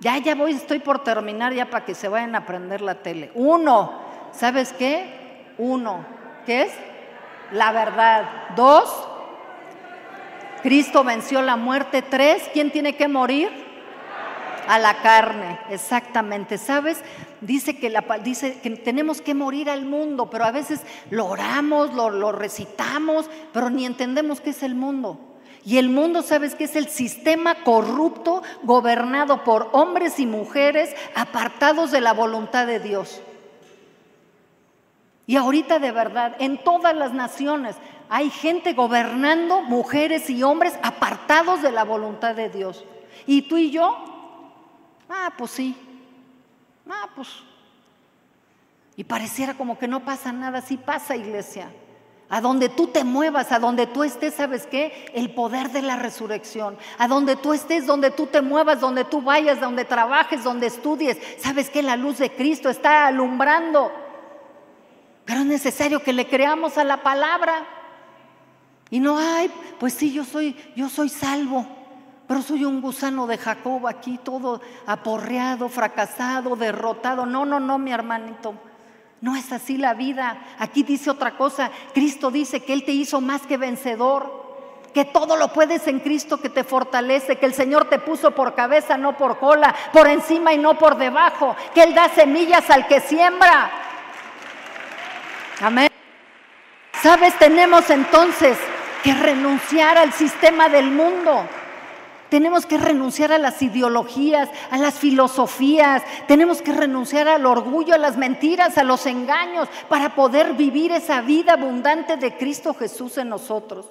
Ya, 0.00 0.18
ya 0.18 0.34
voy, 0.34 0.52
estoy 0.52 0.78
por 0.80 1.02
terminar 1.02 1.52
ya 1.52 1.70
para 1.70 1.84
que 1.84 1.94
se 1.94 2.08
vayan 2.08 2.36
a 2.36 2.46
prender 2.46 2.80
la 2.80 2.96
tele. 2.96 3.32
Uno, 3.34 3.92
¿sabes 4.32 4.72
qué? 4.72 5.54
Uno, 5.58 6.04
¿qué 6.46 6.62
es? 6.62 6.72
La 7.52 7.72
verdad. 7.72 8.24
Dos, 8.54 9.08
Cristo 10.62 11.04
venció 11.04 11.42
la 11.42 11.56
muerte. 11.56 12.02
Tres, 12.02 12.48
¿quién 12.52 12.70
tiene 12.70 12.96
que 12.96 13.08
morir? 13.08 13.50
A 14.68 14.78
la 14.78 14.94
carne, 14.94 15.58
exactamente. 15.70 16.58
¿Sabes? 16.58 17.02
Dice 17.44 17.76
que, 17.78 17.92
dice 18.22 18.60
que 18.60 18.70
tenemos 18.70 19.20
que 19.20 19.34
morir 19.34 19.70
al 19.70 19.84
mundo, 19.84 20.28
pero 20.30 20.44
a 20.44 20.50
veces 20.50 20.80
lo 21.10 21.26
oramos, 21.26 21.94
lo, 21.94 22.10
lo 22.10 22.32
recitamos, 22.32 23.28
pero 23.52 23.70
ni 23.70 23.86
entendemos 23.86 24.40
qué 24.40 24.50
es 24.50 24.62
el 24.62 24.74
mundo. 24.74 25.18
Y 25.64 25.78
el 25.78 25.88
mundo, 25.88 26.22
¿sabes 26.22 26.54
qué 26.54 26.64
es? 26.64 26.76
El 26.76 26.88
sistema 26.88 27.62
corrupto 27.64 28.42
gobernado 28.62 29.44
por 29.44 29.70
hombres 29.72 30.18
y 30.18 30.26
mujeres 30.26 30.94
apartados 31.14 31.90
de 31.90 32.00
la 32.00 32.12
voluntad 32.12 32.66
de 32.66 32.80
Dios. 32.80 33.22
Y 35.26 35.36
ahorita 35.36 35.78
de 35.78 35.92
verdad, 35.92 36.36
en 36.38 36.62
todas 36.62 36.94
las 36.94 37.14
naciones 37.14 37.76
hay 38.10 38.28
gente 38.28 38.74
gobernando, 38.74 39.62
mujeres 39.62 40.28
y 40.28 40.42
hombres 40.42 40.74
apartados 40.82 41.62
de 41.62 41.72
la 41.72 41.84
voluntad 41.84 42.34
de 42.34 42.50
Dios. 42.50 42.84
Y 43.26 43.42
tú 43.42 43.56
y 43.56 43.70
yo 43.70 44.10
Ah, 45.08 45.32
pues 45.36 45.50
sí. 45.52 45.76
Ah, 46.88 47.08
pues. 47.14 47.28
Y 48.96 49.04
pareciera 49.04 49.54
como 49.54 49.78
que 49.78 49.88
no 49.88 50.04
pasa 50.04 50.32
nada. 50.32 50.60
Sí 50.60 50.76
pasa, 50.76 51.16
iglesia. 51.16 51.70
A 52.28 52.40
donde 52.40 52.68
tú 52.68 52.86
te 52.86 53.04
muevas, 53.04 53.52
a 53.52 53.58
donde 53.58 53.86
tú 53.86 54.02
estés, 54.02 54.34
¿sabes 54.34 54.66
qué? 54.66 55.10
El 55.14 55.34
poder 55.34 55.70
de 55.70 55.82
la 55.82 55.96
resurrección. 55.96 56.76
A 56.98 57.06
donde 57.06 57.36
tú 57.36 57.52
estés, 57.52 57.86
donde 57.86 58.10
tú 58.10 58.26
te 58.26 58.40
muevas, 58.40 58.80
donde 58.80 59.04
tú 59.04 59.20
vayas, 59.20 59.60
donde 59.60 59.84
trabajes, 59.84 60.42
donde 60.42 60.68
estudies. 60.68 61.18
¿Sabes 61.38 61.70
qué? 61.70 61.82
La 61.82 61.96
luz 61.96 62.18
de 62.18 62.30
Cristo 62.32 62.70
está 62.70 63.06
alumbrando. 63.06 63.92
Pero 65.24 65.40
es 65.40 65.46
necesario 65.46 66.02
que 66.02 66.12
le 66.12 66.28
creamos 66.28 66.78
a 66.78 66.84
la 66.84 67.02
palabra. 67.02 67.66
Y 68.90 69.00
no, 69.00 69.18
ay, 69.18 69.50
pues 69.78 69.94
sí, 69.94 70.12
yo 70.12 70.24
soy, 70.24 70.56
yo 70.76 70.88
soy 70.88 71.08
salvo. 71.08 71.66
Pero 72.34 72.42
soy 72.42 72.64
un 72.64 72.80
gusano 72.80 73.28
de 73.28 73.38
Jacob 73.38 73.86
aquí, 73.86 74.18
todo 74.18 74.60
aporreado, 74.86 75.68
fracasado, 75.68 76.56
derrotado. 76.56 77.26
No, 77.26 77.44
no, 77.44 77.60
no, 77.60 77.78
mi 77.78 77.92
hermanito. 77.92 78.54
No 79.20 79.36
es 79.36 79.52
así 79.52 79.76
la 79.76 79.94
vida. 79.94 80.36
Aquí 80.58 80.82
dice 80.82 81.10
otra 81.10 81.36
cosa. 81.36 81.70
Cristo 81.92 82.32
dice 82.32 82.58
que 82.64 82.72
Él 82.72 82.84
te 82.84 82.90
hizo 82.90 83.20
más 83.20 83.42
que 83.42 83.56
vencedor. 83.56 84.82
Que 84.92 85.04
todo 85.04 85.36
lo 85.36 85.52
puedes 85.52 85.86
en 85.86 86.00
Cristo 86.00 86.40
que 86.40 86.48
te 86.48 86.64
fortalece. 86.64 87.36
Que 87.36 87.46
el 87.46 87.54
Señor 87.54 87.88
te 87.88 88.00
puso 88.00 88.32
por 88.32 88.56
cabeza, 88.56 88.96
no 88.96 89.16
por 89.16 89.38
cola. 89.38 89.72
Por 89.92 90.08
encima 90.08 90.52
y 90.52 90.58
no 90.58 90.76
por 90.76 90.96
debajo. 90.96 91.54
Que 91.72 91.84
Él 91.84 91.94
da 91.94 92.08
semillas 92.08 92.68
al 92.68 92.88
que 92.88 92.98
siembra. 92.98 93.70
Amén. 95.60 95.88
¿Sabes? 97.00 97.38
Tenemos 97.38 97.88
entonces 97.90 98.58
que 99.04 99.14
renunciar 99.14 99.98
al 99.98 100.12
sistema 100.12 100.68
del 100.68 100.90
mundo. 100.90 101.46
Tenemos 102.34 102.66
que 102.66 102.78
renunciar 102.78 103.30
a 103.30 103.38
las 103.38 103.62
ideologías, 103.62 104.50
a 104.72 104.76
las 104.76 104.98
filosofías, 104.98 106.02
tenemos 106.26 106.62
que 106.62 106.72
renunciar 106.72 107.28
al 107.28 107.46
orgullo, 107.46 107.94
a 107.94 107.98
las 107.98 108.16
mentiras, 108.16 108.76
a 108.76 108.82
los 108.82 109.06
engaños, 109.06 109.68
para 109.88 110.16
poder 110.16 110.54
vivir 110.54 110.90
esa 110.90 111.20
vida 111.20 111.52
abundante 111.52 112.16
de 112.16 112.36
Cristo 112.36 112.74
Jesús 112.74 113.18
en 113.18 113.28
nosotros. 113.28 113.86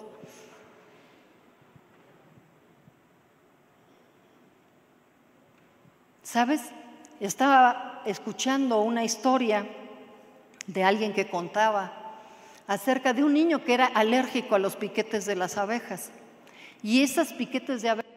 ¿Sabes? 6.21 6.63
Estaba 7.21 8.01
escuchando 8.05 8.81
una 8.81 9.05
historia 9.05 9.65
de 10.67 10.83
alguien 10.83 11.13
que 11.13 11.29
contaba 11.29 11.93
acerca 12.67 13.13
de 13.13 13.23
un 13.23 13.31
niño 13.31 13.63
que 13.63 13.73
era 13.75 13.85
alérgico 13.85 14.55
a 14.55 14.59
los 14.59 14.75
piquetes 14.75 15.25
de 15.25 15.37
las 15.37 15.57
abejas. 15.57 16.11
Y 16.83 17.03
esas 17.03 17.31
piquetes 17.31 17.81
de 17.81 17.87
abejas 17.87 18.12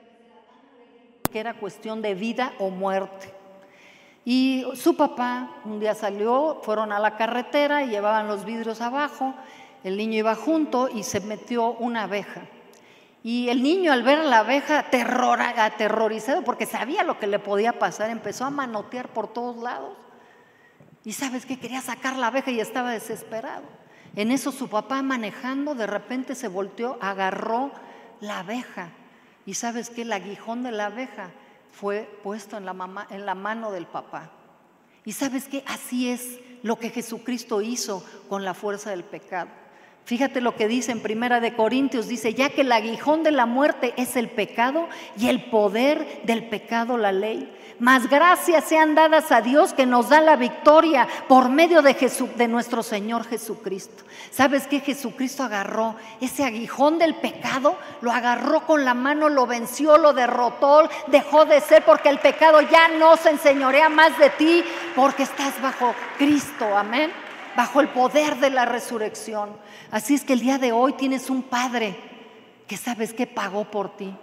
que 1.29 1.41
era 1.41 1.55
cuestión 1.55 2.03
de 2.03 2.15
vida 2.15 2.53
o 2.59 2.71
muerte. 2.71 3.33
Y 4.25 4.65
su 4.75 4.97
papá 4.97 5.57
un 5.65 5.79
día 5.79 5.95
salió, 5.95 6.61
fueron 6.63 6.91
a 6.93 6.99
la 6.99 7.17
carretera 7.17 7.85
y 7.85 7.91
llevaban 7.91 8.27
los 8.27 8.45
vidrios 8.45 8.81
abajo, 8.81 9.35
el 9.85 9.97
niño 9.97 10.19
iba 10.19 10.35
junto 10.35 10.89
y 10.89 11.05
se 11.05 11.21
metió 11.21 11.75
una 11.75 12.03
abeja. 12.03 12.43
Y 13.23 13.49
el 13.51 13.63
niño 13.63 13.93
al 13.93 14.03
ver 14.03 14.19
a 14.19 14.25
la 14.25 14.41
abeja 14.41 14.85
aterrorizado 14.89 16.43
porque 16.43 16.67
sabía 16.67 17.05
lo 17.05 17.21
que 17.21 17.29
le 17.29 17.39
podía 17.39 17.79
pasar, 17.79 18.11
empezó 18.11 18.45
a 18.45 18.51
manotear 18.51 19.09
por 19.09 19.33
todos 19.33 19.57
lados. 19.63 19.97
Y 21.05 21.13
sabes 21.13 21.47
que 21.47 21.61
quería 21.61 21.81
sacar 21.81 22.17
la 22.17 22.27
abeja 22.27 22.51
y 22.51 22.59
estaba 22.59 22.91
desesperado. 22.91 23.63
En 24.17 24.33
eso 24.33 24.51
su 24.51 24.69
papá 24.69 25.03
manejando 25.03 25.77
de 25.77 25.87
repente 25.87 26.35
se 26.35 26.49
volteó, 26.49 26.99
agarró 27.01 27.71
la 28.21 28.41
abeja 28.41 28.91
y 29.47 29.55
sabes 29.55 29.89
que 29.89 30.03
el 30.03 30.13
aguijón 30.13 30.65
de 30.65 30.73
la 30.73 30.87
abeja 30.87 31.31
fue 31.73 32.09
puesto 32.23 32.57
en 32.57 32.67
la, 32.67 32.73
mamá, 32.73 33.07
en 33.11 33.25
la 33.25 33.35
mano 33.35 33.71
del 33.71 33.87
papá. 33.87 34.31
Y 35.05 35.13
sabes 35.13 35.47
que 35.47 35.63
así 35.67 36.11
es 36.11 36.41
lo 36.63 36.77
que 36.79 36.91
Jesucristo 36.91 37.63
hizo 37.63 38.05
con 38.29 38.45
la 38.45 38.55
fuerza 38.55 38.91
del 38.91 39.05
pecado. 39.05 39.49
Fíjate 40.05 40.41
lo 40.41 40.57
que 40.57 40.69
dice 40.69 40.93
en 40.93 41.01
Primera 41.01 41.41
de 41.41 41.55
Corintios, 41.55 42.09
dice, 42.09 42.35
ya 42.35 42.51
que 42.51 42.61
el 42.63 42.73
aguijón 42.73 43.23
de 43.23 43.33
la 43.33 43.47
muerte 43.47 43.95
es 43.97 44.17
el 44.17 44.29
pecado 44.29 44.89
y 45.19 45.29
el 45.29 45.45
poder 45.51 46.23
del 46.25 46.49
pecado 46.49 46.97
la 46.97 47.13
ley. 47.13 47.53
Mas 47.79 48.09
gracias 48.09 48.65
sean 48.65 48.95
dadas 48.95 49.31
a 49.31 49.43
Dios 49.43 49.75
que 49.75 49.85
nos 49.85 50.09
da 50.09 50.21
la 50.21 50.37
victoria 50.37 51.07
por 51.29 51.51
medio 51.51 51.83
de, 51.83 51.95
Jesús, 51.95 52.35
de 52.37 52.49
nuestro 52.49 52.83
Señor 52.83 53.27
Jesucristo. 53.27 54.05
¿Sabes 54.31 54.67
qué? 54.67 54.81
Jesucristo 54.81 55.43
agarró 55.43 55.95
ese 56.21 56.45
aguijón 56.45 56.99
del 56.99 57.15
pecado, 57.17 57.77
lo 58.01 58.13
agarró 58.13 58.67
con 58.67 58.85
la 58.85 58.95
mano, 58.95 59.29
lo 59.29 59.47
venció, 59.47 59.99
lo 59.99 60.15
derrotó, 60.15 60.89
dejó 61.09 61.45
de 61.45 61.61
ser 61.61 61.85
porque 61.85 62.09
el 62.09 62.19
pecado 62.19 62.63
ya 62.63 62.89
no 62.89 63.17
se 63.17 63.31
enseñorea 63.31 63.89
más 63.89 64.19
de 64.19 64.31
ti 64.31 64.65
porque 64.95 65.25
estás 65.25 65.61
bajo 65.61 65.95
Cristo. 66.17 66.77
Amén 66.77 67.13
bajo 67.57 67.81
el 67.81 67.89
poder 67.89 68.37
de 68.37 68.51
la 68.51 68.67
resurrección. 68.67 69.57
Así 69.91 70.15
es 70.15 70.25
que 70.25 70.35
el 70.35 70.41
día 70.41 70.59
de 70.59 70.73
hoy 70.73 70.93
tienes 70.93 71.31
un 71.31 71.43
Padre 71.43 71.97
que 72.69 72.77
sabes 72.77 73.13
que 73.15 73.27
pagó 73.27 73.65
por 73.65 73.97
ti. 73.97 74.15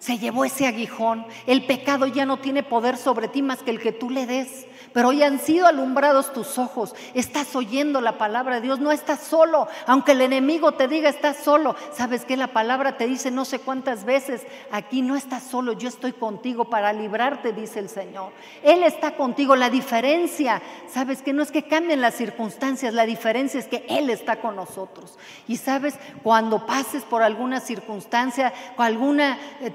Se 0.00 0.18
llevó 0.18 0.44
ese 0.44 0.66
aguijón. 0.66 1.24
El 1.46 1.64
pecado 1.66 2.06
ya 2.06 2.26
no 2.26 2.38
tiene 2.38 2.64
poder 2.64 2.96
sobre 2.96 3.28
ti 3.28 3.42
más 3.42 3.62
que 3.62 3.70
el 3.70 3.80
que 3.80 3.92
tú 3.92 4.10
le 4.10 4.26
des 4.26 4.66
pero 4.92 5.08
hoy 5.08 5.22
han 5.22 5.38
sido 5.38 5.66
alumbrados 5.66 6.32
tus 6.32 6.58
ojos. 6.58 6.94
Estás 7.14 7.54
oyendo 7.54 8.00
la 8.00 8.18
palabra 8.18 8.56
de 8.56 8.62
Dios, 8.62 8.80
no 8.80 8.92
estás 8.92 9.20
solo, 9.20 9.68
aunque 9.86 10.12
el 10.12 10.20
enemigo 10.20 10.72
te 10.72 10.88
diga 10.88 11.08
estás 11.08 11.38
solo. 11.38 11.76
Sabes 11.92 12.24
que 12.24 12.36
la 12.36 12.48
palabra 12.48 12.96
te 12.96 13.06
dice 13.06 13.30
no 13.30 13.44
sé 13.44 13.60
cuántas 13.60 14.04
veces, 14.04 14.42
aquí 14.70 15.02
no 15.02 15.16
estás 15.16 15.42
solo, 15.44 15.72
yo 15.72 15.88
estoy 15.88 16.12
contigo 16.12 16.64
para 16.64 16.92
librarte, 16.92 17.52
dice 17.52 17.78
el 17.78 17.88
Señor. 17.88 18.32
Él 18.62 18.82
está 18.82 19.16
contigo. 19.16 19.56
La 19.56 19.70
diferencia, 19.70 20.62
sabes 20.88 21.22
que 21.22 21.32
no 21.32 21.42
es 21.42 21.50
que 21.50 21.64
cambien 21.64 22.00
las 22.00 22.14
circunstancias, 22.14 22.94
la 22.94 23.06
diferencia 23.06 23.60
es 23.60 23.66
que 23.66 23.84
Él 23.88 24.10
está 24.10 24.40
con 24.40 24.56
nosotros. 24.56 25.18
Y 25.46 25.56
sabes, 25.56 25.94
cuando 26.22 26.66
pases 26.66 27.02
por 27.04 27.22
alguna 27.22 27.60
circunstancia, 27.60 28.52
alguna 28.76 29.38
eh, 29.60 29.70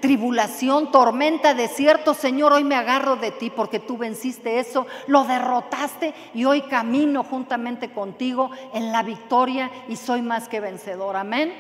tormenta, 0.92 1.54
desierto, 1.54 2.14
Señor, 2.14 2.54
hoy 2.54 2.64
me 2.64 2.76
agarro 2.76 3.16
de 3.16 3.32
ti 3.32 3.50
porque 3.50 3.80
tú 3.80 3.98
venciste 3.98 4.60
eso 4.60 4.86
lo 5.08 5.24
derrotaste 5.24 6.14
y 6.34 6.46
hoy 6.46 6.62
camino 6.64 7.24
juntamente 7.24 7.92
contigo 7.92 8.52
en 8.74 8.92
la 8.92 9.04
victoria 9.04 9.72
y 9.88 9.96
soy 9.96 10.22
más 10.22 10.48
que 10.48 10.60
vencedor. 10.60 11.16
Amén. 11.16 11.54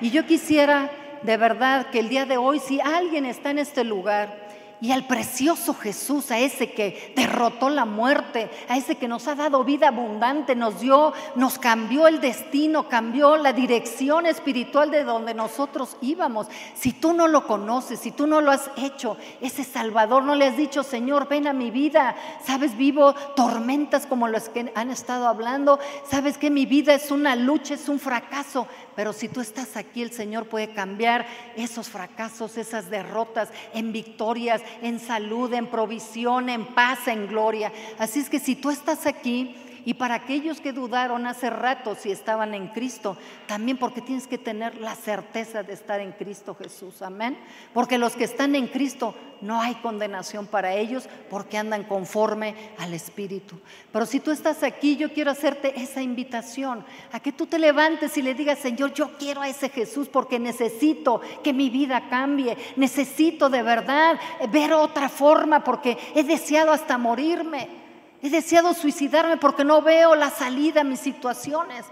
Y 0.00 0.10
yo 0.10 0.26
quisiera 0.26 0.90
de 1.22 1.36
verdad 1.36 1.86
que 1.90 2.00
el 2.00 2.08
día 2.08 2.26
de 2.26 2.36
hoy, 2.36 2.60
si 2.60 2.80
alguien 2.80 3.26
está 3.26 3.50
en 3.50 3.58
este 3.58 3.84
lugar, 3.84 4.45
y 4.80 4.92
al 4.92 5.06
precioso 5.06 5.74
Jesús, 5.74 6.30
a 6.30 6.38
ese 6.38 6.72
que 6.72 7.12
derrotó 7.16 7.70
la 7.70 7.86
muerte, 7.86 8.50
a 8.68 8.76
ese 8.76 8.96
que 8.96 9.08
nos 9.08 9.26
ha 9.26 9.34
dado 9.34 9.64
vida 9.64 9.88
abundante, 9.88 10.54
nos 10.54 10.80
dio, 10.80 11.14
nos 11.34 11.58
cambió 11.58 12.06
el 12.06 12.20
destino, 12.20 12.88
cambió 12.88 13.36
la 13.36 13.52
dirección 13.52 14.26
espiritual 14.26 14.90
de 14.90 15.04
donde 15.04 15.32
nosotros 15.32 15.96
íbamos. 16.02 16.48
Si 16.74 16.92
tú 16.92 17.14
no 17.14 17.26
lo 17.26 17.46
conoces, 17.46 18.00
si 18.00 18.10
tú 18.10 18.26
no 18.26 18.40
lo 18.40 18.50
has 18.50 18.70
hecho, 18.76 19.16
ese 19.40 19.64
Salvador 19.64 20.22
no 20.24 20.34
le 20.34 20.46
has 20.46 20.56
dicho, 20.56 20.82
Señor, 20.82 21.28
ven 21.28 21.46
a 21.46 21.52
mi 21.54 21.70
vida. 21.70 22.14
Sabes, 22.44 22.76
vivo 22.76 23.14
tormentas 23.34 24.06
como 24.06 24.28
las 24.28 24.48
que 24.50 24.72
han 24.74 24.90
estado 24.90 25.26
hablando. 25.26 25.78
Sabes 26.08 26.36
que 26.36 26.50
mi 26.50 26.66
vida 26.66 26.92
es 26.92 27.10
una 27.10 27.34
lucha, 27.34 27.74
es 27.74 27.88
un 27.88 27.98
fracaso. 27.98 28.66
Pero 28.96 29.12
si 29.12 29.28
tú 29.28 29.42
estás 29.42 29.76
aquí, 29.76 30.02
el 30.02 30.10
Señor 30.10 30.46
puede 30.46 30.72
cambiar 30.72 31.26
esos 31.54 31.88
fracasos, 31.88 32.56
esas 32.56 32.90
derrotas 32.90 33.50
en 33.74 33.92
victorias, 33.92 34.62
en 34.82 34.98
salud, 34.98 35.52
en 35.52 35.66
provisión, 35.66 36.48
en 36.48 36.64
paz, 36.64 37.06
en 37.06 37.28
gloria. 37.28 37.70
Así 37.98 38.20
es 38.20 38.30
que 38.30 38.40
si 38.40 38.56
tú 38.56 38.70
estás 38.70 39.06
aquí, 39.06 39.54
y 39.86 39.94
para 39.94 40.16
aquellos 40.16 40.60
que 40.60 40.72
dudaron 40.72 41.28
hace 41.28 41.48
rato 41.48 41.94
si 41.94 42.10
estaban 42.10 42.54
en 42.54 42.66
Cristo, 42.66 43.16
también 43.46 43.78
porque 43.78 44.00
tienes 44.00 44.26
que 44.26 44.36
tener 44.36 44.80
la 44.80 44.96
certeza 44.96 45.62
de 45.62 45.74
estar 45.74 46.00
en 46.00 46.10
Cristo 46.10 46.56
Jesús. 46.56 47.02
Amén. 47.02 47.38
Porque 47.72 47.96
los 47.96 48.16
que 48.16 48.24
están 48.24 48.56
en 48.56 48.66
Cristo 48.66 49.14
no 49.40 49.62
hay 49.62 49.76
condenación 49.76 50.48
para 50.48 50.74
ellos 50.74 51.08
porque 51.30 51.56
andan 51.56 51.84
conforme 51.84 52.56
al 52.78 52.94
Espíritu. 52.94 53.60
Pero 53.92 54.06
si 54.06 54.18
tú 54.18 54.32
estás 54.32 54.64
aquí, 54.64 54.96
yo 54.96 55.12
quiero 55.12 55.30
hacerte 55.30 55.80
esa 55.80 56.02
invitación 56.02 56.84
a 57.12 57.20
que 57.20 57.30
tú 57.30 57.46
te 57.46 57.60
levantes 57.60 58.18
y 58.18 58.22
le 58.22 58.34
digas, 58.34 58.58
Señor, 58.58 58.92
yo 58.92 59.16
quiero 59.16 59.42
a 59.42 59.48
ese 59.48 59.68
Jesús 59.68 60.08
porque 60.08 60.40
necesito 60.40 61.20
que 61.44 61.52
mi 61.52 61.70
vida 61.70 62.08
cambie. 62.10 62.56
Necesito 62.74 63.48
de 63.48 63.62
verdad 63.62 64.18
ver 64.50 64.72
otra 64.72 65.08
forma 65.08 65.62
porque 65.62 65.96
he 66.16 66.24
deseado 66.24 66.72
hasta 66.72 66.98
morirme. 66.98 67.85
He 68.26 68.30
deseado 68.30 68.74
suicidarme 68.74 69.36
porque 69.36 69.64
no 69.64 69.82
veo 69.82 70.16
la 70.16 70.30
salida 70.30 70.80
a 70.80 70.84
mis 70.84 70.98
situaciones. 70.98 71.86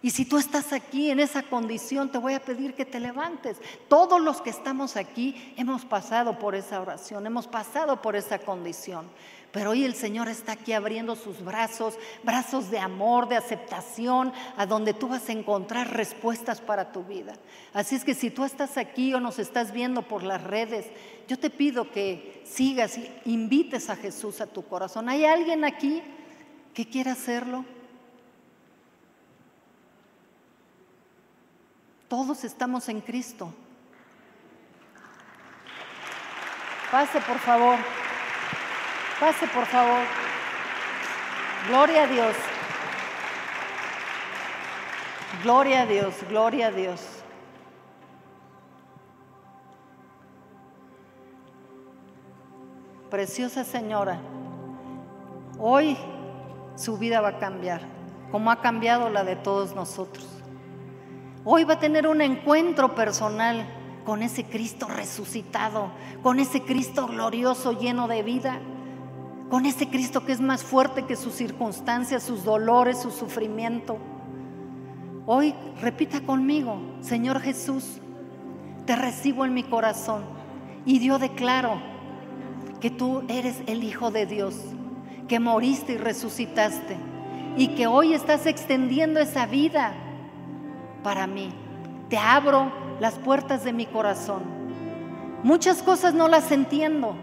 Y 0.00 0.10
si 0.10 0.24
tú 0.24 0.38
estás 0.38 0.72
aquí 0.72 1.10
en 1.10 1.18
esa 1.18 1.42
condición, 1.42 2.08
te 2.08 2.18
voy 2.18 2.34
a 2.34 2.40
pedir 2.40 2.76
que 2.76 2.84
te 2.84 3.00
levantes. 3.00 3.60
Todos 3.88 4.20
los 4.20 4.40
que 4.40 4.50
estamos 4.50 4.94
aquí 4.94 5.54
hemos 5.56 5.84
pasado 5.84 6.38
por 6.38 6.54
esa 6.54 6.80
oración, 6.80 7.26
hemos 7.26 7.48
pasado 7.48 8.00
por 8.00 8.14
esa 8.14 8.38
condición. 8.38 9.08
Pero 9.56 9.70
hoy 9.70 9.86
el 9.86 9.94
Señor 9.94 10.28
está 10.28 10.52
aquí 10.52 10.74
abriendo 10.74 11.16
sus 11.16 11.42
brazos, 11.42 11.98
brazos 12.22 12.70
de 12.70 12.78
amor, 12.78 13.26
de 13.26 13.36
aceptación, 13.38 14.30
a 14.54 14.66
donde 14.66 14.92
tú 14.92 15.08
vas 15.08 15.30
a 15.30 15.32
encontrar 15.32 15.94
respuestas 15.94 16.60
para 16.60 16.92
tu 16.92 17.04
vida. 17.04 17.32
Así 17.72 17.94
es 17.94 18.04
que 18.04 18.14
si 18.14 18.28
tú 18.28 18.44
estás 18.44 18.76
aquí 18.76 19.14
o 19.14 19.18
nos 19.20 19.38
estás 19.38 19.72
viendo 19.72 20.02
por 20.02 20.24
las 20.24 20.44
redes, 20.44 20.84
yo 21.26 21.38
te 21.38 21.48
pido 21.48 21.90
que 21.90 22.42
sigas 22.44 22.98
y 22.98 23.10
invites 23.24 23.88
a 23.88 23.96
Jesús 23.96 24.42
a 24.42 24.46
tu 24.46 24.62
corazón. 24.62 25.08
¿Hay 25.08 25.24
alguien 25.24 25.64
aquí 25.64 26.02
que 26.74 26.86
quiera 26.86 27.12
hacerlo? 27.12 27.64
Todos 32.08 32.44
estamos 32.44 32.90
en 32.90 33.00
Cristo. 33.00 33.54
Pase, 36.90 37.22
por 37.22 37.38
favor. 37.38 37.78
Pase, 39.18 39.46
por 39.48 39.64
favor. 39.64 40.02
Gloria 41.68 42.02
a 42.02 42.06
Dios. 42.06 42.36
Gloria 45.42 45.82
a 45.82 45.86
Dios, 45.86 46.14
gloria 46.28 46.66
a 46.66 46.70
Dios. 46.70 47.00
Preciosa 53.10 53.64
señora, 53.64 54.18
hoy 55.58 55.96
su 56.74 56.98
vida 56.98 57.20
va 57.20 57.28
a 57.28 57.38
cambiar, 57.38 57.80
como 58.30 58.50
ha 58.50 58.60
cambiado 58.60 59.08
la 59.08 59.24
de 59.24 59.36
todos 59.36 59.74
nosotros. 59.74 60.26
Hoy 61.44 61.64
va 61.64 61.74
a 61.74 61.78
tener 61.78 62.06
un 62.06 62.20
encuentro 62.20 62.94
personal 62.94 63.64
con 64.04 64.22
ese 64.22 64.44
Cristo 64.44 64.88
resucitado, 64.88 65.90
con 66.22 66.38
ese 66.38 66.62
Cristo 66.62 67.06
glorioso 67.06 67.72
lleno 67.72 68.08
de 68.08 68.22
vida 68.22 68.60
con 69.50 69.66
ese 69.66 69.88
Cristo 69.88 70.24
que 70.24 70.32
es 70.32 70.40
más 70.40 70.64
fuerte 70.64 71.04
que 71.04 71.16
sus 71.16 71.34
circunstancias, 71.34 72.22
sus 72.22 72.44
dolores, 72.44 73.00
su 73.00 73.10
sufrimiento. 73.10 73.98
Hoy 75.26 75.54
repita 75.80 76.20
conmigo, 76.20 76.80
Señor 77.00 77.40
Jesús, 77.40 78.00
te 78.86 78.96
recibo 78.96 79.44
en 79.44 79.54
mi 79.54 79.62
corazón 79.62 80.24
y 80.84 81.00
yo 81.00 81.18
declaro 81.18 81.80
que 82.80 82.90
tú 82.90 83.22
eres 83.28 83.62
el 83.66 83.82
Hijo 83.84 84.10
de 84.10 84.26
Dios, 84.26 84.54
que 85.28 85.40
moriste 85.40 85.94
y 85.94 85.98
resucitaste 85.98 86.96
y 87.56 87.68
que 87.68 87.86
hoy 87.86 88.14
estás 88.14 88.46
extendiendo 88.46 89.18
esa 89.18 89.46
vida 89.46 89.94
para 91.02 91.26
mí. 91.26 91.50
Te 92.08 92.18
abro 92.18 92.70
las 93.00 93.14
puertas 93.14 93.64
de 93.64 93.72
mi 93.72 93.86
corazón. 93.86 94.42
Muchas 95.42 95.82
cosas 95.82 96.14
no 96.14 96.28
las 96.28 96.52
entiendo, 96.52 97.16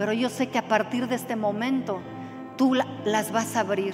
pero 0.00 0.14
yo 0.14 0.30
sé 0.30 0.48
que 0.48 0.56
a 0.56 0.66
partir 0.66 1.08
de 1.08 1.14
este 1.14 1.36
momento 1.36 2.00
tú 2.56 2.72
las 3.04 3.32
vas 3.32 3.54
a 3.54 3.60
abrir. 3.60 3.92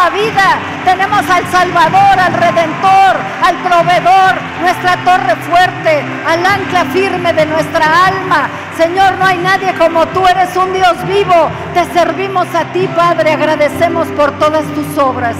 La 0.00 0.10
vida. 0.10 0.58
Tenemos 0.84 1.28
al 1.28 1.46
Salvador, 1.48 2.18
al 2.18 2.32
Redentor, 2.32 3.16
al 3.44 3.56
Proveedor, 3.56 4.34
nuestra 4.60 4.96
torre 5.04 5.36
fuerte, 5.36 6.02
al 6.26 6.44
ancla 6.46 6.84
firme 6.86 7.32
de 7.32 7.46
nuestra 7.46 8.06
alma. 8.06 8.48
Señor, 8.76 9.18
no 9.18 9.26
hay 9.26 9.38
nadie 9.38 9.74
como 9.74 10.06
tú, 10.08 10.26
eres 10.26 10.56
un 10.56 10.72
Dios 10.72 11.06
vivo. 11.06 11.50
Te 11.74 11.84
servimos 11.92 12.46
a 12.54 12.64
ti, 12.72 12.88
Padre, 12.96 13.32
agradecemos 13.32 14.08
por 14.08 14.38
todas 14.38 14.64
tus 14.74 14.96
obras. 14.96 15.36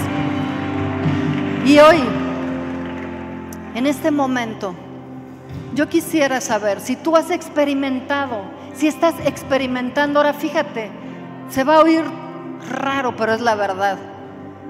Y 1.64 1.78
hoy, 1.78 2.02
en 3.74 3.86
este 3.86 4.10
momento, 4.10 4.74
yo 5.74 5.88
quisiera 5.88 6.40
saber 6.40 6.80
si 6.80 6.96
tú 6.96 7.16
has 7.16 7.30
experimentado, 7.30 8.42
si 8.74 8.88
estás 8.88 9.14
experimentando, 9.24 10.18
ahora 10.18 10.34
fíjate, 10.34 10.90
se 11.48 11.64
va 11.64 11.76
a 11.76 11.80
oír 11.80 12.04
raro, 12.68 13.16
pero 13.16 13.32
es 13.32 13.40
la 13.40 13.54
verdad. 13.54 13.96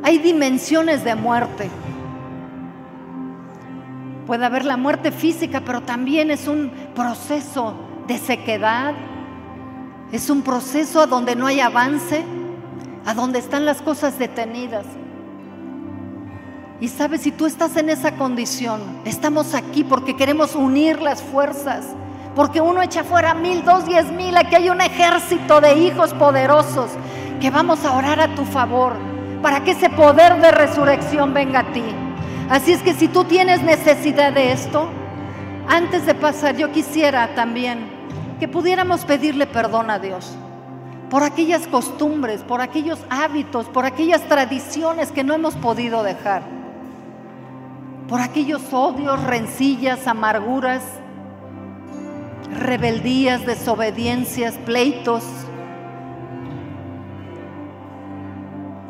Hay 0.02 0.18
dimensiones 0.18 1.04
de 1.04 1.14
muerte. 1.14 1.68
Puede 4.26 4.46
haber 4.46 4.64
la 4.64 4.76
muerte 4.76 5.12
física, 5.12 5.62
pero 5.64 5.82
también 5.82 6.30
es 6.30 6.48
un 6.48 6.70
proceso 6.94 7.74
de 8.06 8.16
sequedad. 8.16 8.94
Es 10.12 10.30
un 10.30 10.42
proceso 10.42 11.00
a 11.00 11.06
donde 11.06 11.36
no 11.36 11.46
hay 11.46 11.60
avance, 11.60 12.24
a 13.04 13.14
donde 13.14 13.38
están 13.38 13.64
las 13.64 13.82
cosas 13.82 14.18
detenidas. 14.18 14.86
Y 16.80 16.88
sabes, 16.88 17.20
si 17.20 17.30
tú 17.30 17.44
estás 17.44 17.76
en 17.76 17.90
esa 17.90 18.16
condición, 18.16 18.80
estamos 19.04 19.54
aquí 19.54 19.84
porque 19.84 20.16
queremos 20.16 20.54
unir 20.54 21.02
las 21.02 21.22
fuerzas. 21.22 21.84
Porque 22.34 22.60
uno 22.60 22.80
echa 22.80 23.04
fuera 23.04 23.34
mil, 23.34 23.64
dos, 23.64 23.84
diez 23.84 24.10
mil. 24.10 24.34
Aquí 24.36 24.54
hay 24.54 24.70
un 24.70 24.80
ejército 24.80 25.60
de 25.60 25.74
hijos 25.74 26.14
poderosos 26.14 26.90
que 27.40 27.50
vamos 27.50 27.84
a 27.84 27.92
orar 27.92 28.20
a 28.20 28.34
tu 28.34 28.44
favor 28.44 29.09
para 29.42 29.64
que 29.64 29.72
ese 29.72 29.90
poder 29.90 30.40
de 30.40 30.50
resurrección 30.50 31.32
venga 31.32 31.60
a 31.60 31.72
ti. 31.72 31.84
Así 32.48 32.72
es 32.72 32.82
que 32.82 32.94
si 32.94 33.08
tú 33.08 33.24
tienes 33.24 33.62
necesidad 33.62 34.32
de 34.32 34.52
esto, 34.52 34.88
antes 35.68 36.04
de 36.04 36.14
pasar, 36.14 36.56
yo 36.56 36.72
quisiera 36.72 37.34
también 37.34 37.88
que 38.40 38.48
pudiéramos 38.48 39.04
pedirle 39.04 39.46
perdón 39.46 39.90
a 39.90 39.98
Dios 39.98 40.36
por 41.10 41.22
aquellas 41.24 41.66
costumbres, 41.66 42.42
por 42.42 42.60
aquellos 42.60 42.98
hábitos, 43.10 43.66
por 43.66 43.84
aquellas 43.84 44.22
tradiciones 44.22 45.10
que 45.10 45.24
no 45.24 45.34
hemos 45.34 45.56
podido 45.56 46.02
dejar, 46.02 46.42
por 48.08 48.20
aquellos 48.20 48.72
odios, 48.72 49.22
rencillas, 49.24 50.06
amarguras, 50.06 50.82
rebeldías, 52.52 53.44
desobediencias, 53.44 54.54
pleitos, 54.64 55.24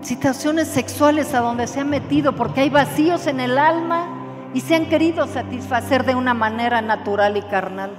situaciones 0.03 0.69
sexuales 0.69 1.35
a 1.35 1.41
donde 1.41 1.67
se 1.67 1.81
han 1.81 1.91
metido 1.91 2.35
porque 2.35 2.63
hay 2.63 2.71
vacíos 2.71 3.27
en 3.27 3.41
el 3.41 3.59
alma 3.59 4.09
y 4.55 4.61
se 4.61 4.75
han 4.75 4.87
querido 4.87 5.27
satisfacer 5.27 6.05
de 6.05 6.15
una 6.15 6.35
manera 6.35 6.81
natural 6.81 7.37
y 7.37 7.43
carnal. 7.43 7.91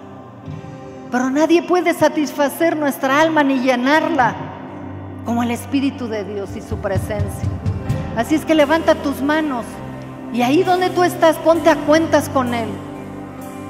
Pero 1.12 1.30
nadie 1.30 1.64
puede 1.64 1.94
satisfacer 1.94 2.78
nuestra 2.78 3.22
alma 3.22 3.44
ni 3.44 3.60
llenarla 3.60 4.34
como 5.26 5.44
el 5.44 5.52
Espíritu 5.52 6.08
de 6.08 6.24
Dios 6.24 6.56
y 6.56 6.62
su 6.62 6.78
presencia. 6.78 7.50
Así 8.16 8.36
es 8.36 8.46
que 8.46 8.56
levanta 8.56 8.96
tus 8.96 9.22
manos 9.22 9.66
y 10.34 10.42
ahí 10.42 10.64
donde 10.64 10.90
tú 10.90 11.04
estás, 11.04 11.36
ponte 11.38 11.70
a 11.70 11.76
cuentas 11.76 12.30
con 12.30 12.54
Él. 12.54 12.70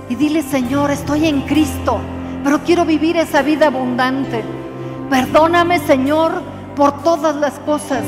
Y 0.10 0.16
dile, 0.16 0.44
Señor, 0.44 0.92
estoy 0.92 1.28
en 1.28 1.42
Cristo, 1.42 2.00
pero 2.44 2.60
quiero 2.60 2.86
vivir 2.86 3.18
esa 3.18 3.42
vida 3.42 3.68
abundante. 3.68 4.44
Perdóname, 5.10 5.80
Señor, 5.80 6.42
por 6.76 7.04
todas 7.04 7.36
las 7.36 7.60
cosas 7.60 8.04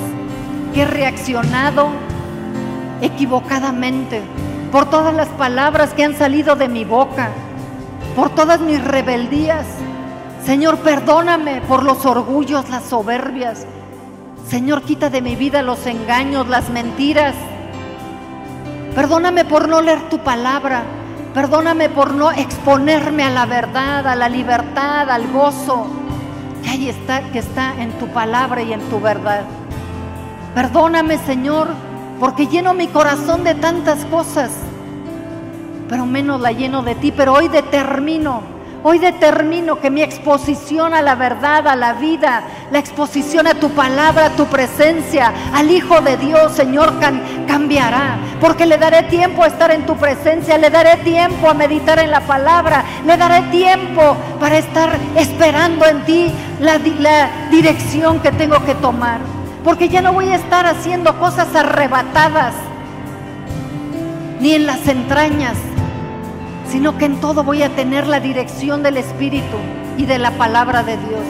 que 0.74 0.84
he 0.84 0.86
reaccionado 0.86 1.90
equivocadamente, 3.02 4.22
por 4.72 4.90
todas 4.90 5.14
las 5.14 5.28
palabras 5.30 5.94
que 5.94 6.04
han 6.04 6.16
salido 6.16 6.56
de 6.56 6.68
mi 6.68 6.86
boca, 6.86 7.30
por 8.16 8.30
todas 8.30 8.60
mis 8.62 8.84
rebeldías. 8.84 9.66
Señor, 10.46 10.78
perdóname 10.78 11.62
por 11.62 11.84
los 11.84 12.06
orgullos, 12.06 12.70
las 12.70 12.84
soberbias. 12.84 13.66
Señor, 14.48 14.84
quita 14.84 15.10
de 15.10 15.22
mi 15.22 15.36
vida 15.36 15.62
los 15.62 15.86
engaños, 15.86 16.48
las 16.48 16.70
mentiras. 16.70 17.36
Perdóname 18.96 19.46
por 19.46 19.68
no 19.68 19.82
leer 19.82 20.10
tu 20.10 20.20
palabra. 20.20 20.84
Perdóname 21.34 21.90
por 21.90 22.14
no 22.14 22.32
exponerme 22.32 23.24
a 23.24 23.32
la 23.32 23.46
verdad, 23.46 24.06
a 24.08 24.16
la 24.16 24.30
libertad, 24.30 25.10
al 25.10 25.32
gozo 25.32 26.03
que 26.64 26.70
ahí 26.70 26.90
está, 26.90 27.22
que 27.32 27.40
está 27.40 27.74
en 27.80 27.92
tu 28.00 28.08
palabra 28.08 28.62
y 28.62 28.74
en 28.74 28.82
tu 28.90 29.00
verdad. 29.00 29.44
Perdóname, 30.56 31.18
Señor, 31.20 31.68
porque 32.20 32.48
lleno 32.48 32.74
mi 32.74 32.88
corazón 32.88 33.44
de 33.44 33.56
tantas 33.56 34.06
cosas, 34.06 34.52
pero 35.90 36.06
menos 36.06 36.42
la 36.42 36.52
lleno 36.52 36.82
de 36.82 36.96
ti. 36.96 37.12
Pero 37.12 37.34
hoy 37.34 37.48
determino 37.48 38.54
Hoy 38.86 39.00
determino 39.00 39.80
que 39.80 39.90
mi 39.90 40.02
exposición 40.02 40.94
a 40.94 41.02
la 41.02 41.16
verdad, 41.16 41.70
a 41.70 41.76
la 41.78 41.94
vida, 41.94 42.44
la 42.70 42.80
exposición 42.80 43.48
a 43.48 43.54
tu 43.54 43.70
palabra, 43.70 44.26
a 44.26 44.30
tu 44.32 44.46
presencia, 44.48 45.32
al 45.54 45.72
Hijo 45.72 46.02
de 46.02 46.18
Dios, 46.18 46.52
Señor, 46.52 47.00
cambiará. 47.54 48.18
Porque 48.42 48.66
le 48.66 48.78
daré 48.78 49.04
tiempo 49.04 49.44
a 49.44 49.48
estar 49.48 49.70
en 49.72 49.86
tu 49.86 49.96
presencia, 49.96 50.58
le 50.58 50.70
daré 50.72 50.98
tiempo 50.98 51.48
a 51.48 51.54
meditar 51.54 52.00
en 52.00 52.10
la 52.10 52.22
palabra, 52.22 52.84
le 53.06 53.16
daré 53.16 53.42
tiempo 53.52 54.18
para 54.40 54.58
estar 54.58 54.90
esperando 55.16 55.86
en 55.86 56.04
ti 56.04 56.32
la, 56.60 56.80
la 57.00 57.30
dirección 57.52 58.20
que 58.22 58.32
tengo 58.32 58.64
que 58.66 58.74
tomar. 58.76 59.20
Porque 59.64 59.88
ya 59.88 60.02
no 60.02 60.14
voy 60.14 60.30
a 60.30 60.36
estar 60.36 60.66
haciendo 60.66 61.18
cosas 61.20 61.56
arrebatadas, 61.56 62.56
ni 64.40 64.54
en 64.54 64.66
las 64.66 64.88
entrañas 64.88 65.56
sino 66.70 66.98
que 66.98 67.06
en 67.06 67.22
todo 67.22 67.44
voy 67.44 67.62
a 67.62 67.70
tener 67.76 68.08
la 68.08 68.20
dirección 68.20 68.82
del 68.82 68.98
Espíritu 68.98 69.58
y 69.96 70.08
de 70.08 70.18
la 70.18 70.32
palabra 70.32 70.82
de 70.82 70.98
Dios. 70.98 71.22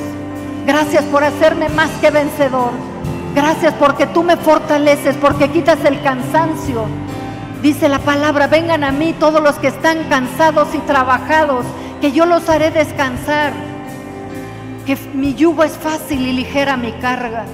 Gracias 0.66 1.04
por 1.06 1.22
hacerme 1.22 1.68
más 1.68 1.90
que 2.00 2.12
vencedor. 2.12 2.93
Gracias 3.36 3.74
porque 3.76 4.06
tú 4.08 4.24
me 4.24 4.38
fortaleces, 4.38 5.16
porque 5.18 5.50
quitas 5.50 5.84
el 5.86 6.02
cansancio. 6.02 6.86
Dice 7.62 7.90
la 7.90 8.00
palabra, 8.00 8.48
vengan 8.48 8.84
a 8.84 8.92
mí 8.92 9.14
todos 9.14 9.42
los 9.42 9.56
que 9.56 9.68
están 9.68 10.04
cansados 10.10 10.76
y 10.76 10.80
trabajados, 10.80 11.66
que 12.02 12.12
yo 12.12 12.26
los 12.26 12.48
haré 12.50 12.72
descansar. 12.72 13.54
Que 14.86 14.98
mi 15.14 15.34
yugo 15.34 15.64
es 15.64 15.78
fácil 15.78 16.28
y 16.28 16.34
ligera 16.34 16.78
mi 16.78 16.92
carga. 16.94 17.46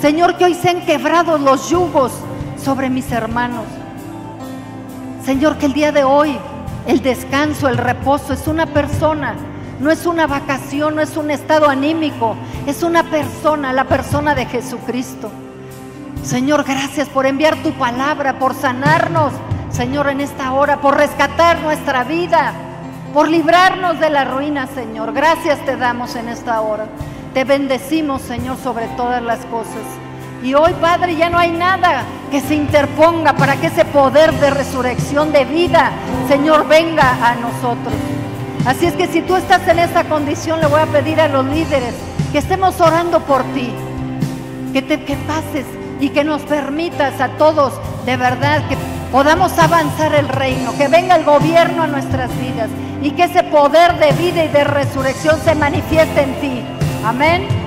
Señor, 0.00 0.36
que 0.36 0.44
hoy 0.44 0.54
sean 0.54 0.84
quebrados 0.84 1.40
los 1.40 1.70
yugos 1.70 2.12
sobre 2.62 2.90
mis 2.90 3.10
hermanos. 3.10 3.64
Señor, 5.24 5.56
que 5.56 5.66
el 5.66 5.72
día 5.72 5.92
de 5.92 6.04
hoy 6.04 6.38
el 6.86 7.00
descanso, 7.00 7.68
el 7.68 7.78
reposo 7.78 8.34
es 8.34 8.46
una 8.46 8.66
persona, 8.66 9.36
no 9.80 9.90
es 9.90 10.06
una 10.06 10.26
vacación, 10.26 10.94
no 10.96 11.02
es 11.02 11.16
un 11.16 11.30
estado 11.30 11.68
anímico, 11.68 12.36
es 12.66 12.82
una 12.82 13.04
persona, 13.04 13.72
la 13.72 13.84
persona 13.84 14.34
de 14.34 14.46
Jesucristo. 14.46 15.30
Señor, 16.22 16.64
gracias 16.64 17.08
por 17.08 17.26
enviar 17.26 17.56
tu 17.62 17.72
palabra, 17.72 18.38
por 18.38 18.54
sanarnos, 18.54 19.32
Señor, 19.70 20.08
en 20.08 20.20
esta 20.20 20.52
hora, 20.52 20.80
por 20.80 20.96
rescatar 20.96 21.60
nuestra 21.60 22.04
vida, 22.04 22.52
por 23.12 23.28
librarnos 23.28 24.00
de 24.00 24.10
la 24.10 24.24
ruina, 24.24 24.66
Señor. 24.68 25.12
Gracias 25.12 25.64
te 25.64 25.76
damos 25.76 26.16
en 26.16 26.28
esta 26.28 26.60
hora. 26.60 26.86
Te 27.34 27.44
bendecimos, 27.44 28.22
Señor, 28.22 28.56
sobre 28.56 28.86
todas 28.96 29.22
las 29.22 29.40
cosas. 29.46 29.82
Y 30.42 30.54
hoy, 30.54 30.72
Padre, 30.80 31.16
ya 31.16 31.28
no 31.28 31.38
hay 31.38 31.50
nada 31.50 32.04
que 32.30 32.40
se 32.40 32.54
interponga 32.54 33.34
para 33.34 33.56
que 33.56 33.66
ese 33.66 33.84
poder 33.84 34.32
de 34.34 34.50
resurrección 34.50 35.32
de 35.32 35.44
vida, 35.44 35.90
Señor, 36.28 36.68
venga 36.68 37.16
a 37.26 37.34
nosotros. 37.34 38.13
Así 38.66 38.86
es 38.86 38.94
que 38.94 39.06
si 39.06 39.20
tú 39.20 39.36
estás 39.36 39.66
en 39.68 39.78
esa 39.78 40.04
condición, 40.04 40.60
le 40.60 40.66
voy 40.66 40.80
a 40.80 40.86
pedir 40.86 41.20
a 41.20 41.28
los 41.28 41.44
líderes 41.44 41.94
que 42.32 42.38
estemos 42.38 42.80
orando 42.80 43.20
por 43.20 43.42
ti, 43.52 43.70
que 44.72 44.80
te 44.80 45.04
que 45.04 45.16
pases 45.16 45.66
y 46.00 46.08
que 46.08 46.24
nos 46.24 46.42
permitas 46.42 47.20
a 47.20 47.28
todos 47.36 47.74
de 48.06 48.16
verdad 48.16 48.66
que 48.68 48.76
podamos 49.12 49.58
avanzar 49.58 50.14
el 50.14 50.28
reino, 50.28 50.76
que 50.76 50.88
venga 50.88 51.16
el 51.16 51.24
gobierno 51.24 51.82
a 51.82 51.86
nuestras 51.86 52.30
vidas 52.38 52.68
y 53.02 53.10
que 53.12 53.24
ese 53.24 53.42
poder 53.44 53.98
de 53.98 54.12
vida 54.12 54.44
y 54.44 54.48
de 54.48 54.64
resurrección 54.64 55.38
se 55.44 55.54
manifieste 55.54 56.22
en 56.22 56.40
ti. 56.40 56.62
Amén. 57.04 57.63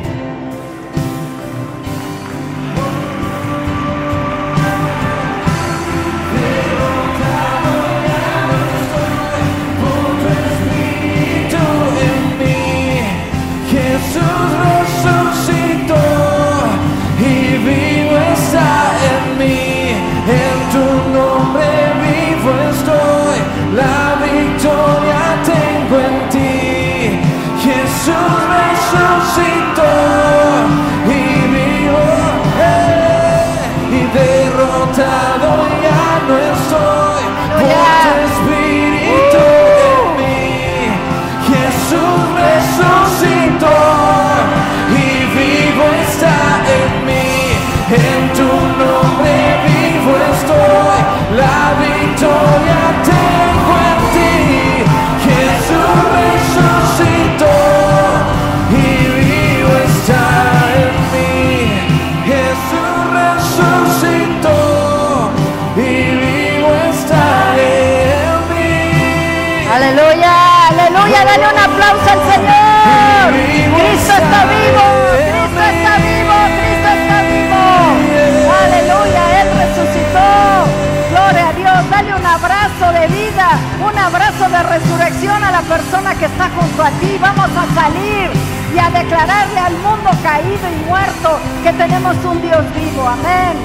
resurrección 84.79 85.43
a 85.43 85.51
la 85.51 85.61
persona 85.61 86.13
que 86.15 86.25
está 86.25 86.49
junto 86.49 86.83
a 86.83 86.89
ti. 86.99 87.17
Vamos 87.19 87.49
a 87.49 87.65
salir 87.73 88.29
y 88.75 88.79
a 88.79 88.89
declararle 88.89 89.59
al 89.59 89.73
mundo 89.73 90.09
caído 90.21 90.65
y 90.69 90.85
muerto 90.87 91.39
que 91.63 91.73
tenemos 91.73 92.15
un 92.23 92.41
Dios 92.41 92.63
vivo. 92.75 93.07
Amén. 93.07 93.57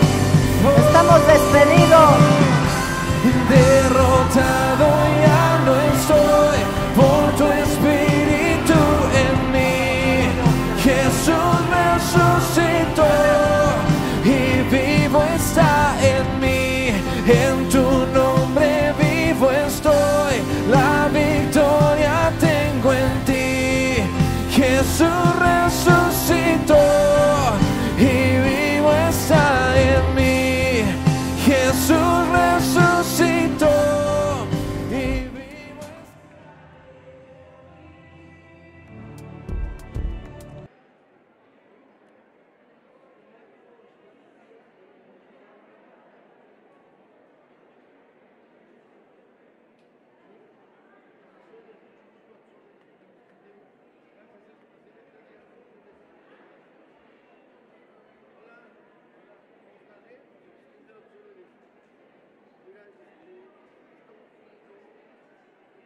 Estamos 0.87 1.21
despedidos. 1.27 2.13
Derrotado 3.49 4.89
ya 5.25 5.45
no 5.67 5.75
estoy 5.95 6.59
por 6.97 7.23
tu 7.37 7.47
espíritu 7.65 8.81
en 9.23 9.37
mí. 9.53 10.29
Jesús 10.83 11.57
me 11.73 11.89
suscitó 12.15 13.13
y 14.25 14.63
vivo 14.75 15.23
está 15.37 15.95
en 16.01 16.41
mí. 16.41 16.73
En 17.27 17.69
tu 17.69 17.85
nombre 18.15 18.95
vivo 18.99 19.51
estoy. 19.51 20.22
Jesús 24.83 25.09
resucitó 25.39 26.77
y 27.97 28.75
vivo 28.75 28.93
está. 29.09 29.72